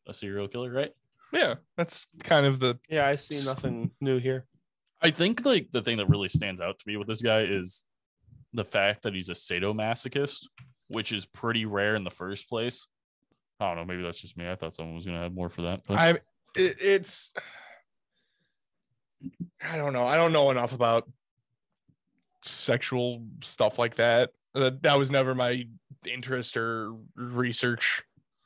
a 0.05 0.13
serial 0.13 0.47
killer, 0.47 0.71
right? 0.71 0.93
Yeah. 1.33 1.55
That's 1.75 2.05
kind 2.23 2.45
of 2.45 2.59
the 2.59 2.77
Yeah, 2.87 3.07
I 3.07 3.15
see 3.15 3.43
nothing 3.43 3.89
new 3.99 4.19
here. 4.19 4.45
I 5.01 5.09
think 5.09 5.43
like 5.45 5.71
the 5.71 5.81
thing 5.81 5.97
that 5.97 6.09
really 6.09 6.29
stands 6.29 6.61
out 6.61 6.77
to 6.77 6.87
me 6.87 6.95
with 6.95 7.07
this 7.07 7.23
guy 7.23 7.41
is 7.41 7.83
the 8.53 8.63
fact 8.63 9.01
that 9.01 9.15
he's 9.15 9.29
a 9.29 9.33
sadomasochist, 9.33 10.47
which 10.89 11.11
is 11.11 11.25
pretty 11.25 11.65
rare 11.65 11.95
in 11.95 12.03
the 12.03 12.11
first 12.11 12.47
place. 12.47 12.87
I 13.59 13.67
don't 13.67 13.77
know. 13.77 13.85
Maybe 13.85 14.03
that's 14.03 14.21
just 14.21 14.37
me. 14.37 14.47
I 14.47 14.53
thought 14.53 14.75
someone 14.75 14.93
was 14.93 15.05
gonna 15.05 15.21
have 15.23 15.33
more 15.33 15.49
for 15.49 15.63
that. 15.63 15.81
But 15.87 15.97
I 15.97 16.09
it, 16.55 16.77
it's 16.79 17.33
I 19.67 19.77
don't 19.77 19.93
know. 19.93 20.03
I 20.03 20.17
don't 20.17 20.33
know 20.33 20.51
enough 20.51 20.73
about 20.73 21.09
sexual 22.43 23.23
stuff 23.41 23.79
like 23.79 23.95
that. 23.95 24.29
Uh, 24.57 24.71
that 24.81 24.97
was 24.97 25.11
never 25.11 25.35
my 25.35 25.67
interest 26.09 26.57
or 26.57 26.93
research 27.15 28.01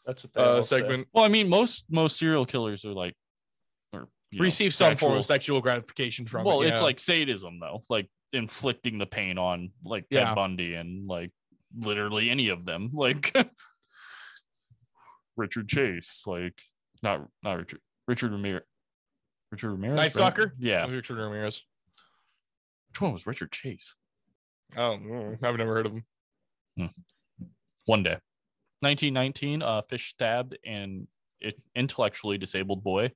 That's 0.06 0.24
what 0.24 0.34
they 0.34 0.42
uh, 0.42 0.56
all 0.56 0.64
say. 0.64 0.80
segment. 0.80 1.08
well, 1.14 1.24
I 1.24 1.28
mean, 1.30 1.48
most 1.48 1.86
most 1.90 2.18
serial 2.18 2.46
killers 2.46 2.84
are 2.86 2.94
like, 2.94 3.16
or 3.94 4.08
you 4.32 4.40
know, 4.40 4.44
Receive 4.44 4.74
some 4.74 4.98
form 4.98 5.18
of 5.18 5.26
sexual 5.26 5.62
gratification 5.62 6.26
from 6.26 6.44
well, 6.44 6.62
it. 6.62 6.68
it's 6.68 6.78
yeah. 6.80 6.84
like 6.84 7.00
sadism 7.00 7.60
though, 7.60 7.82
like 7.90 8.10
inflicting 8.34 8.98
the 8.98 9.06
pain 9.06 9.38
on 9.38 9.72
like 9.84 10.10
Ted 10.10 10.22
Yeah. 10.22 10.36
Bundy 10.36 10.76
and 10.76 11.08
like 11.08 11.32
literally 11.78 12.30
any 12.30 12.50
of 12.50 12.66
them, 12.66 12.90
like 12.94 13.34
Richard 15.38 15.68
Chase, 15.70 16.24
like 16.26 16.62
not 17.04 17.28
not 17.44 17.58
Richard 17.58 17.80
Richard 18.08 18.32
Ramirez. 18.32 18.64
Richard 19.52 19.72
Ramirez, 19.72 20.16
Night 20.16 20.38
right? 20.38 20.50
Yeah, 20.60 20.88
Richard 20.88 21.18
Ramirez. 21.18 21.62
which 22.90 23.02
one 23.02 23.12
was 23.12 23.28
Richard 23.28 23.52
Chase? 23.52 23.96
Oh, 24.78 24.98
mm, 24.98 25.38
I've 25.44 25.58
never 25.58 25.74
heard 25.74 25.86
of 25.86 25.94
him. 25.94 26.04
One 27.86 28.04
day, 28.04 28.18
1919, 28.82 29.62
a 29.62 29.84
Fish 29.84 30.10
stabbed 30.10 30.58
an 30.66 31.08
intellectually 31.76 32.38
disabled 32.38 32.84
boy 32.84 33.12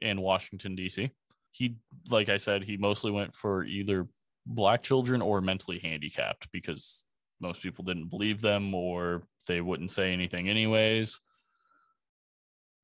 in 0.00 0.20
Washington 0.20 0.74
D.C. 0.74 1.10
He, 1.50 1.76
like 2.08 2.28
I 2.28 2.36
said, 2.36 2.62
he 2.62 2.76
mostly 2.76 3.10
went 3.10 3.34
for 3.34 3.64
either 3.64 4.06
black 4.46 4.82
children 4.82 5.22
or 5.22 5.40
mentally 5.40 5.78
handicapped 5.78 6.48
because 6.52 7.04
most 7.40 7.62
people 7.62 7.84
didn't 7.84 8.08
believe 8.08 8.40
them 8.40 8.74
or 8.74 9.22
they 9.46 9.60
wouldn't 9.60 9.90
say 9.90 10.12
anything 10.12 10.48
anyways. 10.48 11.20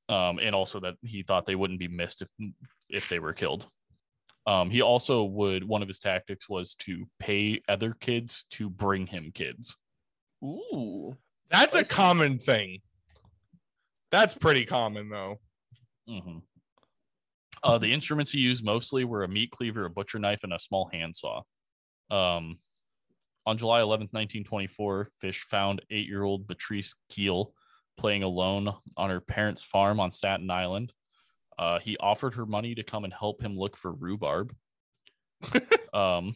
Um, 0.07 0.39
and 0.39 0.55
also 0.55 0.79
that 0.81 0.95
he 1.03 1.23
thought 1.23 1.45
they 1.45 1.55
wouldn't 1.55 1.79
be 1.79 1.87
missed 1.87 2.21
if 2.21 2.29
if 2.89 3.09
they 3.09 3.19
were 3.19 3.33
killed. 3.33 3.67
Um, 4.45 4.69
he 4.69 4.81
also 4.81 5.23
would 5.23 5.63
one 5.63 5.81
of 5.81 5.87
his 5.87 5.99
tactics 5.99 6.49
was 6.49 6.75
to 6.75 7.07
pay 7.19 7.61
other 7.67 7.93
kids 7.93 8.45
to 8.51 8.69
bring 8.69 9.07
him 9.07 9.31
kids. 9.33 9.77
Ooh. 10.43 11.17
That's 11.49 11.75
a 11.75 11.83
common 11.83 12.39
thing. 12.39 12.79
That's 14.11 14.33
pretty 14.33 14.65
common 14.65 15.09
though. 15.09 15.39
Mhm. 16.07 16.41
Uh, 17.61 17.77
the 17.77 17.91
instruments 17.91 18.31
he 18.31 18.39
used 18.39 18.63
mostly 18.63 19.03
were 19.03 19.23
a 19.23 19.27
meat 19.27 19.51
cleaver, 19.51 19.85
a 19.85 19.89
butcher 19.89 20.17
knife, 20.19 20.43
and 20.43 20.53
a 20.53 20.59
small 20.59 20.89
handsaw. 20.91 21.43
Um, 22.09 22.59
on 23.45 23.57
July 23.57 23.81
11th, 23.81 24.13
1924, 24.13 25.05
Fish 25.19 25.43
found 25.43 25.81
eight 25.89 26.07
year 26.07 26.23
old 26.23 26.47
Patrice 26.47 26.95
Keel 27.09 27.53
playing 27.97 28.23
alone 28.23 28.73
on 28.95 29.09
her 29.09 29.19
parents' 29.19 29.61
farm 29.61 29.99
on 29.99 30.11
Staten 30.11 30.49
Island. 30.49 30.93
Uh, 31.59 31.77
he 31.79 31.97
offered 31.97 32.35
her 32.35 32.45
money 32.45 32.73
to 32.73 32.83
come 32.83 33.03
and 33.03 33.13
help 33.13 33.41
him 33.41 33.57
look 33.57 33.75
for 33.75 33.91
rhubarb. 33.91 34.55
um, 35.93 36.33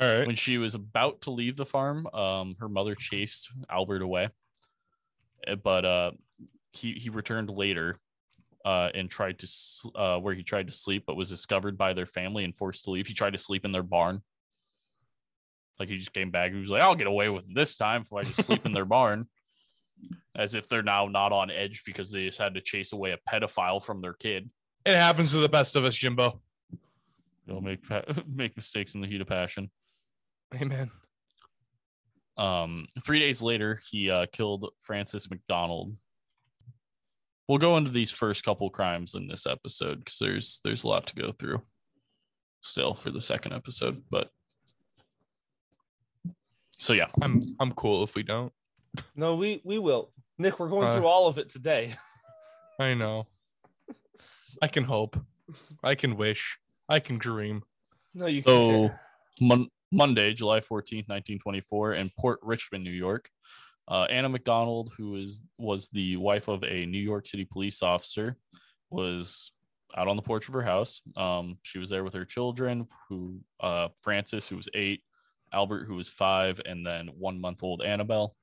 right. 0.00 0.26
when 0.26 0.34
she 0.34 0.56
was 0.56 0.74
about 0.74 1.20
to 1.22 1.30
leave 1.30 1.56
the 1.56 1.66
farm, 1.66 2.06
um, 2.06 2.56
her 2.58 2.68
mother 2.70 2.94
chased 2.94 3.50
Albert 3.68 4.00
away, 4.00 4.30
Uh, 5.46 5.56
but 5.56 5.84
uh, 5.84 6.10
he 6.72 6.92
he 6.94 7.10
returned 7.10 7.50
later 7.50 7.98
uh, 8.64 8.88
and 8.94 9.10
tried 9.10 9.38
to 9.40 9.48
uh, 9.94 10.18
where 10.18 10.32
he 10.34 10.42
tried 10.42 10.68
to 10.68 10.72
sleep, 10.72 11.04
but 11.06 11.16
was 11.16 11.28
discovered 11.28 11.76
by 11.76 11.92
their 11.92 12.06
family 12.06 12.44
and 12.44 12.56
forced 12.56 12.84
to 12.84 12.90
leave. 12.92 13.06
He 13.06 13.12
tried 13.14 13.34
to 13.34 13.38
sleep 13.38 13.66
in 13.66 13.72
their 13.72 13.82
barn. 13.82 14.22
Like 15.78 15.90
he 15.90 15.98
just 15.98 16.14
came 16.14 16.30
back. 16.30 16.50
He 16.50 16.58
was 16.58 16.70
like, 16.70 16.80
"I'll 16.82 16.94
get 16.94 17.08
away 17.08 17.28
with 17.28 17.44
this 17.52 17.76
time 17.76 18.02
if 18.02 18.12
I 18.12 18.22
just 18.22 18.44
sleep 18.44 18.64
in 18.64 18.72
their 18.72 18.86
barn," 18.86 19.28
as 20.36 20.54
if 20.54 20.68
they're 20.68 20.82
now 20.82 21.06
not 21.06 21.32
on 21.32 21.50
edge 21.50 21.82
because 21.84 22.10
they 22.10 22.26
just 22.26 22.38
had 22.38 22.54
to 22.54 22.60
chase 22.60 22.92
away 22.92 23.12
a 23.12 23.18
pedophile 23.30 23.82
from 23.82 24.00
their 24.00 24.14
kid. 24.14 24.50
It 24.84 24.96
happens 24.96 25.30
to 25.30 25.38
the 25.38 25.48
best 25.48 25.76
of 25.76 25.84
us, 25.84 25.96
Jimbo. 25.96 26.40
They'll 27.46 27.60
make 27.60 27.80
make 28.28 28.56
mistakes 28.56 28.94
in 28.94 29.00
the 29.00 29.06
heat 29.06 29.20
of 29.20 29.26
passion. 29.26 29.70
Amen. 30.54 30.90
Um, 32.36 32.86
three 33.04 33.20
days 33.20 33.42
later, 33.42 33.80
he 33.90 34.10
uh, 34.10 34.26
killed 34.32 34.70
Francis 34.80 35.30
McDonald. 35.30 35.96
We'll 37.48 37.58
go 37.58 37.76
into 37.76 37.90
these 37.90 38.10
first 38.10 38.44
couple 38.44 38.70
crimes 38.70 39.14
in 39.14 39.28
this 39.28 39.46
episode 39.46 39.98
because 39.98 40.18
there's 40.18 40.60
there's 40.64 40.84
a 40.84 40.88
lot 40.88 41.06
to 41.08 41.14
go 41.14 41.32
through 41.32 41.62
still 42.60 42.94
for 42.94 43.10
the 43.10 43.20
second 43.20 43.52
episode. 43.52 44.02
But 44.10 44.30
so 46.78 46.92
yeah, 46.92 47.08
I'm 47.20 47.40
I'm 47.60 47.72
cool 47.72 48.02
if 48.02 48.14
we 48.14 48.22
don't. 48.22 48.52
No, 49.16 49.36
we 49.36 49.60
we 49.64 49.78
will. 49.78 50.12
Nick, 50.38 50.58
we're 50.58 50.68
going 50.68 50.88
Uh, 50.88 50.92
through 50.94 51.06
all 51.06 51.26
of 51.26 51.38
it 51.38 51.50
today. 51.50 51.94
I 52.80 52.94
know. 52.94 53.26
I 54.62 54.66
can 54.68 54.84
hope. 54.84 55.16
I 55.82 55.94
can 55.94 56.16
wish. 56.16 56.58
I 56.88 56.98
can 57.00 57.18
dream. 57.18 57.62
No, 58.14 58.26
you 58.26 58.42
so 58.42 58.88
can't. 58.88 58.92
Mon- 59.40 59.68
Monday, 59.92 60.32
July 60.32 60.60
14th, 60.60 61.08
1924, 61.08 61.94
in 61.94 62.10
Port 62.18 62.40
Richmond, 62.42 62.82
New 62.84 62.90
York. 62.90 63.28
Uh, 63.86 64.06
Anna 64.10 64.28
McDonald, 64.28 64.92
who 64.96 65.16
is 65.16 65.42
was 65.58 65.88
the 65.90 66.16
wife 66.16 66.48
of 66.48 66.64
a 66.64 66.86
New 66.86 66.98
York 66.98 67.26
City 67.26 67.44
police 67.44 67.82
officer, 67.82 68.36
was 68.90 69.52
out 69.96 70.08
on 70.08 70.16
the 70.16 70.22
porch 70.22 70.48
of 70.48 70.54
her 70.54 70.62
house. 70.62 71.02
Um, 71.16 71.58
she 71.62 71.78
was 71.78 71.90
there 71.90 72.02
with 72.02 72.14
her 72.14 72.24
children, 72.24 72.86
who 73.08 73.40
uh, 73.60 73.88
Francis, 74.00 74.48
who 74.48 74.56
was 74.56 74.68
eight, 74.74 75.02
Albert, 75.52 75.84
who 75.86 75.94
was 75.96 76.08
five, 76.08 76.60
and 76.64 76.84
then 76.86 77.08
one 77.18 77.40
month 77.40 77.62
old 77.62 77.82
Annabelle. 77.82 78.34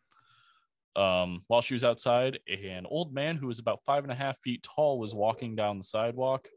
Um, 0.95 1.43
while 1.47 1.61
she 1.61 1.73
was 1.73 1.83
outside, 1.83 2.39
an 2.47 2.85
old 2.85 3.13
man 3.13 3.37
who 3.37 3.47
was 3.47 3.59
about 3.59 3.79
five 3.85 4.03
and 4.03 4.11
a 4.11 4.15
half 4.15 4.37
feet 4.39 4.63
tall 4.63 4.99
was 4.99 5.15
walking 5.15 5.55
down 5.55 5.77
the 5.77 5.83
sidewalk. 5.83 6.47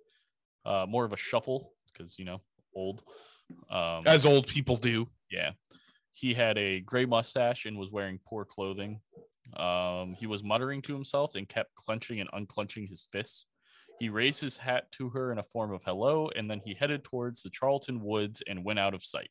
Uh, 0.67 0.87
more 0.89 1.05
of 1.05 1.13
a 1.13 1.17
shuffle 1.17 1.73
because 1.93 2.19
you 2.19 2.25
know 2.25 2.41
old. 2.75 3.03
Um, 3.71 4.03
As 4.07 4.25
old 4.27 4.47
people 4.47 4.77
do. 4.77 5.09
yeah. 5.31 5.53
He 6.13 6.33
had 6.33 6.57
a 6.59 6.81
gray 6.81 7.07
mustache 7.07 7.67
and 7.67 7.77
was 7.77 7.91
wearing 7.91 8.21
poor 8.25 8.45
clothing. 8.45 9.01
Um, 9.57 10.15
he 10.15 10.27
was 10.27 10.45
muttering 10.45 10.81
to 10.83 10.95
himself 10.95 11.35
and 11.35 11.49
kept 11.49 11.75
clenching 11.75 12.21
and 12.21 12.31
unclenching 12.33 12.87
his 12.87 13.07
fists. 13.13 13.47
He 13.99 14.09
raised 14.09 14.41
his 14.41 14.57
hat 14.57 14.91
to 14.93 15.11
her 15.11 15.33
in 15.33 15.39
a 15.39 15.45
form 15.53 15.73
of 15.73 15.83
hello, 15.85 16.31
and 16.35 16.51
then 16.51 16.61
he 16.65 16.75
headed 16.75 17.05
towards 17.05 17.43
the 17.43 17.51
Charlton 17.51 18.01
Woods 18.01 18.43
and 18.49 18.65
went 18.65 18.79
out 18.79 18.95
of 18.95 19.05
sight. 19.05 19.31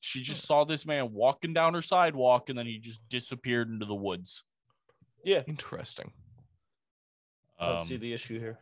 She 0.00 0.22
just 0.22 0.46
saw 0.46 0.64
this 0.64 0.86
man 0.86 1.12
walking 1.12 1.52
down 1.52 1.74
her 1.74 1.82
sidewalk, 1.82 2.48
and 2.48 2.58
then 2.58 2.66
he 2.66 2.78
just 2.78 3.00
disappeared 3.08 3.68
into 3.68 3.86
the 3.86 3.94
woods. 3.94 4.44
Yeah. 5.24 5.42
Interesting. 5.46 6.12
I 7.58 7.68
don't 7.70 7.80
Um, 7.80 7.86
see 7.86 7.96
the 7.96 8.12
issue 8.12 8.38
here. 8.38 8.58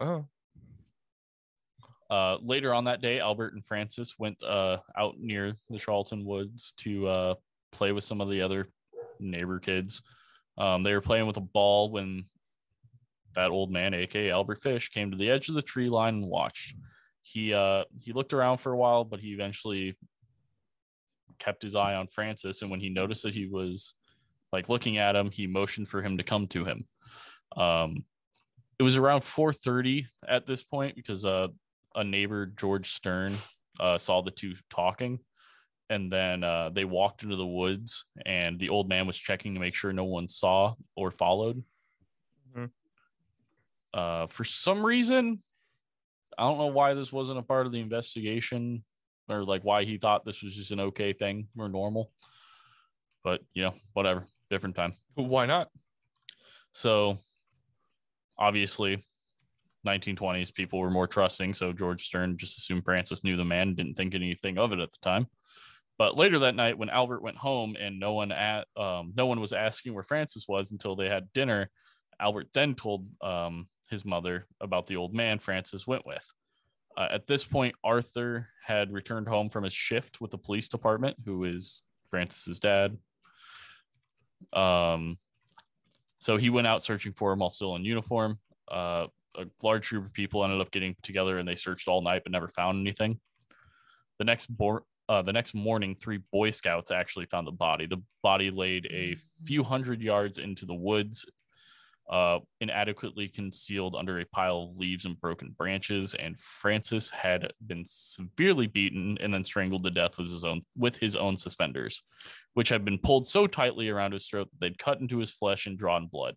Oh. 0.00 0.26
uh, 2.10 2.38
later 2.42 2.72
on 2.74 2.84
that 2.84 3.00
day, 3.00 3.18
Albert 3.20 3.54
and 3.54 3.64
Francis 3.64 4.14
went 4.18 4.40
uh, 4.42 4.78
out 4.96 5.14
near 5.18 5.56
the 5.70 5.78
Charlton 5.78 6.24
Woods 6.24 6.72
to 6.78 7.06
uh, 7.08 7.34
play 7.72 7.92
with 7.92 8.04
some 8.04 8.20
of 8.20 8.28
the 8.30 8.42
other 8.42 8.68
neighbor 9.18 9.58
kids. 9.58 10.02
Um, 10.58 10.82
they 10.82 10.92
were 10.94 11.00
playing 11.00 11.26
with 11.26 11.36
a 11.36 11.40
ball 11.42 11.90
when 11.90 12.26
that 13.34 13.50
old 13.50 13.70
man, 13.70 13.92
aka 13.94 14.30
Albert 14.30 14.62
Fish, 14.62 14.88
came 14.90 15.10
to 15.10 15.16
the 15.16 15.30
edge 15.30 15.48
of 15.48 15.54
the 15.54 15.62
tree 15.62 15.88
line 15.88 16.14
and 16.14 16.26
watched. 16.26 16.76
He 17.22 17.52
uh, 17.52 17.84
he 18.00 18.12
looked 18.12 18.32
around 18.32 18.58
for 18.58 18.72
a 18.72 18.76
while, 18.76 19.04
but 19.04 19.18
he 19.20 19.32
eventually 19.32 19.96
kept 21.38 21.62
his 21.62 21.74
eye 21.74 21.94
on 21.94 22.06
Francis. 22.08 22.62
And 22.62 22.70
when 22.70 22.80
he 22.80 22.88
noticed 22.88 23.22
that 23.22 23.34
he 23.34 23.46
was 23.46 23.94
like 24.52 24.68
looking 24.68 24.98
at 24.98 25.16
him, 25.16 25.30
he 25.30 25.46
motioned 25.46 25.88
for 25.88 26.02
him 26.02 26.18
to 26.18 26.24
come 26.24 26.46
to 26.48 26.64
him. 26.64 26.86
Um, 27.56 28.04
it 28.78 28.82
was 28.82 28.96
around 28.96 29.22
4:30 29.22 30.06
at 30.28 30.46
this 30.46 30.62
point 30.62 30.96
because 30.96 31.24
uh, 31.24 31.48
a 31.94 32.04
neighbor, 32.04 32.46
George 32.46 32.90
Stern, 32.90 33.34
uh, 33.80 33.98
saw 33.98 34.22
the 34.22 34.30
two 34.30 34.54
talking. 34.70 35.18
And 35.88 36.12
then 36.12 36.42
uh, 36.42 36.70
they 36.70 36.84
walked 36.84 37.22
into 37.22 37.36
the 37.36 37.46
woods, 37.46 38.06
and 38.24 38.58
the 38.58 38.70
old 38.70 38.88
man 38.88 39.06
was 39.06 39.16
checking 39.16 39.54
to 39.54 39.60
make 39.60 39.74
sure 39.74 39.92
no 39.92 40.04
one 40.04 40.28
saw 40.28 40.74
or 40.96 41.12
followed. 41.12 41.62
Mhm. 42.52 42.70
Uh, 43.94 44.26
for 44.26 44.42
some 44.42 44.84
reason, 44.84 45.42
I 46.36 46.42
don't 46.42 46.58
know 46.58 46.66
why 46.66 46.94
this 46.94 47.12
wasn't 47.12 47.38
a 47.38 47.42
part 47.42 47.66
of 47.66 47.72
the 47.72 47.80
investigation 47.80 48.84
or 49.28 49.44
like 49.44 49.62
why 49.62 49.84
he 49.84 49.98
thought 49.98 50.24
this 50.24 50.42
was 50.42 50.54
just 50.54 50.72
an 50.72 50.80
okay 50.80 51.12
thing 51.12 51.48
or 51.58 51.68
normal. 51.68 52.10
But, 53.24 53.40
you 53.54 53.62
know, 53.62 53.74
whatever, 53.92 54.26
different 54.50 54.76
time. 54.76 54.94
Why 55.14 55.46
not? 55.46 55.68
So 56.72 57.18
obviously 58.38 59.04
1920s 59.86 60.52
people 60.52 60.80
were 60.80 60.90
more 60.90 61.06
trusting 61.06 61.54
so 61.54 61.72
george 61.72 62.04
stern 62.04 62.36
just 62.36 62.58
assumed 62.58 62.84
francis 62.84 63.24
knew 63.24 63.36
the 63.36 63.44
man 63.44 63.74
didn't 63.74 63.94
think 63.94 64.14
anything 64.14 64.58
of 64.58 64.72
it 64.72 64.80
at 64.80 64.90
the 64.90 64.98
time 65.00 65.26
but 65.98 66.16
later 66.16 66.40
that 66.40 66.54
night 66.54 66.76
when 66.76 66.90
albert 66.90 67.22
went 67.22 67.36
home 67.36 67.76
and 67.78 67.98
no 67.98 68.12
one 68.12 68.32
at 68.32 68.66
um, 68.76 69.12
no 69.16 69.26
one 69.26 69.40
was 69.40 69.52
asking 69.52 69.94
where 69.94 70.02
francis 70.02 70.46
was 70.48 70.72
until 70.72 70.96
they 70.96 71.08
had 71.08 71.32
dinner 71.32 71.70
albert 72.20 72.48
then 72.52 72.74
told 72.74 73.06
um, 73.22 73.68
his 73.88 74.04
mother 74.04 74.46
about 74.60 74.86
the 74.86 74.96
old 74.96 75.14
man 75.14 75.38
francis 75.38 75.86
went 75.86 76.04
with 76.04 76.24
uh, 76.96 77.08
at 77.10 77.26
this 77.26 77.44
point 77.44 77.74
arthur 77.84 78.48
had 78.64 78.92
returned 78.92 79.28
home 79.28 79.48
from 79.48 79.64
his 79.64 79.72
shift 79.72 80.20
with 80.20 80.30
the 80.30 80.38
police 80.38 80.68
department 80.68 81.16
who 81.24 81.44
is 81.44 81.82
francis's 82.10 82.60
dad 82.60 82.96
um 84.52 85.18
so 86.18 86.36
he 86.36 86.50
went 86.50 86.66
out 86.66 86.82
searching 86.82 87.12
for 87.12 87.32
him 87.32 87.40
while 87.40 87.50
still 87.50 87.76
in 87.76 87.84
uniform. 87.84 88.38
Uh, 88.68 89.06
a 89.38 89.44
large 89.62 89.90
group 89.90 90.06
of 90.06 90.12
people 90.12 90.42
ended 90.42 90.60
up 90.60 90.70
getting 90.70 90.96
together 91.02 91.38
and 91.38 91.46
they 91.46 91.54
searched 91.54 91.88
all 91.88 92.02
night 92.02 92.22
but 92.24 92.32
never 92.32 92.48
found 92.48 92.80
anything. 92.80 93.20
The 94.18 94.24
next 94.24 94.48
uh, 95.08 95.22
the 95.22 95.32
next 95.32 95.54
morning, 95.54 95.94
three 95.94 96.18
Boy 96.32 96.50
Scouts 96.50 96.90
actually 96.90 97.26
found 97.26 97.46
the 97.46 97.52
body. 97.52 97.86
The 97.86 98.02
body 98.22 98.50
laid 98.50 98.86
a 98.86 99.16
few 99.44 99.62
hundred 99.62 100.00
yards 100.00 100.38
into 100.38 100.66
the 100.66 100.74
woods, 100.74 101.24
uh, 102.08 102.38
inadequately 102.60 103.28
concealed 103.28 103.96
under 103.96 104.20
a 104.20 104.26
pile 104.26 104.68
of 104.70 104.76
leaves 104.76 105.04
and 105.04 105.20
broken 105.20 105.54
branches. 105.56 106.14
And 106.14 106.38
Francis 106.38 107.10
had 107.10 107.52
been 107.66 107.84
severely 107.84 108.66
beaten 108.66 109.18
and 109.20 109.34
then 109.34 109.44
strangled 109.44 109.84
to 109.84 109.90
death 109.90 110.18
with 110.18 110.30
his 110.30 110.44
own 110.44 110.62
with 110.76 110.96
his 110.96 111.16
own 111.16 111.36
suspenders, 111.36 112.02
which 112.54 112.68
had 112.68 112.84
been 112.84 112.98
pulled 112.98 113.26
so 113.26 113.46
tightly 113.46 113.88
around 113.88 114.12
his 114.12 114.26
throat 114.26 114.48
that 114.50 114.60
they'd 114.60 114.78
cut 114.78 115.00
into 115.00 115.18
his 115.18 115.32
flesh 115.32 115.66
and 115.66 115.78
drawn 115.78 116.06
blood. 116.06 116.36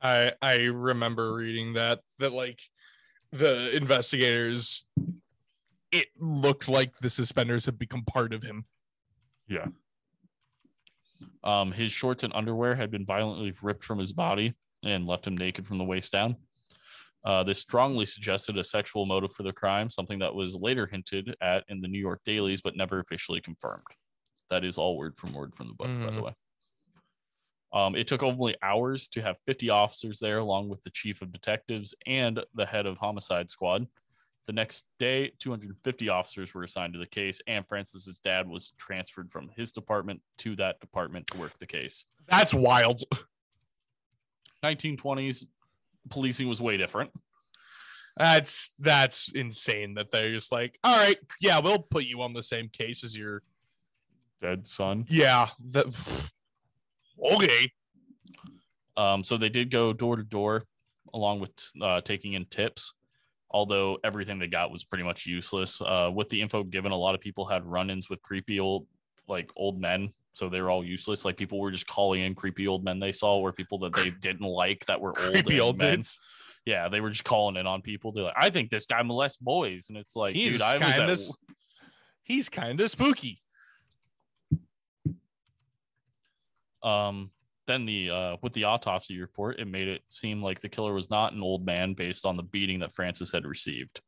I 0.00 0.32
I 0.40 0.64
remember 0.64 1.34
reading 1.34 1.74
that 1.74 2.00
that 2.18 2.32
like 2.32 2.60
the 3.32 3.74
investigators 3.76 4.84
it 5.90 6.08
looked 6.18 6.68
like 6.68 6.98
the 6.98 7.10
suspenders 7.10 7.66
had 7.66 7.78
become 7.78 8.02
part 8.02 8.32
of 8.32 8.42
him. 8.42 8.64
Um, 11.44 11.72
his 11.72 11.92
shorts 11.92 12.24
and 12.24 12.32
underwear 12.34 12.74
had 12.74 12.90
been 12.90 13.04
violently 13.06 13.54
ripped 13.62 13.84
from 13.84 13.98
his 13.98 14.12
body 14.12 14.54
and 14.84 15.06
left 15.06 15.26
him 15.26 15.36
naked 15.36 15.66
from 15.66 15.78
the 15.78 15.84
waist 15.84 16.12
down. 16.12 16.36
Uh, 17.24 17.44
this 17.44 17.60
strongly 17.60 18.04
suggested 18.04 18.58
a 18.58 18.64
sexual 18.64 19.06
motive 19.06 19.32
for 19.32 19.44
the 19.44 19.52
crime, 19.52 19.88
something 19.88 20.18
that 20.18 20.34
was 20.34 20.56
later 20.56 20.86
hinted 20.86 21.36
at 21.40 21.64
in 21.68 21.80
the 21.80 21.86
New 21.88 22.00
York 22.00 22.20
dailies 22.24 22.60
but 22.60 22.76
never 22.76 22.98
officially 22.98 23.40
confirmed. 23.40 23.84
That 24.50 24.64
is 24.64 24.76
all 24.76 24.96
word 24.96 25.16
from 25.16 25.32
word 25.32 25.54
from 25.54 25.68
the 25.68 25.74
book, 25.74 25.88
by 25.88 26.10
the 26.10 26.20
Mhm. 26.20 26.24
way. 26.24 26.34
Um, 27.72 27.94
it 27.96 28.06
took 28.06 28.22
only 28.22 28.56
hours 28.60 29.08
to 29.08 29.22
have 29.22 29.38
50 29.46 29.70
officers 29.70 30.18
there, 30.18 30.38
along 30.38 30.68
with 30.68 30.82
the 30.82 30.90
chief 30.90 31.22
of 31.22 31.32
detectives 31.32 31.94
and 32.06 32.44
the 32.54 32.66
head 32.66 32.84
of 32.84 32.98
homicide 32.98 33.50
squad. 33.50 33.86
The 34.46 34.52
next 34.52 34.84
day, 34.98 35.32
250 35.38 36.08
officers 36.08 36.52
were 36.52 36.64
assigned 36.64 36.94
to 36.94 36.98
the 36.98 37.06
case, 37.06 37.40
and 37.46 37.66
Francis's 37.66 38.18
dad 38.18 38.48
was 38.48 38.72
transferred 38.76 39.30
from 39.30 39.50
his 39.56 39.70
department 39.70 40.20
to 40.38 40.56
that 40.56 40.80
department 40.80 41.28
to 41.28 41.38
work 41.38 41.58
the 41.58 41.66
case. 41.66 42.04
That's 42.28 42.52
wild. 42.52 43.02
1920s 44.64 45.46
policing 46.10 46.48
was 46.48 46.60
way 46.60 46.76
different. 46.76 47.10
That's 48.16 48.72
that's 48.78 49.30
insane 49.32 49.94
that 49.94 50.10
they're 50.10 50.32
just 50.32 50.52
like, 50.52 50.78
all 50.84 50.96
right, 50.96 51.16
yeah, 51.40 51.60
we'll 51.60 51.78
put 51.78 52.04
you 52.04 52.20
on 52.22 52.34
the 52.34 52.42
same 52.42 52.68
case 52.68 53.04
as 53.04 53.16
your 53.16 53.42
Dead 54.42 54.66
son. 54.66 55.06
yeah. 55.08 55.48
That 55.70 55.86
okay. 57.32 57.70
Um, 58.96 59.22
so 59.22 59.36
they 59.36 59.48
did 59.48 59.70
go 59.70 59.92
door 59.92 60.16
to 60.16 60.24
door, 60.24 60.64
along 61.14 61.40
with 61.40 61.52
uh, 61.80 62.00
taking 62.00 62.34
in 62.34 62.44
tips. 62.46 62.92
Although 63.52 63.98
everything 64.02 64.38
they 64.38 64.46
got 64.46 64.70
was 64.70 64.84
pretty 64.84 65.04
much 65.04 65.26
useless. 65.26 65.80
Uh, 65.80 66.10
with 66.12 66.28
the 66.30 66.40
info 66.40 66.64
given, 66.64 66.92
a 66.92 66.96
lot 66.96 67.14
of 67.14 67.20
people 67.20 67.44
had 67.44 67.64
run-ins 67.66 68.08
with 68.08 68.22
creepy 68.22 68.58
old, 68.60 68.86
like 69.28 69.50
old 69.56 69.80
men. 69.80 70.12
So 70.32 70.48
they 70.48 70.62
were 70.62 70.70
all 70.70 70.84
useless. 70.84 71.24
Like 71.24 71.36
people 71.36 71.60
were 71.60 71.70
just 71.70 71.86
calling 71.86 72.22
in 72.22 72.34
creepy 72.34 72.66
old 72.66 72.84
men 72.84 72.98
they 72.98 73.12
saw, 73.12 73.38
or 73.38 73.52
people 73.52 73.78
that 73.80 73.92
they 73.92 74.10
didn't 74.20 74.46
like 74.46 74.86
that 74.86 75.00
were 75.00 75.14
old. 75.18 75.32
Creepy 75.32 75.60
old 75.60 75.76
men. 75.78 75.96
dudes. 75.96 76.20
Yeah, 76.64 76.88
they 76.88 77.00
were 77.00 77.10
just 77.10 77.24
calling 77.24 77.56
in 77.56 77.66
on 77.66 77.82
people. 77.82 78.12
They're 78.12 78.24
like, 78.24 78.34
I 78.36 78.48
think 78.50 78.70
this 78.70 78.86
guy 78.86 79.02
molests 79.02 79.36
boys, 79.38 79.88
and 79.88 79.98
it's 79.98 80.14
like, 80.16 80.34
He's 80.34 80.52
dude, 80.52 80.62
I 80.62 80.74
was 80.74 80.82
kind 80.82 81.02
at, 81.02 81.10
of 81.10 81.18
he's 82.22 82.48
kind 82.48 82.80
of 82.80 82.90
spooky. 82.90 83.42
um 86.82 87.30
then 87.66 87.86
the 87.86 88.10
uh 88.10 88.36
with 88.42 88.52
the 88.52 88.64
autopsy 88.64 89.20
report 89.20 89.58
it 89.60 89.66
made 89.68 89.88
it 89.88 90.02
seem 90.08 90.42
like 90.42 90.60
the 90.60 90.68
killer 90.68 90.92
was 90.92 91.10
not 91.10 91.32
an 91.32 91.42
old 91.42 91.64
man 91.64 91.94
based 91.94 92.24
on 92.26 92.36
the 92.36 92.42
beating 92.42 92.80
that 92.80 92.94
francis 92.94 93.32
had 93.32 93.46
received. 93.46 94.00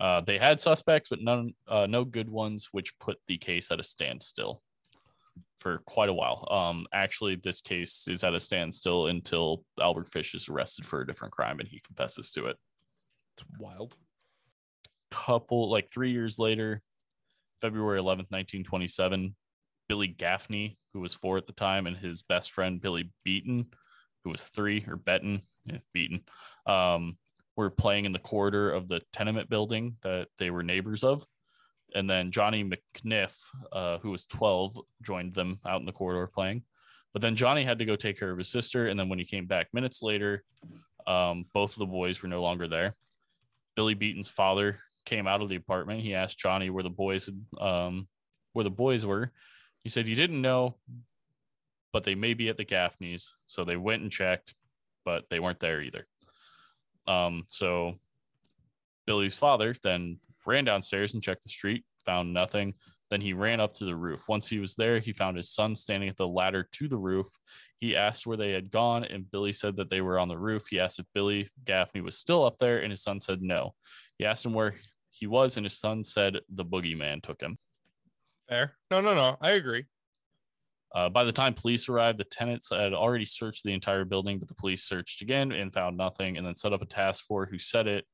Uh 0.00 0.20
they 0.22 0.38
had 0.38 0.60
suspects 0.60 1.08
but 1.08 1.20
none 1.20 1.52
uh 1.68 1.86
no 1.88 2.04
good 2.04 2.28
ones 2.28 2.68
which 2.72 2.98
put 2.98 3.18
the 3.26 3.38
case 3.38 3.70
at 3.70 3.80
a 3.80 3.82
standstill 3.82 4.62
for 5.60 5.78
quite 5.86 6.08
a 6.08 6.14
while. 6.14 6.48
Um 6.50 6.86
actually 6.92 7.36
this 7.36 7.60
case 7.60 8.06
is 8.08 8.24
at 8.24 8.34
a 8.34 8.40
standstill 8.40 9.06
until 9.08 9.64
albert 9.80 10.10
fish 10.12 10.34
is 10.34 10.48
arrested 10.48 10.86
for 10.86 11.00
a 11.02 11.06
different 11.06 11.32
crime 11.34 11.60
and 11.60 11.68
he 11.68 11.80
confesses 11.80 12.30
to 12.32 12.46
it. 12.46 12.56
It's 13.36 13.44
wild. 13.58 13.96
couple 15.10 15.70
like 15.70 15.90
three 15.90 16.10
years 16.10 16.38
later 16.38 16.80
february 17.60 18.00
11th 18.00 18.30
1927 18.30 19.36
billy 19.92 20.08
gaffney 20.08 20.78
who 20.94 21.00
was 21.00 21.12
four 21.12 21.36
at 21.36 21.46
the 21.46 21.52
time 21.52 21.86
and 21.86 21.98
his 21.98 22.22
best 22.22 22.50
friend 22.50 22.80
billy 22.80 23.12
beaton 23.24 23.66
who 24.24 24.30
was 24.30 24.44
three 24.44 24.84
or 24.88 24.96
beaton 24.96 25.42
yeah, 25.66 25.78
beaton 25.92 26.22
um, 26.66 27.18
were 27.56 27.68
playing 27.68 28.06
in 28.06 28.12
the 28.12 28.18
corridor 28.18 28.70
of 28.70 28.88
the 28.88 29.02
tenement 29.12 29.50
building 29.50 29.96
that 30.02 30.28
they 30.38 30.50
were 30.50 30.62
neighbors 30.62 31.04
of 31.04 31.26
and 31.94 32.08
then 32.08 32.30
johnny 32.30 32.64
mcniff 32.64 33.34
uh, 33.72 33.98
who 33.98 34.10
was 34.10 34.24
12 34.26 34.78
joined 35.02 35.34
them 35.34 35.60
out 35.66 35.80
in 35.80 35.86
the 35.86 35.92
corridor 35.92 36.26
playing 36.26 36.62
but 37.12 37.20
then 37.20 37.36
johnny 37.36 37.62
had 37.62 37.78
to 37.78 37.84
go 37.84 37.94
take 37.94 38.18
care 38.18 38.30
of 38.30 38.38
his 38.38 38.48
sister 38.48 38.86
and 38.86 38.98
then 38.98 39.10
when 39.10 39.18
he 39.18 39.26
came 39.26 39.46
back 39.46 39.68
minutes 39.74 40.02
later 40.02 40.42
um, 41.06 41.44
both 41.52 41.72
of 41.72 41.80
the 41.80 41.86
boys 41.86 42.22
were 42.22 42.28
no 42.30 42.40
longer 42.40 42.66
there 42.66 42.96
billy 43.76 43.92
beaton's 43.92 44.28
father 44.28 44.78
came 45.04 45.26
out 45.26 45.42
of 45.42 45.48
the 45.48 45.56
apartment. 45.56 46.00
He 46.00 46.14
asked 46.14 46.38
Johnny 46.38 46.70
where 46.70 46.82
the 46.82 46.90
boys 46.90 47.28
um, 47.60 48.08
where 48.52 48.64
the 48.64 48.70
boys 48.70 49.04
were. 49.04 49.32
He 49.82 49.90
said 49.90 50.06
he 50.06 50.14
didn't 50.14 50.40
know, 50.40 50.76
but 51.92 52.04
they 52.04 52.14
may 52.14 52.34
be 52.34 52.48
at 52.48 52.56
the 52.56 52.64
Gaffneys. 52.64 53.30
So 53.46 53.64
they 53.64 53.76
went 53.76 54.02
and 54.02 54.10
checked, 54.10 54.54
but 55.04 55.24
they 55.30 55.40
weren't 55.40 55.60
there 55.60 55.82
either. 55.82 56.06
Um, 57.06 57.44
so 57.48 57.94
Billy's 59.06 59.36
father 59.36 59.74
then 59.82 60.18
ran 60.46 60.64
downstairs 60.64 61.14
and 61.14 61.22
checked 61.22 61.42
the 61.42 61.48
street, 61.48 61.84
found 62.04 62.32
nothing. 62.32 62.74
Then 63.10 63.20
he 63.20 63.34
ran 63.34 63.60
up 63.60 63.74
to 63.74 63.84
the 63.84 63.96
roof. 63.96 64.28
Once 64.28 64.48
he 64.48 64.58
was 64.58 64.74
there, 64.74 64.98
he 64.98 65.12
found 65.12 65.36
his 65.36 65.50
son 65.50 65.76
standing 65.76 66.08
at 66.08 66.16
the 66.16 66.26
ladder 66.26 66.66
to 66.72 66.88
the 66.88 66.96
roof. 66.96 67.26
He 67.78 67.94
asked 67.96 68.26
where 68.26 68.36
they 68.36 68.52
had 68.52 68.70
gone, 68.70 69.04
and 69.04 69.30
Billy 69.30 69.52
said 69.52 69.76
that 69.76 69.90
they 69.90 70.00
were 70.00 70.18
on 70.18 70.28
the 70.28 70.38
roof. 70.38 70.68
He 70.70 70.80
asked 70.80 70.98
if 70.98 71.06
Billy 71.12 71.50
Gaffney 71.64 72.00
was 72.00 72.16
still 72.16 72.44
up 72.44 72.58
there, 72.58 72.78
and 72.78 72.90
his 72.90 73.02
son 73.02 73.20
said 73.20 73.42
no. 73.42 73.74
He 74.16 74.24
asked 74.24 74.46
him 74.46 74.54
where 74.54 74.76
he 75.10 75.26
was, 75.26 75.56
and 75.56 75.66
his 75.66 75.78
son 75.78 76.04
said 76.04 76.38
the 76.48 76.64
boogeyman 76.64 77.22
took 77.22 77.42
him. 77.42 77.58
Fair. 78.52 78.76
No, 78.90 79.00
no, 79.00 79.14
no. 79.14 79.38
I 79.40 79.52
agree. 79.52 79.86
Uh, 80.94 81.08
by 81.08 81.24
the 81.24 81.32
time 81.32 81.54
police 81.54 81.88
arrived, 81.88 82.18
the 82.18 82.24
tenants 82.24 82.68
had 82.68 82.92
already 82.92 83.24
searched 83.24 83.64
the 83.64 83.72
entire 83.72 84.04
building, 84.04 84.38
but 84.38 84.46
the 84.46 84.54
police 84.54 84.84
searched 84.84 85.22
again 85.22 85.52
and 85.52 85.72
found 85.72 85.96
nothing, 85.96 86.36
and 86.36 86.46
then 86.46 86.54
set 86.54 86.74
up 86.74 86.82
a 86.82 86.86
task 86.86 87.24
force 87.24 87.48
who 87.50 87.56
set 87.56 87.86
it 87.86 88.04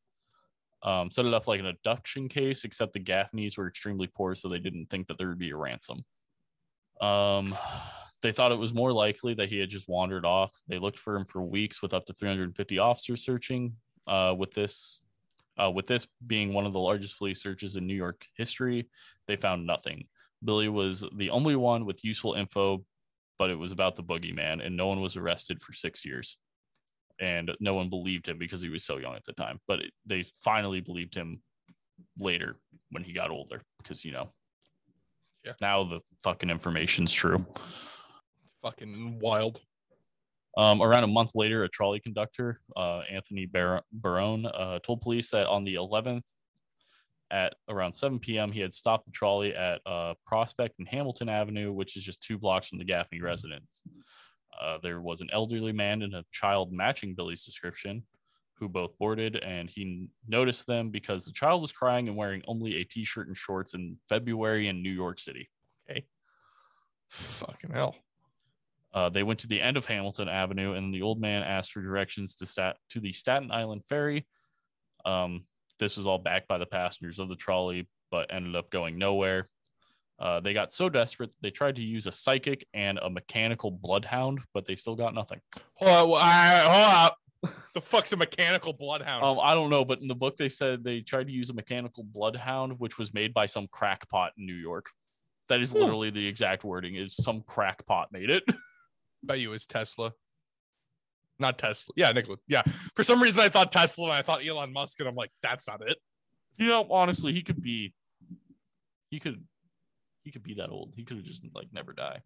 um, 0.84 1.10
set 1.10 1.24
it 1.24 1.34
up 1.34 1.48
like 1.48 1.58
an 1.58 1.66
abduction 1.66 2.28
case, 2.28 2.62
except 2.62 2.92
the 2.92 3.00
Gaffneys 3.00 3.58
were 3.58 3.66
extremely 3.66 4.06
poor, 4.06 4.36
so 4.36 4.48
they 4.48 4.60
didn't 4.60 4.88
think 4.90 5.08
that 5.08 5.18
there 5.18 5.26
would 5.26 5.40
be 5.40 5.50
a 5.50 5.56
ransom. 5.56 6.04
Um, 7.00 7.56
they 8.22 8.30
thought 8.30 8.52
it 8.52 8.58
was 8.58 8.72
more 8.72 8.92
likely 8.92 9.34
that 9.34 9.48
he 9.48 9.58
had 9.58 9.70
just 9.70 9.88
wandered 9.88 10.24
off. 10.24 10.54
They 10.68 10.78
looked 10.78 11.00
for 11.00 11.16
him 11.16 11.24
for 11.24 11.42
weeks 11.42 11.82
with 11.82 11.92
up 11.92 12.06
to 12.06 12.12
350 12.12 12.78
officers 12.78 13.24
searching. 13.24 13.74
Uh, 14.06 14.36
with 14.38 14.54
this, 14.54 15.02
uh, 15.60 15.70
with 15.70 15.88
this 15.88 16.06
being 16.24 16.54
one 16.54 16.64
of 16.64 16.72
the 16.72 16.78
largest 16.78 17.18
police 17.18 17.42
searches 17.42 17.74
in 17.74 17.88
New 17.88 17.94
York 17.96 18.24
history, 18.36 18.88
they 19.26 19.34
found 19.34 19.66
nothing. 19.66 20.06
Billy 20.44 20.68
was 20.68 21.04
the 21.16 21.30
only 21.30 21.56
one 21.56 21.84
with 21.84 22.04
useful 22.04 22.34
info, 22.34 22.84
but 23.38 23.50
it 23.50 23.56
was 23.58 23.72
about 23.72 23.96
the 23.96 24.02
boogeyman, 24.02 24.64
and 24.64 24.76
no 24.76 24.86
one 24.86 25.00
was 25.00 25.16
arrested 25.16 25.62
for 25.62 25.72
six 25.72 26.04
years 26.04 26.38
and 27.20 27.50
no 27.58 27.74
one 27.74 27.88
believed 27.90 28.28
him 28.28 28.38
because 28.38 28.62
he 28.62 28.68
was 28.68 28.84
so 28.84 28.96
young 28.98 29.16
at 29.16 29.24
the 29.24 29.32
time. 29.32 29.58
But 29.66 29.80
it, 29.80 29.90
they 30.06 30.24
finally 30.44 30.80
believed 30.80 31.16
him 31.16 31.42
later 32.20 32.54
when 32.92 33.02
he 33.02 33.12
got 33.12 33.30
older 33.30 33.60
because 33.82 34.04
you 34.04 34.12
know, 34.12 34.28
Yeah. 35.44 35.54
now 35.60 35.82
the 35.82 36.00
fucking 36.22 36.48
information's 36.48 37.12
true. 37.12 37.44
Fucking 38.62 39.18
wild. 39.18 39.60
Um, 40.56 40.80
around 40.80 41.02
a 41.04 41.08
month 41.08 41.32
later, 41.34 41.64
a 41.64 41.68
trolley 41.68 41.98
conductor, 41.98 42.60
uh, 42.76 43.00
Anthony 43.10 43.46
Bar- 43.46 43.82
Barone, 43.92 44.46
uh, 44.46 44.78
told 44.84 45.00
police 45.00 45.30
that 45.30 45.46
on 45.48 45.64
the 45.64 45.74
11th 45.74 46.22
at 47.30 47.54
around 47.68 47.92
7 47.92 48.18
p.m., 48.18 48.52
he 48.52 48.60
had 48.60 48.72
stopped 48.72 49.06
the 49.06 49.12
trolley 49.12 49.54
at 49.54 49.80
uh, 49.86 50.14
Prospect 50.26 50.78
and 50.78 50.88
Hamilton 50.88 51.28
Avenue, 51.28 51.72
which 51.72 51.96
is 51.96 52.04
just 52.04 52.22
two 52.22 52.38
blocks 52.38 52.68
from 52.68 52.78
the 52.78 52.84
Gaffney 52.84 53.20
residence. 53.20 53.82
Uh, 54.60 54.78
there 54.82 55.00
was 55.00 55.20
an 55.20 55.28
elderly 55.32 55.72
man 55.72 56.02
and 56.02 56.14
a 56.14 56.24
child 56.32 56.72
matching 56.72 57.14
Billy's 57.14 57.44
description 57.44 58.02
who 58.58 58.68
both 58.68 58.98
boarded, 58.98 59.36
and 59.36 59.70
he 59.70 60.08
noticed 60.26 60.66
them 60.66 60.90
because 60.90 61.24
the 61.24 61.32
child 61.32 61.62
was 61.62 61.72
crying 61.72 62.08
and 62.08 62.16
wearing 62.16 62.42
only 62.48 62.76
a 62.76 62.84
t 62.84 63.04
shirt 63.04 63.28
and 63.28 63.36
shorts 63.36 63.74
in 63.74 63.96
February 64.08 64.68
in 64.68 64.82
New 64.82 64.90
York 64.90 65.18
City. 65.20 65.48
Okay. 65.88 66.06
Fucking 67.08 67.70
hell. 67.70 67.94
Uh, 68.92 69.08
they 69.08 69.22
went 69.22 69.38
to 69.40 69.46
the 69.46 69.60
end 69.60 69.76
of 69.76 69.86
Hamilton 69.86 70.28
Avenue, 70.28 70.72
and 70.72 70.92
the 70.92 71.02
old 71.02 71.20
man 71.20 71.42
asked 71.42 71.72
for 71.72 71.82
directions 71.82 72.34
to 72.36 72.46
stat 72.46 72.76
to 72.90 73.00
the 73.00 73.12
Staten 73.12 73.50
Island 73.50 73.82
ferry. 73.88 74.26
Um, 75.04 75.44
this 75.78 75.96
was 75.96 76.06
all 76.06 76.18
backed 76.18 76.48
by 76.48 76.58
the 76.58 76.66
passengers 76.66 77.18
of 77.18 77.28
the 77.28 77.36
trolley, 77.36 77.88
but 78.10 78.32
ended 78.32 78.56
up 78.56 78.70
going 78.70 78.98
nowhere. 78.98 79.48
Uh, 80.18 80.40
they 80.40 80.52
got 80.52 80.72
so 80.72 80.88
desperate 80.88 81.30
they 81.42 81.50
tried 81.50 81.76
to 81.76 81.82
use 81.82 82.06
a 82.08 82.12
psychic 82.12 82.66
and 82.74 82.98
a 83.00 83.08
mechanical 83.08 83.70
bloodhound, 83.70 84.40
but 84.52 84.66
they 84.66 84.74
still 84.74 84.96
got 84.96 85.14
nothing. 85.14 85.40
Hold 85.74 86.18
I- 86.20 86.60
hold 86.68 86.94
up. 86.94 87.16
the 87.74 87.80
fuck's 87.80 88.12
a 88.12 88.16
mechanical 88.16 88.72
bloodhound? 88.72 89.24
Um, 89.24 89.38
I 89.40 89.54
don't 89.54 89.70
know, 89.70 89.84
but 89.84 90.00
in 90.00 90.08
the 90.08 90.14
book 90.16 90.36
they 90.36 90.48
said 90.48 90.82
they 90.82 91.00
tried 91.02 91.28
to 91.28 91.32
use 91.32 91.50
a 91.50 91.54
mechanical 91.54 92.02
bloodhound, 92.02 92.80
which 92.80 92.98
was 92.98 93.14
made 93.14 93.32
by 93.32 93.46
some 93.46 93.68
crackpot 93.70 94.32
in 94.36 94.44
New 94.44 94.54
York. 94.56 94.86
That 95.48 95.60
is 95.60 95.72
Hmm. 95.72 95.78
literally 95.78 96.10
the 96.10 96.26
exact 96.26 96.64
wording: 96.64 96.96
is 96.96 97.14
some 97.14 97.42
crackpot 97.42 98.10
made 98.10 98.28
it. 98.28 98.42
bet 99.22 99.38
you 99.38 99.50
it 99.50 99.52
was 99.52 99.66
Tesla. 99.66 100.12
Not 101.38 101.58
Tesla. 101.58 101.92
Yeah, 101.96 102.10
Nikola. 102.10 102.38
Yeah. 102.48 102.62
For 102.96 103.04
some 103.04 103.22
reason, 103.22 103.44
I 103.44 103.48
thought 103.48 103.70
Tesla 103.70 104.06
and 104.06 104.14
I 104.14 104.22
thought 104.22 104.46
Elon 104.46 104.72
Musk, 104.72 104.98
and 105.00 105.08
I'm 105.08 105.14
like, 105.14 105.30
that's 105.42 105.68
not 105.68 105.80
it. 105.88 105.96
You 106.56 106.66
know, 106.66 106.86
honestly, 106.90 107.32
he 107.32 107.42
could 107.42 107.62
be. 107.62 107.94
He 109.10 109.20
could. 109.20 109.44
He 110.24 110.32
could 110.32 110.42
be 110.42 110.54
that 110.54 110.70
old. 110.70 110.92
He 110.96 111.04
could 111.04 111.18
have 111.18 111.26
just 111.26 111.42
like 111.54 111.68
never 111.72 111.92
die. 111.92 112.20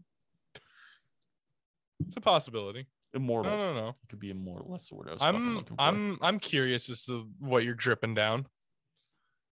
It's 2.05 2.17
a 2.17 2.21
possibility. 2.21 2.87
Immortal. 3.15 3.53
No, 3.53 3.73
no, 3.73 3.81
no. 3.81 3.97
He 4.01 4.07
could 4.09 4.19
be 4.19 4.31
immortal. 4.31 4.73
That's 4.73 4.89
the 4.89 4.95
word 4.95 5.09
I 5.11 5.13
was 5.13 5.23
I'm, 5.23 5.57
looking 5.57 5.77
for. 5.77 5.83
I'm, 5.83 6.19
I'm 6.23 6.39
curious 6.39 6.89
as 6.89 7.05
to 7.05 7.29
what 7.39 7.65
you're 7.65 7.75
dripping 7.75 8.15
down. 8.15 8.47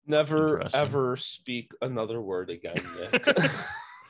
Never 0.07 0.63
ever 0.73 1.17
speak 1.17 1.73
another 1.83 2.23
word 2.23 2.49
again, 2.49 2.77
Nick. 2.97 3.27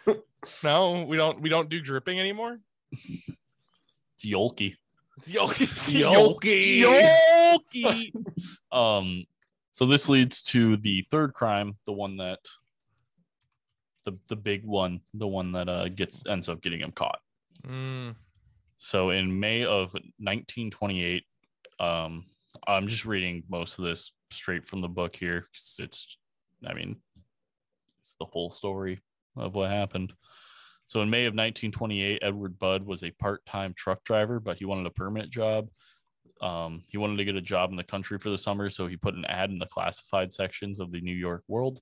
No, 0.64 1.04
we 1.04 1.16
don't, 1.16 1.40
we 1.40 1.48
don't 1.48 1.68
do 1.68 1.80
dripping 1.80 2.18
anymore. 2.18 2.58
It's 2.92 4.26
Yolki. 4.26 4.74
Yoki. 5.28 6.02
Yoki. 6.02 6.80
Yoki. 7.74 8.12
Um, 8.72 9.24
so 9.72 9.86
this 9.86 10.08
leads 10.08 10.42
to 10.42 10.76
the 10.76 11.02
third 11.10 11.32
crime, 11.32 11.76
the 11.86 11.92
one 11.92 12.18
that 12.18 12.40
the 14.04 14.18
the 14.28 14.36
big 14.36 14.64
one, 14.64 15.00
the 15.14 15.26
one 15.26 15.52
that 15.52 15.68
uh 15.68 15.88
gets 15.88 16.26
ends 16.26 16.48
up 16.48 16.60
getting 16.60 16.80
him 16.80 16.92
caught. 16.92 17.18
Mm, 17.66 18.14
So 18.76 19.10
in 19.10 19.40
May 19.40 19.62
of 19.64 19.92
1928, 20.18 21.24
um, 21.80 22.24
I'm 22.66 22.88
just 22.88 23.06
reading 23.06 23.42
most 23.48 23.78
of 23.78 23.84
this 23.84 24.12
straight 24.30 24.66
from 24.66 24.80
the 24.82 24.88
book 24.88 25.16
here. 25.16 25.46
It's, 25.52 26.18
I 26.66 26.74
mean, 26.74 26.96
it's 28.00 28.14
the 28.20 28.26
whole 28.26 28.50
story 28.50 29.00
of 29.36 29.54
what 29.54 29.70
happened. 29.70 30.12
So 30.88 31.02
in 31.02 31.10
May 31.10 31.26
of 31.26 31.32
1928, 31.32 32.20
Edward 32.22 32.58
Budd 32.58 32.84
was 32.84 33.04
a 33.04 33.10
part-time 33.10 33.74
truck 33.76 34.02
driver, 34.04 34.40
but 34.40 34.56
he 34.56 34.64
wanted 34.64 34.86
a 34.86 34.90
permanent 34.90 35.30
job. 35.30 35.68
Um, 36.40 36.82
he 36.88 36.96
wanted 36.96 37.18
to 37.18 37.26
get 37.26 37.36
a 37.36 37.42
job 37.42 37.68
in 37.70 37.76
the 37.76 37.84
country 37.84 38.18
for 38.18 38.30
the 38.30 38.38
summer, 38.38 38.70
so 38.70 38.86
he 38.86 38.96
put 38.96 39.14
an 39.14 39.26
ad 39.26 39.50
in 39.50 39.58
the 39.58 39.66
classified 39.66 40.32
sections 40.32 40.80
of 40.80 40.90
the 40.90 41.02
New 41.02 41.14
York 41.14 41.44
World. 41.46 41.80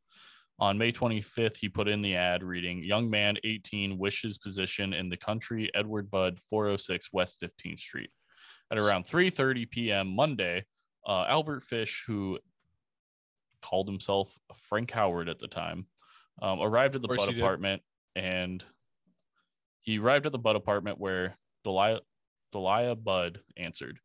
On 0.58 0.76
May 0.76 0.90
25th, 0.90 1.56
he 1.56 1.68
put 1.68 1.86
in 1.86 2.02
the 2.02 2.16
ad 2.16 2.42
reading, 2.42 2.82
Young 2.82 3.08
man 3.08 3.36
18 3.44 3.96
wishes 3.96 4.38
position 4.38 4.92
in 4.92 5.08
the 5.08 5.16
country, 5.16 5.70
Edward 5.72 6.10
Budd, 6.10 6.40
406 6.50 7.12
West 7.12 7.40
15th 7.40 7.78
Street. 7.78 8.10
At 8.72 8.80
around 8.80 9.06
3:30 9.06 9.70
p.m. 9.70 10.16
Monday, 10.16 10.64
uh, 11.06 11.26
Albert 11.28 11.62
Fish, 11.62 12.02
who 12.08 12.40
called 13.62 13.86
himself 13.86 14.36
Frank 14.62 14.90
Howard 14.90 15.28
at 15.28 15.38
the 15.38 15.46
time, 15.46 15.86
um, 16.42 16.60
arrived 16.60 16.96
at 16.96 17.02
the 17.02 17.06
Budd 17.06 17.20
he 17.20 17.26
did. 17.26 17.38
apartment, 17.38 17.82
and 18.16 18.64
he 19.86 19.98
arrived 19.98 20.26
at 20.26 20.32
the 20.32 20.38
Budd 20.38 20.56
apartment 20.56 21.00
where 21.00 21.38
Delia, 21.64 22.00
Delia 22.52 22.94
Budd 22.96 23.38
answered. 23.56 24.00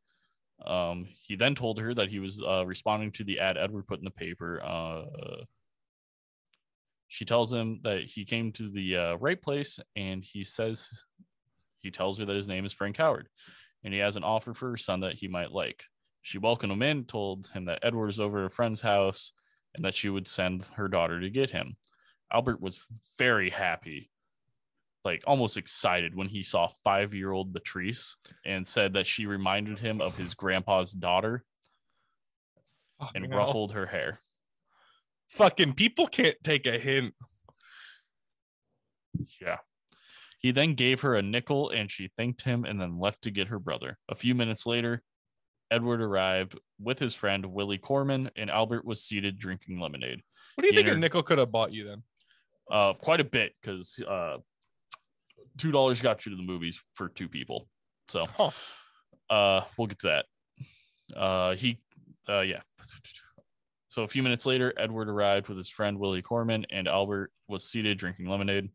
Um, 0.64 1.08
he 1.24 1.36
then 1.36 1.56
told 1.56 1.80
her 1.80 1.94
that 1.96 2.10
he 2.10 2.20
was 2.20 2.42
uh, 2.42 2.66
responding 2.66 3.12
to 3.14 3.24
the 3.24 3.40
ad 3.40 3.58
Edward 3.58 3.88
put 3.88 3.98
in 3.98 4.06
the 4.06 4.12
paper. 4.12 4.62
Uh, 4.64 5.44
she 7.08 7.26
tells 7.26 7.52
him 7.52 7.82
that 7.84 8.04
he 8.04 8.26
came 8.26 8.52
to 8.54 8.70
the 8.70 8.96
uh, 8.96 9.16
right 9.16 9.42
place, 9.42 9.80
and 9.96 10.24
he 10.24 10.44
says 10.44 11.04
he 11.80 11.90
tells 11.90 12.20
her 12.20 12.26
that 12.26 12.36
his 12.36 12.48
name 12.48 12.64
is 12.64 12.74
Frank 12.74 12.98
Howard, 12.98 13.28
and 13.84 13.92
he 13.92 14.00
has 14.00 14.16
an 14.16 14.24
offer 14.24 14.54
for 14.54 14.70
her 14.70 14.78
son 14.78 15.00
that 15.00 15.16
he 15.16 15.28
might 15.28 15.52
like. 15.52 15.86
She 16.22 16.38
welcomed 16.38 16.72
him 16.72 16.84
in, 16.84 17.06
told 17.06 17.48
him 17.48 17.66
that 17.66 17.80
Edward 17.82 18.06
was 18.06 18.20
over 18.20 18.42
at 18.42 18.46
a 18.46 18.50
friend's 18.50 18.82
house, 18.82 19.32
and 19.74 19.84
that 19.84 19.96
she 19.96 20.10
would 20.10 20.28
send 20.28 20.64
her 20.76 20.88
daughter 20.88 21.20
to 21.20 21.30
get 21.32 21.50
him. 21.50 21.76
Albert 22.32 22.62
was 22.62 22.86
very 23.18 23.50
happy, 23.50 24.12
like 25.04 25.24
almost 25.26 25.58
excited 25.58 26.16
when 26.16 26.28
he 26.28 26.44
saw 26.44 26.70
five 26.84 27.14
year 27.14 27.32
old 27.32 27.54
Latrice 27.54 28.16
and 28.46 28.68
said 28.68 28.94
that 28.94 29.08
she 29.08 29.26
reminded 29.26 29.80
him 29.80 30.00
of 30.02 30.16
his 30.18 30.34
grandpa's 30.34 30.92
daughter 30.92 31.44
and 33.00 33.08
Fucking 33.26 33.32
hell. 33.32 33.40
ruffled 33.40 33.72
her 33.74 33.88
hair. 33.88 34.20
Fucking 35.30 35.74
people 35.74 36.08
can't 36.08 36.38
take 36.44 36.68
a 36.68 36.78
hint. 36.78 37.14
Yeah. 39.42 39.58
He 40.40 40.52
then 40.52 40.74
gave 40.76 41.02
her 41.02 41.16
a 41.16 41.22
nickel 41.22 41.70
and 41.70 41.90
she 41.90 42.10
thanked 42.18 42.42
him 42.44 42.66
and 42.66 42.80
then 42.82 43.00
left 43.00 43.22
to 43.24 43.32
get 43.32 43.48
her 43.50 43.60
brother. 43.60 43.98
A 44.10 44.16
few 44.16 44.34
minutes 44.36 44.66
later, 44.66 45.04
Edward 45.70 46.02
arrived 46.02 46.58
with 46.80 47.00
his 47.00 47.16
friend 47.16 47.46
Willie 47.46 47.78
Korman 47.78 48.30
and 48.36 48.50
Albert 48.50 48.84
was 48.86 49.04
seated 49.04 49.38
drinking 49.38 49.80
lemonade. 49.80 50.22
What 50.56 50.64
do 50.64 50.68
you 50.68 50.74
He 50.74 50.84
think 50.84 50.96
a 50.96 51.00
nickel 51.00 51.24
could 51.24 51.38
have 51.38 51.52
bought 51.52 51.72
you 51.72 51.86
then? 51.86 52.04
Uh, 52.70 52.94
quite 52.94 53.20
a 53.20 53.24
bit 53.26 53.54
because 53.62 54.00
uh, 54.08 54.38
two 55.58 55.72
dollars 55.72 56.02
got 56.02 56.26
you 56.26 56.32
to 56.32 56.36
the 56.36 56.44
movies 56.44 56.80
for 56.94 57.10
two 57.10 57.28
people. 57.28 57.68
So 58.08 58.26
Huh. 58.38 58.52
uh, 59.30 59.64
we'll 59.78 59.88
get 59.88 60.00
to 60.00 60.08
that. 60.08 61.18
Uh, 61.18 61.56
he, 61.56 61.80
uh, 62.30 62.42
yeah. 62.42 62.62
So 63.90 64.04
a 64.04 64.08
few 64.08 64.24
minutes 64.24 64.46
later, 64.46 64.74
Edward 64.78 65.10
arrived 65.10 65.50
with 65.50 65.58
his 65.58 65.68
friend 65.70 66.00
Willie 66.00 66.22
Korman, 66.22 66.64
and 66.72 66.88
Albert 66.88 67.32
was 67.50 67.66
seated 67.66 67.98
drinking 67.98 68.28
lemonade. 68.28 68.70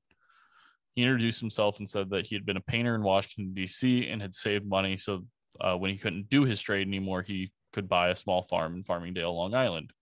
He 0.94 1.02
introduced 1.02 1.40
himself 1.40 1.78
and 1.78 1.88
said 1.88 2.10
that 2.10 2.26
he 2.26 2.34
had 2.34 2.44
been 2.44 2.58
a 2.58 2.62
painter 2.62 2.94
in 2.94 3.02
Washington, 3.02 3.54
D.C., 3.54 4.06
and 4.08 4.20
had 4.20 4.34
saved 4.34 4.66
money. 4.66 4.96
So 4.98 5.24
uh, 5.60 5.74
when 5.76 5.90
he 5.90 5.96
couldn't 5.96 6.28
do 6.28 6.44
his 6.44 6.60
trade 6.60 6.86
anymore, 6.86 7.22
he 7.22 7.52
could 7.72 7.88
buy 7.88 8.08
a 8.08 8.16
small 8.16 8.42
farm 8.42 8.74
in 8.74 8.84
Farmingdale, 8.84 9.34
Long 9.34 9.54
Island. 9.54 9.92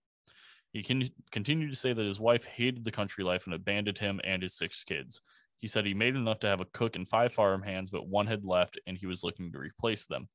He 0.73 0.83
can 0.83 1.09
continued 1.31 1.69
to 1.69 1.77
say 1.77 1.93
that 1.93 2.05
his 2.05 2.19
wife 2.19 2.43
hated 2.45 2.83
the 2.83 2.91
country 2.91 3.23
life 3.23 3.45
and 3.45 3.53
abandoned 3.53 3.97
him 3.97 4.19
and 4.25 4.41
his 4.43 4.57
six 4.57 4.83
kids. 4.83 5.21
He 5.65 5.69
said 5.69 5.87
he 5.87 5.95
made 5.95 6.15
enough 6.15 6.41
to 6.41 6.47
have 6.47 6.61
a 6.61 6.65
cook 6.65 6.95
and 6.95 7.09
five 7.09 7.33
farm 7.33 7.63
hands, 7.63 7.89
but 7.89 8.07
one 8.07 8.27
had 8.27 8.45
left 8.45 8.79
and 8.85 8.95
he 8.95 9.07
was 9.07 9.23
looking 9.23 9.51
to 9.51 9.57
replace 9.57 10.05
them. 10.05 10.27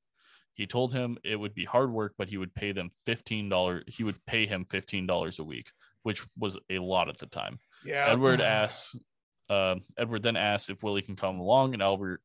He 0.55 0.67
told 0.67 0.93
him 0.93 1.19
it 1.23 1.37
would 1.37 1.55
be 1.55 1.65
hard 1.65 1.93
work, 1.93 2.15
but 2.19 2.29
he 2.29 2.37
would 2.37 2.53
pay 2.53 2.73
them 2.73 2.91
$15. 3.07 3.89
He 3.89 4.03
would 4.03 4.27
pay 4.27 4.47
him 4.47 4.65
$15 4.65 5.39
a 5.39 5.45
week, 5.45 5.71
which 6.03 6.27
was 6.37 6.59
a 6.69 6.81
lot 6.81 7.09
at 7.09 7.19
the 7.19 7.27
time. 7.27 7.61
Yeah. 7.85 8.07
Edward 8.09 8.41
asks, 8.41 8.97
uh, 9.49 9.77
Edward 9.97 10.25
then 10.25 10.35
asks 10.35 10.69
if 10.69 10.83
Willie 10.83 11.01
can 11.01 11.15
come 11.15 11.39
along, 11.39 11.75
and 11.75 11.81
Albert 11.81 12.23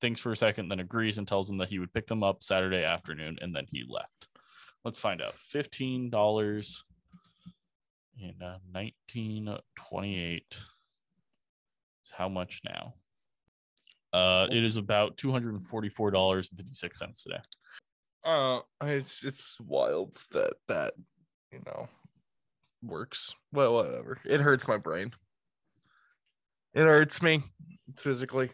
thinks 0.00 0.22
for 0.22 0.32
a 0.32 0.36
second, 0.36 0.70
then 0.70 0.80
agrees 0.80 1.18
and 1.18 1.28
tells 1.28 1.50
him 1.50 1.58
that 1.58 1.68
he 1.68 1.80
would 1.80 1.92
pick 1.92 2.06
them 2.06 2.22
up 2.22 2.42
Saturday 2.42 2.82
afternoon, 2.82 3.36
and 3.42 3.54
then 3.54 3.66
he 3.70 3.84
left. 3.86 4.26
Let's 4.86 4.98
find 4.98 5.20
out. 5.20 5.38
Fifteen 5.38 6.08
dollars 6.08 6.82
in 8.18 8.36
uh, 8.40 8.56
1928 8.72 10.56
is 12.10 12.14
how 12.16 12.28
much 12.28 12.60
now? 12.64 12.94
Uh, 14.12 14.46
it 14.50 14.64
is 14.64 14.76
about 14.76 15.16
two 15.16 15.30
hundred 15.30 15.54
and 15.54 15.64
forty-four 15.64 16.10
dollars 16.10 16.48
and 16.50 16.58
fifty-six 16.58 16.98
cents 16.98 17.22
today. 17.22 17.40
Uh, 18.24 18.60
it's 18.82 19.24
it's 19.24 19.58
wild 19.60 20.16
that 20.32 20.54
that 20.68 20.94
you 21.52 21.60
know 21.66 21.88
works. 22.82 23.34
Well, 23.52 23.74
whatever. 23.74 24.18
It 24.24 24.40
hurts 24.40 24.66
my 24.66 24.78
brain. 24.78 25.12
It 26.74 26.82
hurts 26.82 27.22
me 27.22 27.42
physically. 27.96 28.50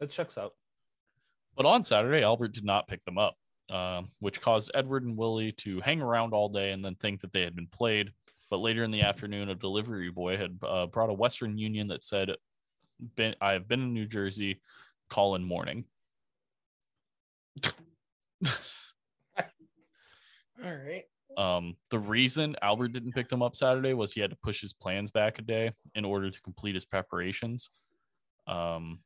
It 0.00 0.10
checks 0.10 0.38
out. 0.38 0.52
But 1.56 1.66
on 1.66 1.84
Saturday, 1.84 2.24
Albert 2.24 2.52
did 2.52 2.64
not 2.64 2.88
pick 2.88 3.04
them 3.04 3.16
up, 3.16 3.36
um, 3.70 4.10
which 4.18 4.40
caused 4.40 4.72
Edward 4.74 5.04
and 5.04 5.16
Willie 5.16 5.52
to 5.52 5.80
hang 5.80 6.00
around 6.00 6.32
all 6.32 6.48
day 6.48 6.72
and 6.72 6.84
then 6.84 6.96
think 6.96 7.20
that 7.20 7.32
they 7.32 7.42
had 7.42 7.54
been 7.54 7.68
played. 7.68 8.10
But 8.50 8.58
later 8.58 8.84
in 8.84 8.90
the 8.90 9.02
afternoon, 9.02 9.48
a 9.48 9.54
delivery 9.54 10.10
boy 10.10 10.36
had 10.36 10.58
uh, 10.62 10.86
brought 10.86 11.10
a 11.10 11.14
Western 11.14 11.58
Union 11.58 11.88
that 11.88 12.04
said, 12.04 12.30
been, 13.16 13.34
I 13.40 13.52
have 13.52 13.68
been 13.68 13.82
in 13.82 13.94
New 13.94 14.06
Jersey, 14.06 14.60
call 15.08 15.34
in 15.34 15.44
morning. 15.44 15.84
All 17.64 17.72
right. 20.62 21.04
Um, 21.36 21.76
the 21.90 21.98
reason 21.98 22.54
Albert 22.62 22.88
didn't 22.88 23.12
pick 23.12 23.28
them 23.28 23.42
up 23.42 23.56
Saturday 23.56 23.92
was 23.92 24.12
he 24.12 24.20
had 24.20 24.30
to 24.30 24.36
push 24.36 24.60
his 24.60 24.72
plans 24.72 25.10
back 25.10 25.38
a 25.38 25.42
day 25.42 25.72
in 25.94 26.04
order 26.04 26.30
to 26.30 26.42
complete 26.42 26.74
his 26.74 26.84
preparations. 26.84 27.70
Um, 28.46 29.00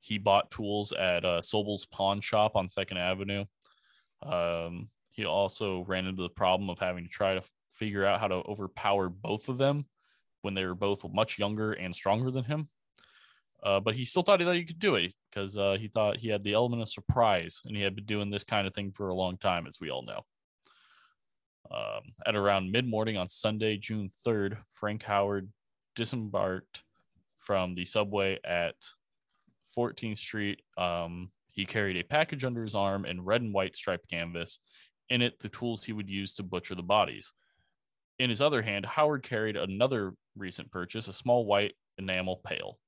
he 0.00 0.18
bought 0.18 0.50
tools 0.50 0.92
at 0.92 1.24
uh, 1.24 1.40
Sobel's 1.40 1.86
Pawn 1.86 2.20
Shop 2.20 2.56
on 2.56 2.70
Second 2.70 2.98
Avenue. 2.98 3.44
Um, 4.22 4.88
he 5.10 5.24
also 5.24 5.84
ran 5.86 6.06
into 6.06 6.22
the 6.22 6.28
problem 6.28 6.70
of 6.70 6.78
having 6.78 7.04
to 7.04 7.10
try 7.10 7.34
to 7.34 7.42
figure 7.74 8.06
out 8.06 8.20
how 8.20 8.28
to 8.28 8.36
overpower 8.36 9.08
both 9.08 9.48
of 9.48 9.58
them 9.58 9.86
when 10.42 10.54
they 10.54 10.64
were 10.64 10.74
both 10.74 11.04
much 11.12 11.38
younger 11.38 11.72
and 11.72 11.94
stronger 11.94 12.30
than 12.30 12.44
him. 12.44 12.68
Uh, 13.62 13.80
but 13.80 13.94
he 13.94 14.04
still 14.04 14.22
thought 14.22 14.40
that 14.40 14.54
he 14.54 14.64
could 14.64 14.78
do 14.78 14.94
it 14.94 15.14
because 15.30 15.56
uh, 15.56 15.76
he 15.80 15.88
thought 15.88 16.18
he 16.18 16.28
had 16.28 16.44
the 16.44 16.52
element 16.52 16.82
of 16.82 16.88
surprise 16.88 17.62
and 17.64 17.74
he 17.74 17.82
had 17.82 17.96
been 17.96 18.04
doing 18.04 18.30
this 18.30 18.44
kind 18.44 18.66
of 18.66 18.74
thing 18.74 18.92
for 18.92 19.08
a 19.08 19.14
long 19.14 19.38
time, 19.38 19.66
as 19.66 19.78
we 19.80 19.90
all 19.90 20.04
know. 20.04 20.20
Um, 21.70 22.12
at 22.26 22.36
around 22.36 22.70
mid 22.70 22.86
morning 22.86 23.16
on 23.16 23.28
Sunday, 23.28 23.78
June 23.78 24.10
3rd, 24.26 24.58
Frank 24.68 25.02
Howard 25.04 25.48
disembarked 25.96 26.84
from 27.38 27.74
the 27.74 27.86
subway 27.86 28.38
at 28.44 28.74
14th 29.76 30.18
Street. 30.18 30.60
Um, 30.76 31.30
he 31.52 31.64
carried 31.64 31.96
a 31.96 32.04
package 32.04 32.44
under 32.44 32.62
his 32.62 32.74
arm 32.74 33.06
in 33.06 33.24
red 33.24 33.40
and 33.40 33.54
white 33.54 33.76
striped 33.76 34.10
canvas. 34.10 34.58
In 35.08 35.22
it, 35.22 35.38
the 35.40 35.48
tools 35.48 35.84
he 35.84 35.92
would 35.92 36.10
use 36.10 36.34
to 36.34 36.42
butcher 36.42 36.74
the 36.74 36.82
bodies. 36.82 37.32
In 38.18 38.30
his 38.30 38.40
other 38.40 38.62
hand, 38.62 38.86
Howard 38.86 39.22
carried 39.22 39.56
another 39.56 40.12
recent 40.36 40.70
purchase, 40.70 41.08
a 41.08 41.12
small 41.12 41.44
white 41.44 41.74
enamel 41.98 42.40
pail. 42.44 42.78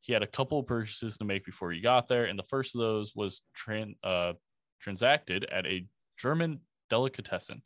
He 0.00 0.12
had 0.12 0.22
a 0.22 0.26
couple 0.28 0.58
of 0.60 0.66
purchases 0.66 1.18
to 1.18 1.24
make 1.24 1.44
before 1.44 1.72
he 1.72 1.80
got 1.80 2.08
there, 2.08 2.24
and 2.24 2.38
the 2.38 2.42
first 2.44 2.74
of 2.74 2.80
those 2.80 3.14
was 3.14 3.42
tran- 3.56 3.96
uh, 4.02 4.34
transacted 4.80 5.44
at 5.44 5.66
a 5.66 5.86
German 6.18 6.60
delicatessen, 6.88 7.62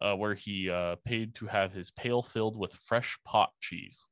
uh, 0.00 0.14
where 0.14 0.34
he 0.34 0.70
uh, 0.70 0.96
paid 1.04 1.34
to 1.36 1.46
have 1.46 1.72
his 1.72 1.90
pail 1.90 2.22
filled 2.22 2.56
with 2.56 2.74
fresh 2.74 3.18
pot 3.24 3.50
cheese. 3.60 4.04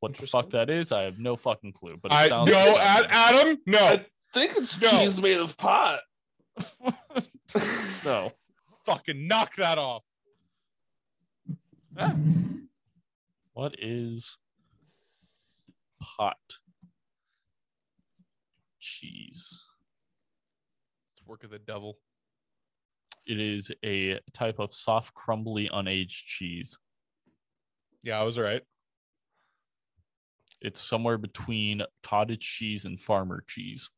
What 0.00 0.16
the 0.16 0.26
fuck 0.26 0.50
that 0.50 0.68
is, 0.70 0.92
I 0.92 1.02
have 1.02 1.18
no 1.18 1.36
fucking 1.36 1.72
clue. 1.72 1.96
But 2.00 2.12
it 2.12 2.14
I 2.14 2.28
sounds 2.28 2.50
no, 2.50 2.72
like- 2.72 2.82
Ad- 2.86 3.06
Adam, 3.08 3.58
no, 3.66 3.78
I 3.78 4.06
think 4.34 4.52
it's 4.56 4.80
No. 4.80 4.90
cheese 4.90 5.20
made 5.20 5.38
of 5.38 5.56
pot. 5.56 6.00
no. 8.04 8.32
fucking 8.84 9.26
knock 9.26 9.56
that 9.56 9.78
off. 9.78 10.04
What 13.54 13.74
is 13.78 14.36
pot 16.02 16.36
cheese? 18.78 19.64
It's 21.12 21.26
work 21.26 21.42
of 21.42 21.50
the 21.50 21.58
devil. 21.58 21.96
It 23.26 23.40
is 23.40 23.72
a 23.82 24.20
type 24.34 24.58
of 24.58 24.74
soft, 24.74 25.14
crumbly, 25.14 25.70
unaged 25.72 26.26
cheese. 26.26 26.78
Yeah, 28.02 28.20
I 28.20 28.24
was 28.24 28.38
right. 28.38 28.60
It's 30.60 30.80
somewhere 30.80 31.16
between 31.16 31.82
cottage 32.02 32.42
cheese 32.42 32.84
and 32.84 33.00
farmer 33.00 33.42
cheese. 33.48 33.88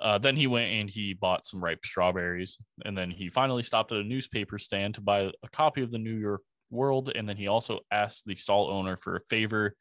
Uh, 0.00 0.16
then 0.16 0.36
he 0.36 0.46
went 0.46 0.72
and 0.72 0.88
he 0.88 1.12
bought 1.12 1.44
some 1.44 1.62
ripe 1.62 1.84
strawberries. 1.84 2.56
And 2.86 2.96
then 2.96 3.10
he 3.10 3.28
finally 3.28 3.62
stopped 3.62 3.92
at 3.92 3.98
a 3.98 4.02
newspaper 4.02 4.56
stand 4.56 4.94
to 4.94 5.02
buy 5.02 5.30
a 5.42 5.48
copy 5.52 5.82
of 5.82 5.90
the 5.90 5.98
New 5.98 6.16
York 6.16 6.40
World. 6.70 7.10
And 7.14 7.28
then 7.28 7.36
he 7.36 7.48
also 7.48 7.80
asked 7.90 8.26
the 8.26 8.34
stall 8.34 8.70
owner 8.70 8.96
for 8.96 9.16
a 9.16 9.24
favor. 9.30 9.74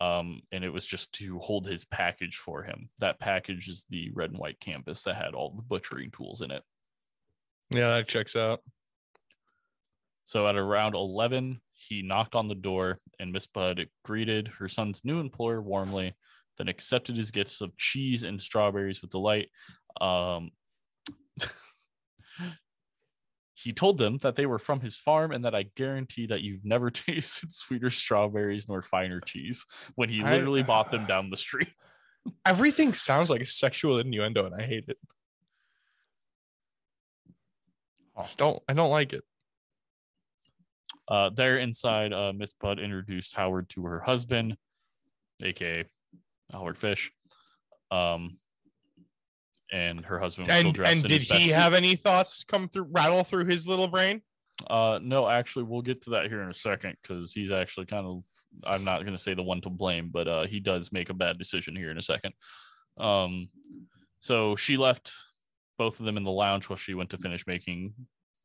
Um, 0.00 0.42
and 0.52 0.62
it 0.62 0.70
was 0.70 0.84
just 0.84 1.12
to 1.14 1.38
hold 1.38 1.66
his 1.66 1.84
package 1.84 2.36
for 2.36 2.62
him. 2.62 2.90
That 2.98 3.18
package 3.18 3.68
is 3.68 3.86
the 3.88 4.10
red 4.12 4.30
and 4.30 4.38
white 4.38 4.60
canvas 4.60 5.04
that 5.04 5.16
had 5.16 5.34
all 5.34 5.50
the 5.50 5.62
butchering 5.62 6.10
tools 6.10 6.42
in 6.42 6.50
it. 6.50 6.62
Yeah, 7.70 7.88
that 7.88 8.08
checks 8.08 8.36
out. 8.36 8.60
So 10.24 10.46
at 10.48 10.56
around 10.56 10.94
11, 10.94 11.60
he 11.72 12.02
knocked 12.02 12.34
on 12.34 12.48
the 12.48 12.54
door, 12.54 12.98
and 13.20 13.32
Miss 13.32 13.46
Budd 13.46 13.86
greeted 14.04 14.48
her 14.58 14.68
son's 14.68 15.04
new 15.04 15.20
employer 15.20 15.62
warmly, 15.62 16.14
then 16.58 16.68
accepted 16.68 17.16
his 17.16 17.30
gifts 17.30 17.60
of 17.60 17.76
cheese 17.76 18.24
and 18.24 18.40
strawberries 18.40 19.00
with 19.00 19.12
delight. 19.12 19.50
Um, 20.00 20.50
he 23.66 23.72
told 23.72 23.98
them 23.98 24.16
that 24.18 24.36
they 24.36 24.46
were 24.46 24.60
from 24.60 24.78
his 24.78 24.96
farm 24.96 25.32
and 25.32 25.44
that 25.44 25.52
I 25.52 25.64
guarantee 25.74 26.28
that 26.28 26.40
you've 26.40 26.64
never 26.64 26.88
tasted 27.08 27.52
sweeter 27.52 27.90
strawberries 27.90 28.68
nor 28.68 28.80
finer 28.80 29.20
cheese 29.20 29.66
when 29.96 30.08
he 30.08 30.22
I- 30.22 30.30
literally 30.30 30.62
bought 30.62 30.92
them 30.92 31.04
down 31.08 31.30
the 31.30 31.36
street. 31.36 31.72
Everything 32.44 32.92
sounds 32.92 33.28
like 33.28 33.40
a 33.40 33.46
sexual 33.46 33.98
innuendo, 33.98 34.46
and 34.46 34.54
I 34.54 34.64
hate 34.64 34.84
it. 34.86 34.98
Just 38.18 38.38
don't. 38.38 38.62
I 38.68 38.72
don't 38.72 38.90
like 38.90 39.12
it. 39.12 39.24
Uh, 41.08 41.30
there 41.30 41.58
inside, 41.58 42.12
uh, 42.12 42.32
Miss 42.32 42.52
Budd 42.52 42.78
introduced 42.78 43.34
Howard 43.34 43.68
to 43.70 43.84
her 43.86 43.98
husband, 43.98 44.56
aka 45.42 45.86
Howard 46.52 46.78
Fish. 46.78 47.10
Um, 47.90 48.38
and 49.72 50.04
her 50.04 50.18
husband 50.18 50.48
was 50.48 50.56
still 50.56 50.66
And 50.68 50.74
dressed 50.74 50.92
and 50.94 51.04
in 51.04 51.08
did 51.08 51.20
his 51.22 51.28
best 51.28 51.40
he 51.40 51.48
suit. 51.48 51.56
have 51.56 51.74
any 51.74 51.96
thoughts 51.96 52.44
come 52.44 52.68
through, 52.68 52.88
rattle 52.90 53.24
through 53.24 53.46
his 53.46 53.66
little 53.66 53.88
brain? 53.88 54.22
Uh, 54.68 54.98
no, 55.02 55.28
actually, 55.28 55.64
we'll 55.64 55.82
get 55.82 56.02
to 56.02 56.10
that 56.10 56.28
here 56.28 56.42
in 56.42 56.48
a 56.50 56.54
second 56.54 56.96
because 57.02 57.32
he's 57.32 57.50
actually 57.50 57.86
kind 57.86 58.06
of. 58.06 58.24
I'm 58.64 58.84
not 58.84 59.02
going 59.02 59.12
to 59.12 59.22
say 59.22 59.34
the 59.34 59.42
one 59.42 59.60
to 59.62 59.68
blame, 59.70 60.08
but 60.10 60.26
uh, 60.26 60.46
he 60.46 60.60
does 60.60 60.90
make 60.90 61.10
a 61.10 61.14
bad 61.14 61.36
decision 61.38 61.76
here 61.76 61.90
in 61.90 61.98
a 61.98 62.02
second. 62.02 62.32
Um, 62.96 63.50
so 64.20 64.56
she 64.56 64.78
left 64.78 65.12
both 65.76 66.00
of 66.00 66.06
them 66.06 66.16
in 66.16 66.24
the 66.24 66.30
lounge 66.30 66.70
while 66.70 66.78
she 66.78 66.94
went 66.94 67.10
to 67.10 67.18
finish 67.18 67.46
making 67.46 67.92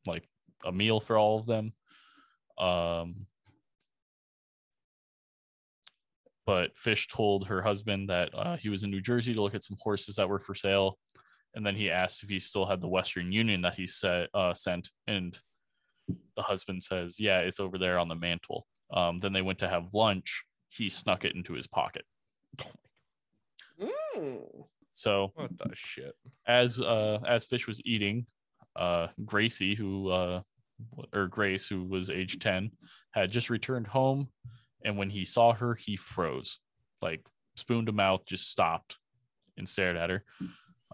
like 0.05 0.27
a 0.65 0.71
meal 0.71 0.99
for 0.99 1.17
all 1.17 1.39
of 1.39 1.45
them. 1.45 1.71
Um, 2.57 3.27
but 6.45 6.77
Fish 6.77 7.07
told 7.07 7.47
her 7.47 7.61
husband 7.61 8.09
that 8.09 8.29
uh, 8.35 8.57
he 8.57 8.69
was 8.69 8.83
in 8.83 8.91
New 8.91 9.01
Jersey 9.01 9.33
to 9.33 9.41
look 9.41 9.55
at 9.55 9.63
some 9.63 9.77
horses 9.79 10.15
that 10.15 10.27
were 10.27 10.39
for 10.39 10.55
sale, 10.55 10.97
and 11.53 11.65
then 11.65 11.75
he 11.75 11.89
asked 11.89 12.23
if 12.23 12.29
he 12.29 12.39
still 12.39 12.65
had 12.65 12.81
the 12.81 12.87
Western 12.87 13.31
Union 13.31 13.61
that 13.61 13.75
he 13.75 13.87
said 13.87 14.27
uh, 14.33 14.53
sent, 14.53 14.89
and 15.07 15.39
the 16.35 16.41
husband 16.41 16.83
says, 16.83 17.19
"Yeah, 17.19 17.39
it's 17.39 17.59
over 17.59 17.77
there 17.77 17.99
on 17.99 18.07
the 18.07 18.15
mantle." 18.15 18.67
Um, 18.93 19.19
then 19.19 19.33
they 19.33 19.41
went 19.41 19.59
to 19.59 19.69
have 19.69 19.93
lunch. 19.93 20.43
He 20.69 20.89
snuck 20.89 21.25
it 21.25 21.35
into 21.35 21.53
his 21.53 21.67
pocket. 21.67 22.05
Mm. 23.81 24.65
So 24.91 25.31
What 25.35 25.57
the 25.57 25.71
shit? 25.73 26.15
as 26.45 26.81
uh 26.81 27.19
as 27.27 27.45
Fish 27.45 27.67
was 27.67 27.81
eating, 27.85 28.25
uh 28.75 29.07
Gracie, 29.25 29.75
who 29.75 30.09
uh 30.09 30.41
or 31.13 31.27
Grace, 31.27 31.67
who 31.67 31.83
was 31.85 32.09
age 32.09 32.39
10, 32.39 32.71
had 33.11 33.31
just 33.31 33.49
returned 33.49 33.87
home 33.87 34.29
And 34.83 34.97
when 34.97 35.09
he 35.11 35.25
saw 35.25 35.53
her, 35.53 35.75
he 35.75 35.95
froze, 35.95 36.59
like 37.01 37.23
spoon 37.55 37.85
to 37.85 37.91
mouth, 37.91 38.25
just 38.25 38.49
stopped 38.49 38.97
and 39.57 39.67
stared 39.69 39.95
at 39.95 40.09
her. 40.09 40.23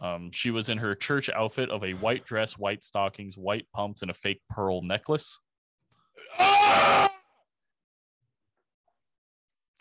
Um, 0.02 0.32
she 0.32 0.52
was 0.52 0.70
in 0.70 0.78
her 0.78 0.96
church 0.96 1.30
outfit 1.30 1.70
of 1.70 1.84
a 1.84 1.94
white 1.94 2.26
dress, 2.26 2.58
white 2.58 2.84
stockings, 2.84 3.38
white 3.38 3.68
pumps, 3.74 4.02
and 4.02 4.12
a 4.12 4.14
fake 4.14 4.42
pearl 4.50 4.82
necklace. 4.82 5.40
Ah! 6.40 7.10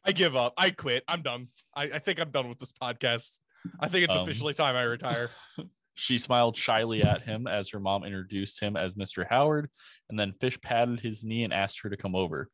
I 0.05 0.13
give 0.13 0.37
up. 0.37 0.55
I 0.57 0.71
quit. 0.71 1.03
I'm 1.09 1.23
done. 1.23 1.49
I, 1.75 1.85
I 1.85 1.99
think 1.99 2.21
I'm 2.21 2.31
done 2.31 2.49
with 2.49 2.59
this 2.59 2.73
podcast. 2.73 3.41
I 3.81 3.89
think 3.89 4.05
it's 4.05 4.15
Um, 4.15 4.23
officially 4.23 4.55
time 4.55 4.77
I 4.77 4.83
retire. 4.83 5.31
She 5.99 6.19
smiled 6.19 6.59
shyly 6.59 7.03
at 7.03 7.23
him 7.23 7.47
as 7.47 7.71
her 7.71 7.81
mom 7.81 8.05
introduced 8.05 8.61
him 8.61 8.77
as 8.77 8.93
Mr. 8.93 9.27
Howard, 9.31 9.71
and 10.11 10.21
then 10.21 10.35
Fish 10.39 10.61
patted 10.61 11.01
his 11.01 11.25
knee 11.25 11.43
and 11.43 11.55
asked 11.55 11.81
her 11.81 11.89
to 11.89 11.97
come 11.97 12.15
over. 12.15 12.51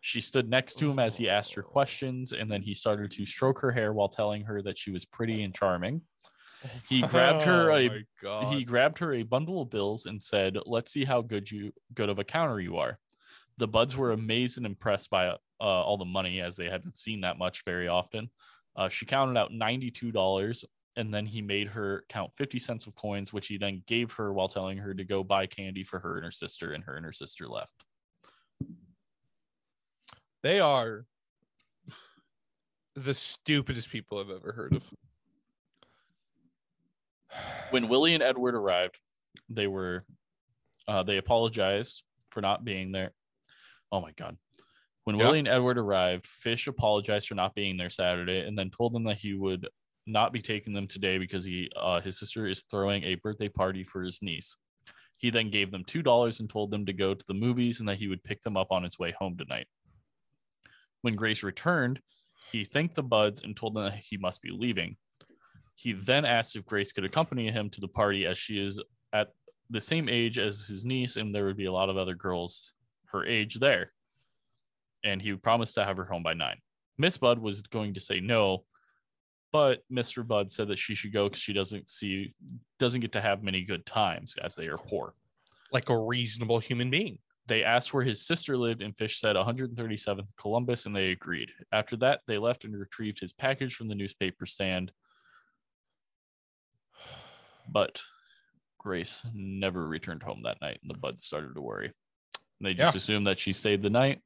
She 0.00 0.20
stood 0.20 0.50
next 0.50 0.74
to 0.78 0.90
him 0.90 0.98
as 0.98 1.16
he 1.16 1.28
asked 1.28 1.54
her 1.54 1.62
questions, 1.62 2.32
and 2.32 2.50
then 2.50 2.62
he 2.62 2.74
started 2.74 3.12
to 3.12 3.24
stroke 3.24 3.60
her 3.60 3.70
hair 3.70 3.92
while 3.92 4.08
telling 4.08 4.42
her 4.42 4.60
that 4.62 4.76
she 4.76 4.90
was 4.90 5.04
pretty 5.04 5.44
and 5.44 5.54
charming. 5.54 6.02
He 6.88 7.02
grabbed 7.02 7.44
her 7.44 7.70
Oh 7.70 7.76
a 7.76 8.04
he 8.50 8.64
grabbed 8.64 8.98
her 8.98 9.14
a 9.14 9.22
bundle 9.22 9.62
of 9.62 9.70
bills 9.70 10.06
and 10.06 10.22
said, 10.22 10.58
"Let's 10.66 10.92
see 10.92 11.04
how 11.04 11.22
good 11.22 11.50
you 11.50 11.72
good 11.94 12.08
of 12.08 12.18
a 12.18 12.24
counter 12.24 12.60
you 12.60 12.76
are." 12.76 12.98
The 13.56 13.68
Budds 13.68 13.96
were 13.96 14.12
amazed 14.12 14.56
and 14.56 14.66
impressed 14.66 15.10
by 15.10 15.28
uh, 15.28 15.36
all 15.60 15.96
the 15.96 16.04
money 16.04 16.40
as 16.40 16.56
they 16.56 16.68
hadn't 16.68 16.96
seen 16.96 17.22
that 17.22 17.38
much 17.38 17.64
very 17.64 17.88
often. 17.88 18.30
Uh, 18.76 18.88
she 18.88 19.06
counted 19.06 19.38
out 19.38 19.52
ninety-two 19.52 20.12
dollars, 20.12 20.64
and 20.96 21.12
then 21.12 21.26
he 21.26 21.42
made 21.42 21.68
her 21.68 22.04
count 22.08 22.32
fifty 22.36 22.58
cents 22.58 22.86
of 22.86 22.94
coins, 22.94 23.32
which 23.32 23.48
he 23.48 23.56
then 23.56 23.82
gave 23.86 24.12
her 24.12 24.32
while 24.32 24.48
telling 24.48 24.78
her 24.78 24.94
to 24.94 25.04
go 25.04 25.24
buy 25.24 25.46
candy 25.46 25.84
for 25.84 25.98
her 26.00 26.16
and 26.16 26.24
her 26.24 26.30
sister. 26.30 26.72
And 26.72 26.84
her 26.84 26.96
and 26.96 27.04
her 27.04 27.12
sister 27.12 27.48
left. 27.48 27.84
They 30.42 30.60
are 30.60 31.04
the 32.94 33.14
stupidest 33.14 33.90
people 33.90 34.18
I've 34.18 34.30
ever 34.30 34.52
heard 34.52 34.74
of. 34.74 34.90
When 37.70 37.88
Willie 37.88 38.14
and 38.14 38.22
Edward 38.22 38.54
arrived, 38.54 38.98
they 39.48 39.66
were 39.66 40.04
uh, 40.88 41.02
they 41.02 41.18
apologized 41.18 42.02
for 42.30 42.40
not 42.40 42.64
being 42.64 42.92
there. 42.92 43.12
Oh 43.92 44.00
my 44.00 44.12
god. 44.12 44.36
When 45.04 45.16
Yeah. 45.16 45.24
Willie 45.24 45.38
and 45.40 45.48
Edward 45.48 45.78
arrived, 45.78 46.26
Fish 46.26 46.66
apologized 46.66 47.28
for 47.28 47.34
not 47.34 47.54
being 47.54 47.76
there 47.76 47.90
Saturday 47.90 48.40
and 48.46 48.58
then 48.58 48.70
told 48.70 48.92
them 48.92 49.04
that 49.04 49.18
he 49.18 49.34
would 49.34 49.68
not 50.06 50.32
be 50.32 50.42
taking 50.42 50.72
them 50.72 50.86
today 50.86 51.18
because 51.18 51.44
he 51.44 51.70
uh, 51.76 52.00
his 52.00 52.18
sister 52.18 52.46
is 52.46 52.64
throwing 52.70 53.04
a 53.04 53.14
birthday 53.16 53.48
party 53.48 53.84
for 53.84 54.02
his 54.02 54.20
niece. 54.22 54.56
He 55.16 55.30
then 55.30 55.50
gave 55.50 55.70
them 55.70 55.84
two 55.84 56.02
dollars 56.02 56.40
and 56.40 56.48
told 56.48 56.70
them 56.70 56.86
to 56.86 56.92
go 56.92 57.14
to 57.14 57.24
the 57.28 57.34
movies 57.34 57.80
and 57.80 57.88
that 57.88 57.98
he 57.98 58.08
would 58.08 58.24
pick 58.24 58.42
them 58.42 58.56
up 58.56 58.68
on 58.70 58.82
his 58.82 58.98
way 58.98 59.14
home 59.18 59.36
tonight. 59.36 59.66
When 61.02 61.14
Grace 61.14 61.42
returned, 61.42 62.00
he 62.50 62.64
thanked 62.64 62.94
the 62.94 63.02
Budds 63.02 63.42
and 63.42 63.56
told 63.56 63.74
them 63.74 63.84
that 63.84 64.00
he 64.02 64.16
must 64.16 64.42
be 64.42 64.50
leaving. 64.50 64.96
He 65.80 65.92
then 65.94 66.26
asked 66.26 66.56
if 66.56 66.66
Grace 66.66 66.92
could 66.92 67.06
accompany 67.06 67.50
him 67.50 67.70
to 67.70 67.80
the 67.80 67.88
party 67.88 68.26
as 68.26 68.36
she 68.36 68.62
is 68.62 68.78
at 69.14 69.28
the 69.70 69.80
same 69.80 70.10
age 70.10 70.38
as 70.38 70.66
his 70.66 70.84
niece 70.84 71.16
and 71.16 71.34
there 71.34 71.46
would 71.46 71.56
be 71.56 71.64
a 71.64 71.72
lot 71.72 71.88
of 71.88 71.96
other 71.96 72.14
girls 72.14 72.74
her 73.06 73.24
age 73.24 73.54
there. 73.54 73.92
And 75.04 75.22
he 75.22 75.32
promised 75.36 75.76
to 75.76 75.84
have 75.86 75.96
her 75.96 76.04
home 76.04 76.22
by 76.22 76.34
nine. 76.34 76.58
Miss 76.98 77.16
Budd 77.16 77.38
was 77.38 77.62
going 77.62 77.94
to 77.94 78.00
say 78.00 78.20
no, 78.20 78.64
but 79.52 79.80
Mr. 79.90 80.26
Budd 80.26 80.50
said 80.50 80.68
that 80.68 80.78
she 80.78 80.94
should 80.94 81.14
go 81.14 81.30
because 81.30 81.40
she 81.40 81.54
doesn't 81.54 81.88
see 81.88 82.34
doesn't 82.78 83.00
get 83.00 83.12
to 83.12 83.22
have 83.22 83.42
many 83.42 83.62
good 83.62 83.86
times 83.86 84.36
as 84.44 84.54
they 84.54 84.66
are 84.66 84.76
poor. 84.76 85.14
Like 85.72 85.88
a 85.88 85.96
reasonable 85.96 86.58
human 86.58 86.90
being. 86.90 87.20
They 87.46 87.64
asked 87.64 87.94
where 87.94 88.04
his 88.04 88.20
sister 88.20 88.58
lived, 88.58 88.82
and 88.82 88.94
Fish 88.94 89.18
said 89.18 89.34
137th 89.34 90.26
Columbus, 90.36 90.84
and 90.84 90.94
they 90.94 91.10
agreed. 91.10 91.48
After 91.72 91.96
that, 91.96 92.20
they 92.26 92.36
left 92.36 92.64
and 92.64 92.78
retrieved 92.78 93.18
his 93.18 93.32
package 93.32 93.74
from 93.74 93.88
the 93.88 93.94
newspaper 93.94 94.44
stand. 94.44 94.92
But 97.70 98.00
Grace 98.78 99.24
never 99.34 99.86
returned 99.86 100.22
home 100.22 100.42
that 100.44 100.60
night, 100.60 100.78
and 100.82 100.90
the 100.90 100.98
Budds 100.98 101.24
started 101.24 101.54
to 101.54 101.60
worry. 101.60 101.92
They 102.60 102.74
just 102.74 102.94
Yeah. 102.94 102.98
assumed 102.98 103.26
that 103.26 103.38
she 103.38 103.52
stayed 103.52 103.82
the 103.82 103.90
night, 103.90 104.22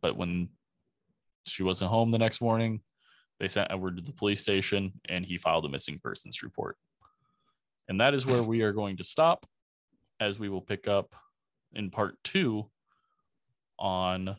but 0.00 0.16
when 0.16 0.48
she 1.46 1.62
wasn't 1.62 1.90
home 1.90 2.10
the 2.10 2.18
next 2.18 2.40
morning, 2.40 2.82
they 3.38 3.48
sent 3.48 3.70
Edward 3.70 3.96
to 3.96 4.02
the 4.02 4.12
police 4.12 4.40
station, 4.40 5.00
and 5.08 5.24
he 5.24 5.38
filed 5.38 5.64
a 5.64 5.68
missing 5.68 5.98
persons 5.98 6.42
report. 6.42 6.76
And 7.88 8.00
that 8.00 8.14
is 8.14 8.26
where 8.26 8.42
we 8.42 8.62
are 8.62 8.72
going 8.72 8.96
to 8.98 9.04
stop, 9.04 9.46
as 10.20 10.38
we 10.38 10.48
will 10.48 10.60
pick 10.60 10.88
up 10.88 11.14
in 11.72 11.90
part 11.90 12.22
two 12.24 12.70
on 13.78 14.36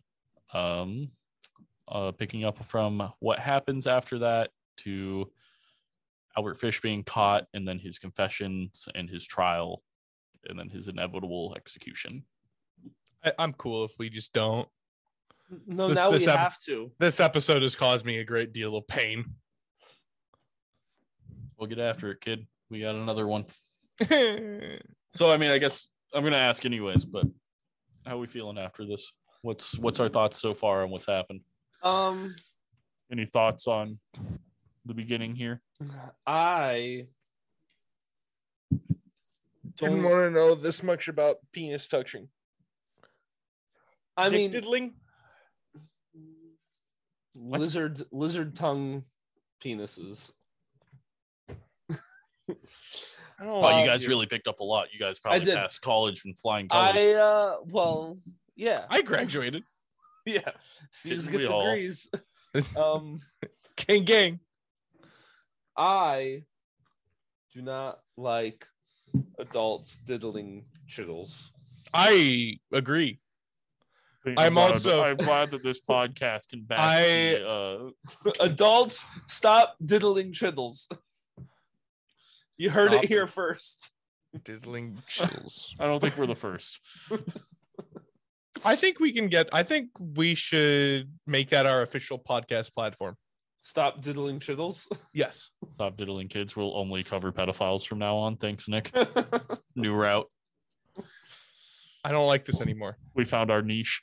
um 0.53 1.11
uh 1.87 2.11
picking 2.11 2.43
up 2.43 2.63
from 2.65 3.13
what 3.19 3.39
happens 3.39 3.87
after 3.87 4.19
that 4.19 4.51
to 4.77 5.31
Albert 6.37 6.55
Fish 6.59 6.79
being 6.81 7.03
caught 7.03 7.45
and 7.53 7.67
then 7.67 7.79
his 7.79 7.99
confessions 7.99 8.87
and 8.95 9.09
his 9.09 9.25
trial 9.25 9.81
and 10.47 10.57
then 10.57 10.69
his 10.69 10.87
inevitable 10.87 11.53
execution. 11.57 12.23
I, 13.23 13.33
I'm 13.37 13.53
cool 13.53 13.83
if 13.83 13.91
we 13.99 14.09
just 14.09 14.31
don't. 14.33 14.67
No, 15.67 15.87
This- 15.89 15.97
now 15.97 16.11
this 16.11 16.25
we 16.27 16.31
ep- 16.31 16.39
have 16.39 16.57
to. 16.65 16.91
This 16.99 17.19
episode 17.19 17.61
has 17.63 17.75
caused 17.75 18.05
me 18.05 18.19
a 18.19 18.23
great 18.23 18.53
deal 18.53 18.75
of 18.75 18.87
pain. 18.87 19.25
We'll 21.57 21.67
get 21.67 21.79
after 21.79 22.11
it, 22.11 22.21
kid. 22.21 22.47
We 22.69 22.81
got 22.81 22.95
another 22.95 23.27
one. 23.27 23.45
So 25.15 25.31
I 25.33 25.37
mean, 25.37 25.49
I 25.49 25.57
guess 25.57 25.87
I'm 26.13 26.23
gonna 26.23 26.37
ask 26.37 26.63
anyways, 26.65 27.03
but 27.03 27.25
how 28.05 28.19
we 28.19 28.27
feeling 28.27 28.59
after 28.59 28.85
this? 28.85 29.11
What's 29.41 29.75
what's 29.79 29.99
our 29.99 30.07
thoughts 30.07 30.37
so 30.39 30.53
far 30.53 30.83
on 30.83 30.91
what's 30.91 31.07
happened? 31.07 31.41
Um, 31.81 32.35
Any 33.11 33.25
thoughts 33.25 33.65
on 33.67 33.97
the 34.85 34.93
beginning 34.93 35.35
here? 35.35 35.61
I 36.25 37.07
Didn't 39.77 40.01
don't. 40.01 40.03
want 40.03 40.23
to 40.23 40.31
know 40.31 40.55
this 40.55 40.83
much 40.83 41.07
about 41.07 41.37
penis 41.51 41.87
touching. 41.87 42.29
I 44.17 44.29
mean, 44.29 44.51
diddling? 44.51 44.93
lizard 47.35 48.01
lizard 48.11 48.55
tongue 48.55 49.03
penises. 49.63 50.31
I 53.41 53.45
don't 53.45 53.61
Wow, 53.61 53.79
you 53.79 53.85
guys 53.85 54.05
really 54.07 54.25
picked 54.25 54.49
up 54.49 54.59
a 54.59 54.63
lot. 54.63 54.87
You 54.91 54.99
guys 54.99 55.17
probably 55.17 55.45
passed 55.53 55.81
college 55.81 56.19
from 56.19 56.33
flying 56.33 56.67
colors. 56.67 56.91
I 56.95 57.13
uh, 57.13 57.57
well, 57.65 58.17
yeah, 58.55 58.83
I 58.89 59.01
graduated. 59.01 59.63
yeah. 60.25 60.51
Caesar 60.91 61.31
we 61.31 61.37
gets 61.37 61.49
all? 61.49 61.63
degrees. 61.63 62.09
um, 62.77 63.19
Gang, 63.87 64.03
gang. 64.03 64.39
I 65.79 66.43
do 67.53 67.61
not 67.61 67.99
like 68.17 68.67
adults 69.39 69.97
diddling 70.05 70.65
chittles. 70.87 71.51
I 71.93 72.59
agree. 72.73 73.19
I'm 74.37 74.53
glad- 74.55 74.71
also- 74.73 75.01
I'm 75.03 75.15
glad 75.17 75.51
that 75.51 75.63
this 75.63 75.79
podcast 75.79 76.49
can 76.49 76.63
back 76.63 76.79
I- 76.79 77.37
the, 77.39 77.93
uh, 78.27 78.31
Adults, 78.41 79.05
stop 79.27 79.75
diddling 79.83 80.33
chittles. 80.33 80.87
You 82.57 82.69
heard 82.69 82.91
Stop 82.91 83.03
it 83.05 83.07
here 83.07 83.23
it. 83.23 83.29
first. 83.29 83.91
Diddling 84.43 85.01
chills. 85.07 85.73
I 85.79 85.85
don't 85.85 86.01
think 86.01 86.17
we're 86.17 86.27
the 86.27 86.35
first. 86.35 86.79
I 88.65 88.75
think 88.75 88.99
we 88.99 89.13
can 89.13 89.29
get. 89.29 89.47
I 89.53 89.63
think 89.63 89.87
we 89.97 90.35
should 90.35 91.09
make 91.25 91.49
that 91.49 91.65
our 91.65 91.81
official 91.81 92.19
podcast 92.19 92.73
platform. 92.73 93.15
Stop 93.61 94.01
diddling 94.01 94.39
chittles. 94.39 94.87
Yes. 95.13 95.49
Stop 95.75 95.97
diddling 95.97 96.27
kids. 96.27 96.55
We'll 96.55 96.77
only 96.77 97.03
cover 97.03 97.31
pedophiles 97.31 97.85
from 97.85 97.99
now 97.99 98.15
on. 98.17 98.37
Thanks, 98.37 98.67
Nick. 98.67 98.91
New 99.75 99.93
route. 99.93 100.27
I 102.03 102.11
don't 102.11 102.27
like 102.27 102.45
this 102.45 102.61
anymore. 102.61 102.97
We 103.15 103.25
found 103.25 103.51
our 103.51 103.61
niche. 103.61 104.01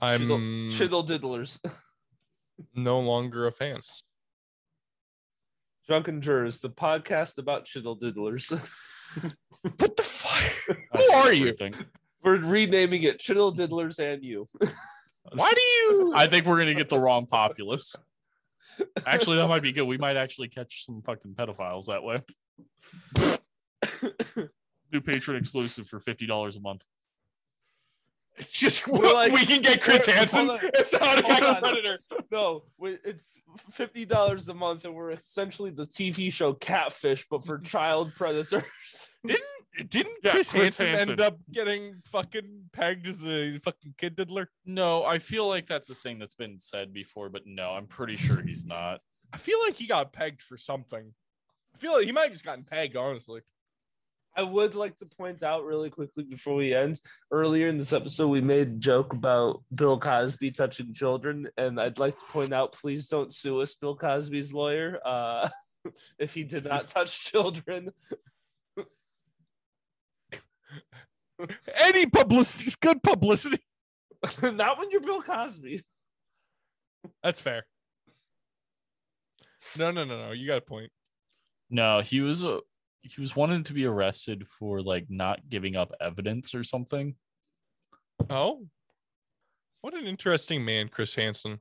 I'm 0.00 0.70
Chittle 0.70 1.04
diddlers. 1.04 1.60
no 2.74 3.00
longer 3.00 3.46
a 3.46 3.52
fan. 3.52 3.78
Drunken 5.86 6.20
Jurors, 6.20 6.60
the 6.60 6.70
podcast 6.70 7.38
about 7.38 7.66
chittle 7.66 7.98
diddlers. 7.98 8.50
What 9.62 9.96
the 9.96 10.02
fuck? 10.02 10.76
Who 10.92 11.12
are 11.12 11.32
you? 11.32 11.52
favorite 11.52 11.58
thing. 11.58 11.74
We're 12.22 12.38
renaming 12.38 13.02
it 13.02 13.18
Chittle 13.18 13.54
Diddlers 13.54 13.98
and 13.98 14.24
You. 14.24 14.48
Why 15.32 15.52
do 15.54 15.60
you? 15.62 16.12
I 16.16 16.26
think 16.26 16.46
we're 16.46 16.58
gonna 16.58 16.74
get 16.74 16.88
the 16.88 16.98
wrong 16.98 17.26
populace. 17.26 17.94
Actually, 19.06 19.36
that 19.36 19.48
might 19.48 19.62
be 19.62 19.72
good. 19.72 19.82
We 19.84 19.98
might 19.98 20.16
actually 20.16 20.48
catch 20.48 20.84
some 20.86 21.02
fucking 21.02 21.34
pedophiles 21.34 21.86
that 21.86 22.02
way. 22.02 22.22
New 24.92 25.00
patron 25.00 25.36
exclusive 25.36 25.86
for 25.86 26.00
fifty 26.00 26.26
dollars 26.26 26.56
a 26.56 26.60
month. 26.60 26.82
It's 28.36 28.50
just 28.58 28.88
We're 28.88 29.12
like- 29.12 29.32
we 29.32 29.44
can 29.44 29.60
get 29.60 29.82
Chris 29.82 30.06
we're- 30.06 30.18
Hansen. 30.18 30.46
hold. 30.48 30.60
It's 30.62 30.96
how 30.96 31.14
to 31.16 31.22
Hold 31.26 31.42
a 31.42 31.54
on. 31.56 31.60
predator. 31.62 31.98
No, 32.30 32.64
we- 32.78 32.98
it's 33.04 33.36
fifty 33.70 34.04
dollars 34.06 34.48
a 34.48 34.54
month, 34.54 34.84
and 34.86 34.94
we're 34.94 35.10
essentially 35.10 35.70
the 35.70 35.86
TV 35.86 36.32
show 36.32 36.54
Catfish, 36.54 37.26
but 37.30 37.44
for 37.44 37.58
child 37.58 38.12
predators. 38.16 38.64
Didn't 39.24 40.18
Yeah, 40.22 40.32
Chris, 40.32 40.50
Chris 40.50 40.78
Hansen, 40.78 40.86
Hansen. 40.88 41.10
end 41.10 41.20
up 41.20 41.38
getting 41.50 41.94
fucking 42.04 42.70
pegged 42.72 43.06
as 43.06 43.26
a 43.26 43.58
fucking 43.58 43.94
kid 43.96 44.16
diddler? 44.16 44.48
No, 44.66 45.04
I 45.04 45.18
feel 45.18 45.48
like 45.48 45.66
that's 45.66 45.88
a 45.90 45.94
thing 45.94 46.18
that's 46.18 46.34
been 46.34 46.58
said 46.58 46.92
before, 46.92 47.28
but 47.28 47.42
no, 47.46 47.70
I'm 47.70 47.86
pretty 47.86 48.16
sure 48.16 48.42
he's 48.42 48.64
not. 48.64 49.00
I 49.32 49.38
feel 49.38 49.58
like 49.64 49.74
he 49.74 49.86
got 49.86 50.12
pegged 50.12 50.42
for 50.42 50.56
something. 50.56 51.14
I 51.74 51.78
feel 51.78 51.92
like 51.94 52.04
he 52.04 52.12
might 52.12 52.24
have 52.24 52.32
just 52.32 52.44
gotten 52.44 52.64
pegged, 52.64 52.96
honestly. 52.96 53.40
I 54.36 54.42
would 54.42 54.74
like 54.74 54.96
to 54.98 55.06
point 55.06 55.42
out 55.42 55.64
really 55.64 55.90
quickly 55.90 56.24
before 56.24 56.54
we 56.54 56.74
end. 56.74 57.00
Earlier 57.30 57.68
in 57.68 57.78
this 57.78 57.92
episode, 57.92 58.28
we 58.28 58.40
made 58.40 58.68
a 58.68 58.78
joke 58.78 59.12
about 59.12 59.62
Bill 59.74 59.98
Cosby 59.98 60.52
touching 60.52 60.94
children, 60.94 61.48
and 61.56 61.78
I'd 61.80 61.98
like 61.98 62.18
to 62.18 62.24
point 62.26 62.52
out, 62.52 62.72
please 62.72 63.08
don't 63.08 63.32
sue 63.32 63.60
us, 63.60 63.74
Bill 63.74 63.94
Cosby's 63.96 64.52
lawyer, 64.52 65.00
uh, 65.04 65.48
if 66.18 66.34
he 66.34 66.44
did 66.44 66.64
not 66.64 66.88
touch 66.90 67.20
children. 67.20 67.90
Any 71.82 72.06
publicity 72.06 72.66
is 72.66 72.76
good 72.76 73.02
publicity. 73.02 73.62
not 74.42 74.78
when 74.78 74.90
you're 74.90 75.00
Bill 75.00 75.22
Cosby. 75.22 75.82
That's 77.22 77.40
fair. 77.40 77.66
No, 79.78 79.90
no, 79.90 80.04
no, 80.04 80.26
no. 80.26 80.32
You 80.32 80.46
got 80.46 80.58
a 80.58 80.62
point. 80.62 80.90
No, 81.70 82.00
he 82.00 82.20
was 82.20 82.44
uh, 82.44 82.58
he 83.02 83.20
was 83.20 83.34
wanted 83.34 83.66
to 83.66 83.72
be 83.72 83.84
arrested 83.84 84.46
for 84.58 84.82
like 84.82 85.06
not 85.08 85.48
giving 85.48 85.76
up 85.76 85.92
evidence 86.00 86.54
or 86.54 86.64
something. 86.64 87.14
Oh, 88.30 88.66
what 89.80 89.94
an 89.94 90.06
interesting 90.06 90.64
man, 90.64 90.88
Chris 90.88 91.14
Hansen. 91.14 91.60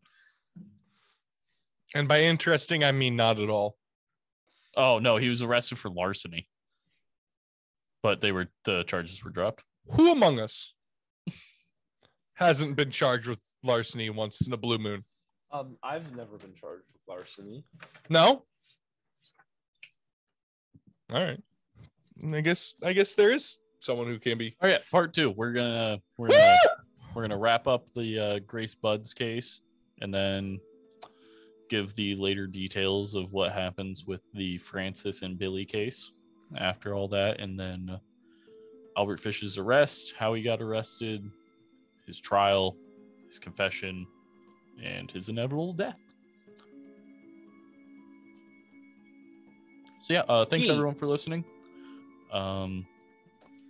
And 1.96 2.08
by 2.08 2.22
interesting, 2.22 2.84
I 2.84 2.92
mean 2.92 3.16
not 3.16 3.40
at 3.40 3.50
all. 3.50 3.78
Oh 4.76 5.00
no, 5.00 5.18
he 5.18 5.30
was 5.30 5.42
arrested 5.42 5.78
for 5.80 5.90
larceny. 5.90 6.48
But 8.04 8.22
they 8.22 8.32
were 8.32 8.50
the 8.66 8.84
charges 8.84 9.24
were 9.24 9.32
dropped. 9.32 9.64
Who 9.90 10.12
among 10.12 10.40
us 10.40 10.74
hasn't 12.36 12.76
been 12.76 12.92
charged 12.92 13.28
with 13.28 13.40
larceny 13.64 14.10
once 14.10 14.46
in 14.48 14.54
a 14.54 14.58
blue 14.58 14.78
moon? 14.78 15.04
Um, 15.52 15.78
I've 15.84 16.16
never 16.16 16.38
been 16.38 16.54
charged 16.54 16.86
with 16.94 17.02
larceny. 17.08 17.66
No. 18.10 18.44
All 21.12 21.22
right. 21.22 21.42
I 22.34 22.42
guess 22.42 22.76
I 22.84 22.94
guess 22.94 23.16
there 23.16 23.32
is 23.32 23.60
someone 23.80 24.08
who 24.08 24.20
can 24.20 24.38
be. 24.38 24.56
Oh 24.62 24.68
yeah, 24.68 24.78
part 24.92 25.14
two. 25.14 25.32
We're 25.32 25.54
gonna 25.54 26.00
we're 26.18 26.30
gonna 26.30 26.58
we're 27.14 27.24
gonna 27.24 27.38
wrap 27.38 27.68
up 27.68 27.88
the 27.94 28.20
uh, 28.20 28.40
Grace 28.40 28.76
Budd's 28.76 29.14
case 29.14 29.62
and 30.00 30.14
then 30.14 30.60
give 31.70 31.96
the 31.96 32.16
later 32.16 32.48
details 32.48 33.16
of 33.16 33.34
what 33.34 33.52
happens 33.52 34.06
with 34.06 34.22
the 34.34 34.58
Francis 34.60 35.22
and 35.22 35.38
Billy 35.38 35.66
case 35.66 36.12
after 36.58 36.94
all 36.94 37.08
that, 37.10 37.40
and 37.40 37.60
then 37.60 37.90
uh, 37.94 37.98
Albert 38.98 39.20
Fish's 39.20 39.58
arrest, 39.58 40.14
how 40.18 40.34
he 40.34 40.42
got 40.42 40.62
arrested, 40.62 41.30
his 42.06 42.20
trial, 42.20 42.76
his 43.28 43.40
confession, 43.40 44.06
and 44.84 45.10
his 45.10 45.30
inevitable 45.30 45.74
death. 45.74 45.98
So 50.02 50.14
yeah, 50.14 50.22
uh, 50.22 50.46
thanks 50.46 50.68
everyone 50.68 50.96
for 50.96 51.06
listening. 51.06 51.46
Um, 52.34 52.88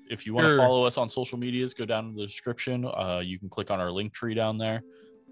if 0.10 0.26
you 0.26 0.34
want 0.34 0.48
to 0.48 0.58
follow 0.58 0.86
us 0.86 0.98
on 0.98 1.10
social 1.10 1.38
medias, 1.38 1.74
go 1.74 1.86
down 1.86 2.08
in 2.08 2.16
the 2.16 2.26
description. 2.26 2.86
Uh, 2.86 3.22
you 3.24 3.38
can 3.38 3.50
click 3.50 3.70
on 3.70 3.80
our 3.80 3.92
link 3.92 4.14
tree 4.14 4.34
down 4.34 4.58
there, 4.58 4.82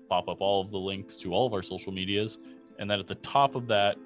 pop 0.10 0.28
up 0.28 0.42
all 0.42 0.62
of 0.62 0.72
the 0.72 0.78
links 0.78 1.18
to 1.18 1.34
all 1.34 1.48
of 1.48 1.54
our 1.54 1.62
social 1.62 1.92
medias, 1.92 2.40
and 2.80 2.90
then 2.90 3.00
at 3.00 3.08
the 3.08 3.16
top 3.16 3.56
of 3.56 3.68
that 3.68 3.98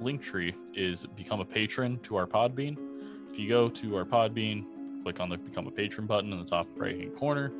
link 0.00 0.22
tree 0.22 0.54
is 0.74 1.06
become 1.06 1.40
a 1.40 1.44
patron 1.44 1.98
to 2.00 2.16
our 2.16 2.26
Podbean. 2.26 2.76
If 3.30 3.38
you 3.38 3.48
go 3.48 3.68
to 3.68 3.96
our 3.96 4.04
Podbean, 4.04 4.64
click 5.02 5.20
on 5.20 5.28
the 5.28 5.36
become 5.36 5.66
a 5.66 5.70
patron 5.70 6.06
button 6.06 6.32
in 6.32 6.38
the 6.38 6.44
top 6.44 6.66
right 6.76 6.96
hand 6.96 7.16
corner. 7.16 7.52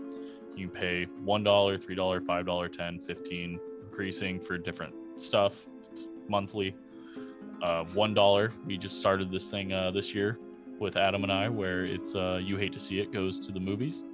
You 0.57 0.69
can 0.69 0.77
pay 0.77 1.07
$1, 1.25 1.45
$3, 1.45 2.21
$5, 2.21 2.77
10 2.77 3.01
15 3.01 3.61
increasing 3.85 4.41
for 4.41 4.59
different 4.59 4.95
stuff. 5.17 5.67
It's 5.91 6.07
monthly. 6.29 6.75
Uh, 7.63 7.85
$1. 7.85 8.53
We 8.67 8.79
just 8.79 9.01
started 9.01 9.31
this 9.31 9.51
thing 9.51 9.73
uh, 9.73 9.91
this 9.91 10.15
year 10.15 10.39
with 10.79 10.97
Adam 10.97 11.23
and 11.23 11.33
I, 11.33 11.49
where 11.49 11.85
it's 11.85 12.15
uh, 12.15 12.41
You 12.43 12.57
Hate 12.57 12.73
to 12.73 12.79
See 12.79 13.01
It 13.01 13.13
goes 13.13 13.39
to 13.41 13.53
the 13.53 13.61
movies. 13.61 14.05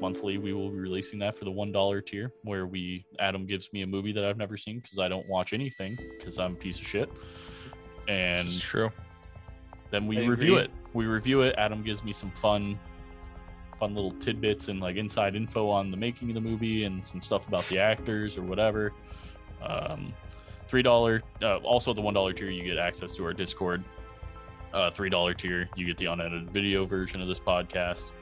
Monthly, 0.00 0.38
we 0.38 0.52
will 0.52 0.70
be 0.70 0.78
releasing 0.78 1.20
that 1.20 1.36
for 1.36 1.44
the 1.44 1.52
$1 1.52 2.06
tier, 2.06 2.32
where 2.42 2.66
we 2.66 3.06
Adam 3.20 3.46
gives 3.46 3.72
me 3.72 3.82
a 3.82 3.86
movie 3.86 4.10
that 4.12 4.24
I've 4.24 4.36
never 4.36 4.56
seen 4.56 4.80
because 4.80 4.98
I 4.98 5.08
don't 5.08 5.28
watch 5.28 5.52
anything 5.52 5.96
because 6.18 6.38
I'm 6.38 6.54
a 6.54 6.56
piece 6.56 6.80
of 6.80 6.86
shit. 6.86 7.08
And 8.08 8.50
true. 8.60 8.90
Then 9.92 10.08
we 10.08 10.18
I 10.18 10.24
review 10.24 10.56
agree. 10.56 10.64
it. 10.64 10.70
We 10.94 11.06
review 11.06 11.42
it. 11.42 11.54
Adam 11.58 11.82
gives 11.82 12.02
me 12.02 12.12
some 12.12 12.32
fun, 12.32 12.78
fun 13.78 13.94
little 13.94 14.10
tidbits 14.10 14.66
and 14.68 14.80
like 14.80 14.96
inside 14.96 15.36
info 15.36 15.68
on 15.68 15.92
the 15.92 15.96
making 15.96 16.30
of 16.30 16.34
the 16.34 16.40
movie 16.40 16.84
and 16.84 17.04
some 17.04 17.22
stuff 17.22 17.46
about 17.46 17.64
the 17.68 17.78
actors 17.78 18.36
or 18.36 18.42
whatever. 18.42 18.92
Um, 19.62 20.12
three 20.66 20.82
dollar. 20.82 21.22
Uh, 21.40 21.58
also, 21.58 21.92
the 21.94 22.00
one 22.00 22.14
dollar 22.14 22.32
tier, 22.32 22.50
you 22.50 22.64
get 22.64 22.78
access 22.78 23.14
to 23.14 23.24
our 23.24 23.32
Discord. 23.32 23.84
Uh, 24.72 24.90
three 24.90 25.10
dollar 25.10 25.34
tier, 25.34 25.68
you 25.76 25.86
get 25.86 25.98
the 25.98 26.06
unedited 26.06 26.50
video 26.50 26.86
version 26.86 27.20
of 27.20 27.28
this 27.28 27.38
podcast. 27.38 28.12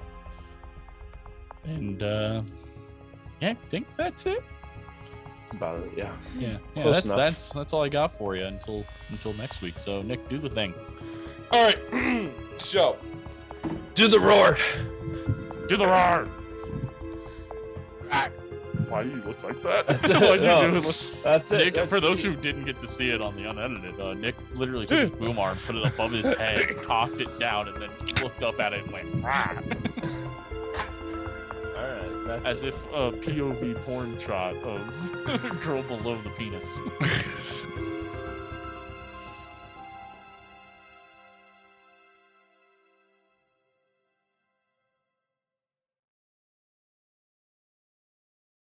And 1.64 2.02
uh, 2.02 2.42
yeah, 3.40 3.50
I 3.50 3.54
think 3.54 3.86
that's 3.96 4.26
it. 4.26 4.42
About 5.52 5.80
it, 5.84 5.92
yeah. 5.96 6.12
Yeah, 6.38 6.58
yeah 6.74 6.84
that's, 6.84 7.04
enough. 7.04 7.16
that's 7.16 7.50
that's 7.50 7.72
all 7.72 7.82
I 7.82 7.88
got 7.88 8.16
for 8.16 8.36
you 8.36 8.44
until 8.44 8.84
until 9.10 9.32
next 9.34 9.62
week. 9.62 9.78
So 9.78 10.02
Nick, 10.02 10.28
do 10.28 10.38
the 10.38 10.50
thing. 10.50 10.74
All 11.52 11.64
right. 11.64 12.32
so, 12.58 12.96
Do 13.94 14.08
the 14.08 14.18
roar. 14.20 14.56
Do 15.68 15.76
the 15.76 15.86
roar. 15.86 16.28
Why 18.88 19.04
do 19.04 19.10
you 19.10 19.22
look 19.22 19.40
like 19.44 19.62
that? 19.62 19.86
That's 19.86 20.04
it. 20.10 20.16
Why'd 20.16 20.40
you 20.40 20.46
No. 20.46 20.70
do 20.80 20.88
it? 20.88 21.12
That's 21.22 21.52
it. 21.52 21.58
Nick, 21.58 21.74
That's 21.74 21.88
for 21.88 22.00
those 22.00 22.20
who 22.22 22.34
didn't 22.34 22.64
get 22.64 22.80
to 22.80 22.88
see 22.88 23.10
it 23.10 23.22
on 23.22 23.36
the 23.36 23.48
unedited, 23.48 24.00
uh, 24.00 24.14
Nick 24.14 24.34
literally 24.54 24.84
took 24.86 24.98
his 24.98 25.10
boom 25.10 25.38
arm, 25.38 25.58
put 25.64 25.76
it 25.76 25.84
above 25.86 26.10
his 26.10 26.32
head, 26.34 26.68
cocked 26.84 27.20
it 27.20 27.38
down, 27.38 27.68
and 27.68 27.80
then 27.80 27.90
looked 28.20 28.42
up 28.42 28.58
at 28.58 28.72
it 28.72 28.82
and 28.82 28.92
went 28.92 29.24
"Rah," 29.24 29.52
All 31.76 31.86
right. 31.86 32.26
That's 32.26 32.44
as 32.46 32.62
it. 32.64 32.68
if 32.74 32.74
a 32.92 33.12
POV 33.12 33.76
porn 33.84 34.18
shot 34.18 34.56
of 34.56 34.80
girl 35.62 35.82
below 35.84 36.16
the 36.16 36.30
penis. 36.30 36.80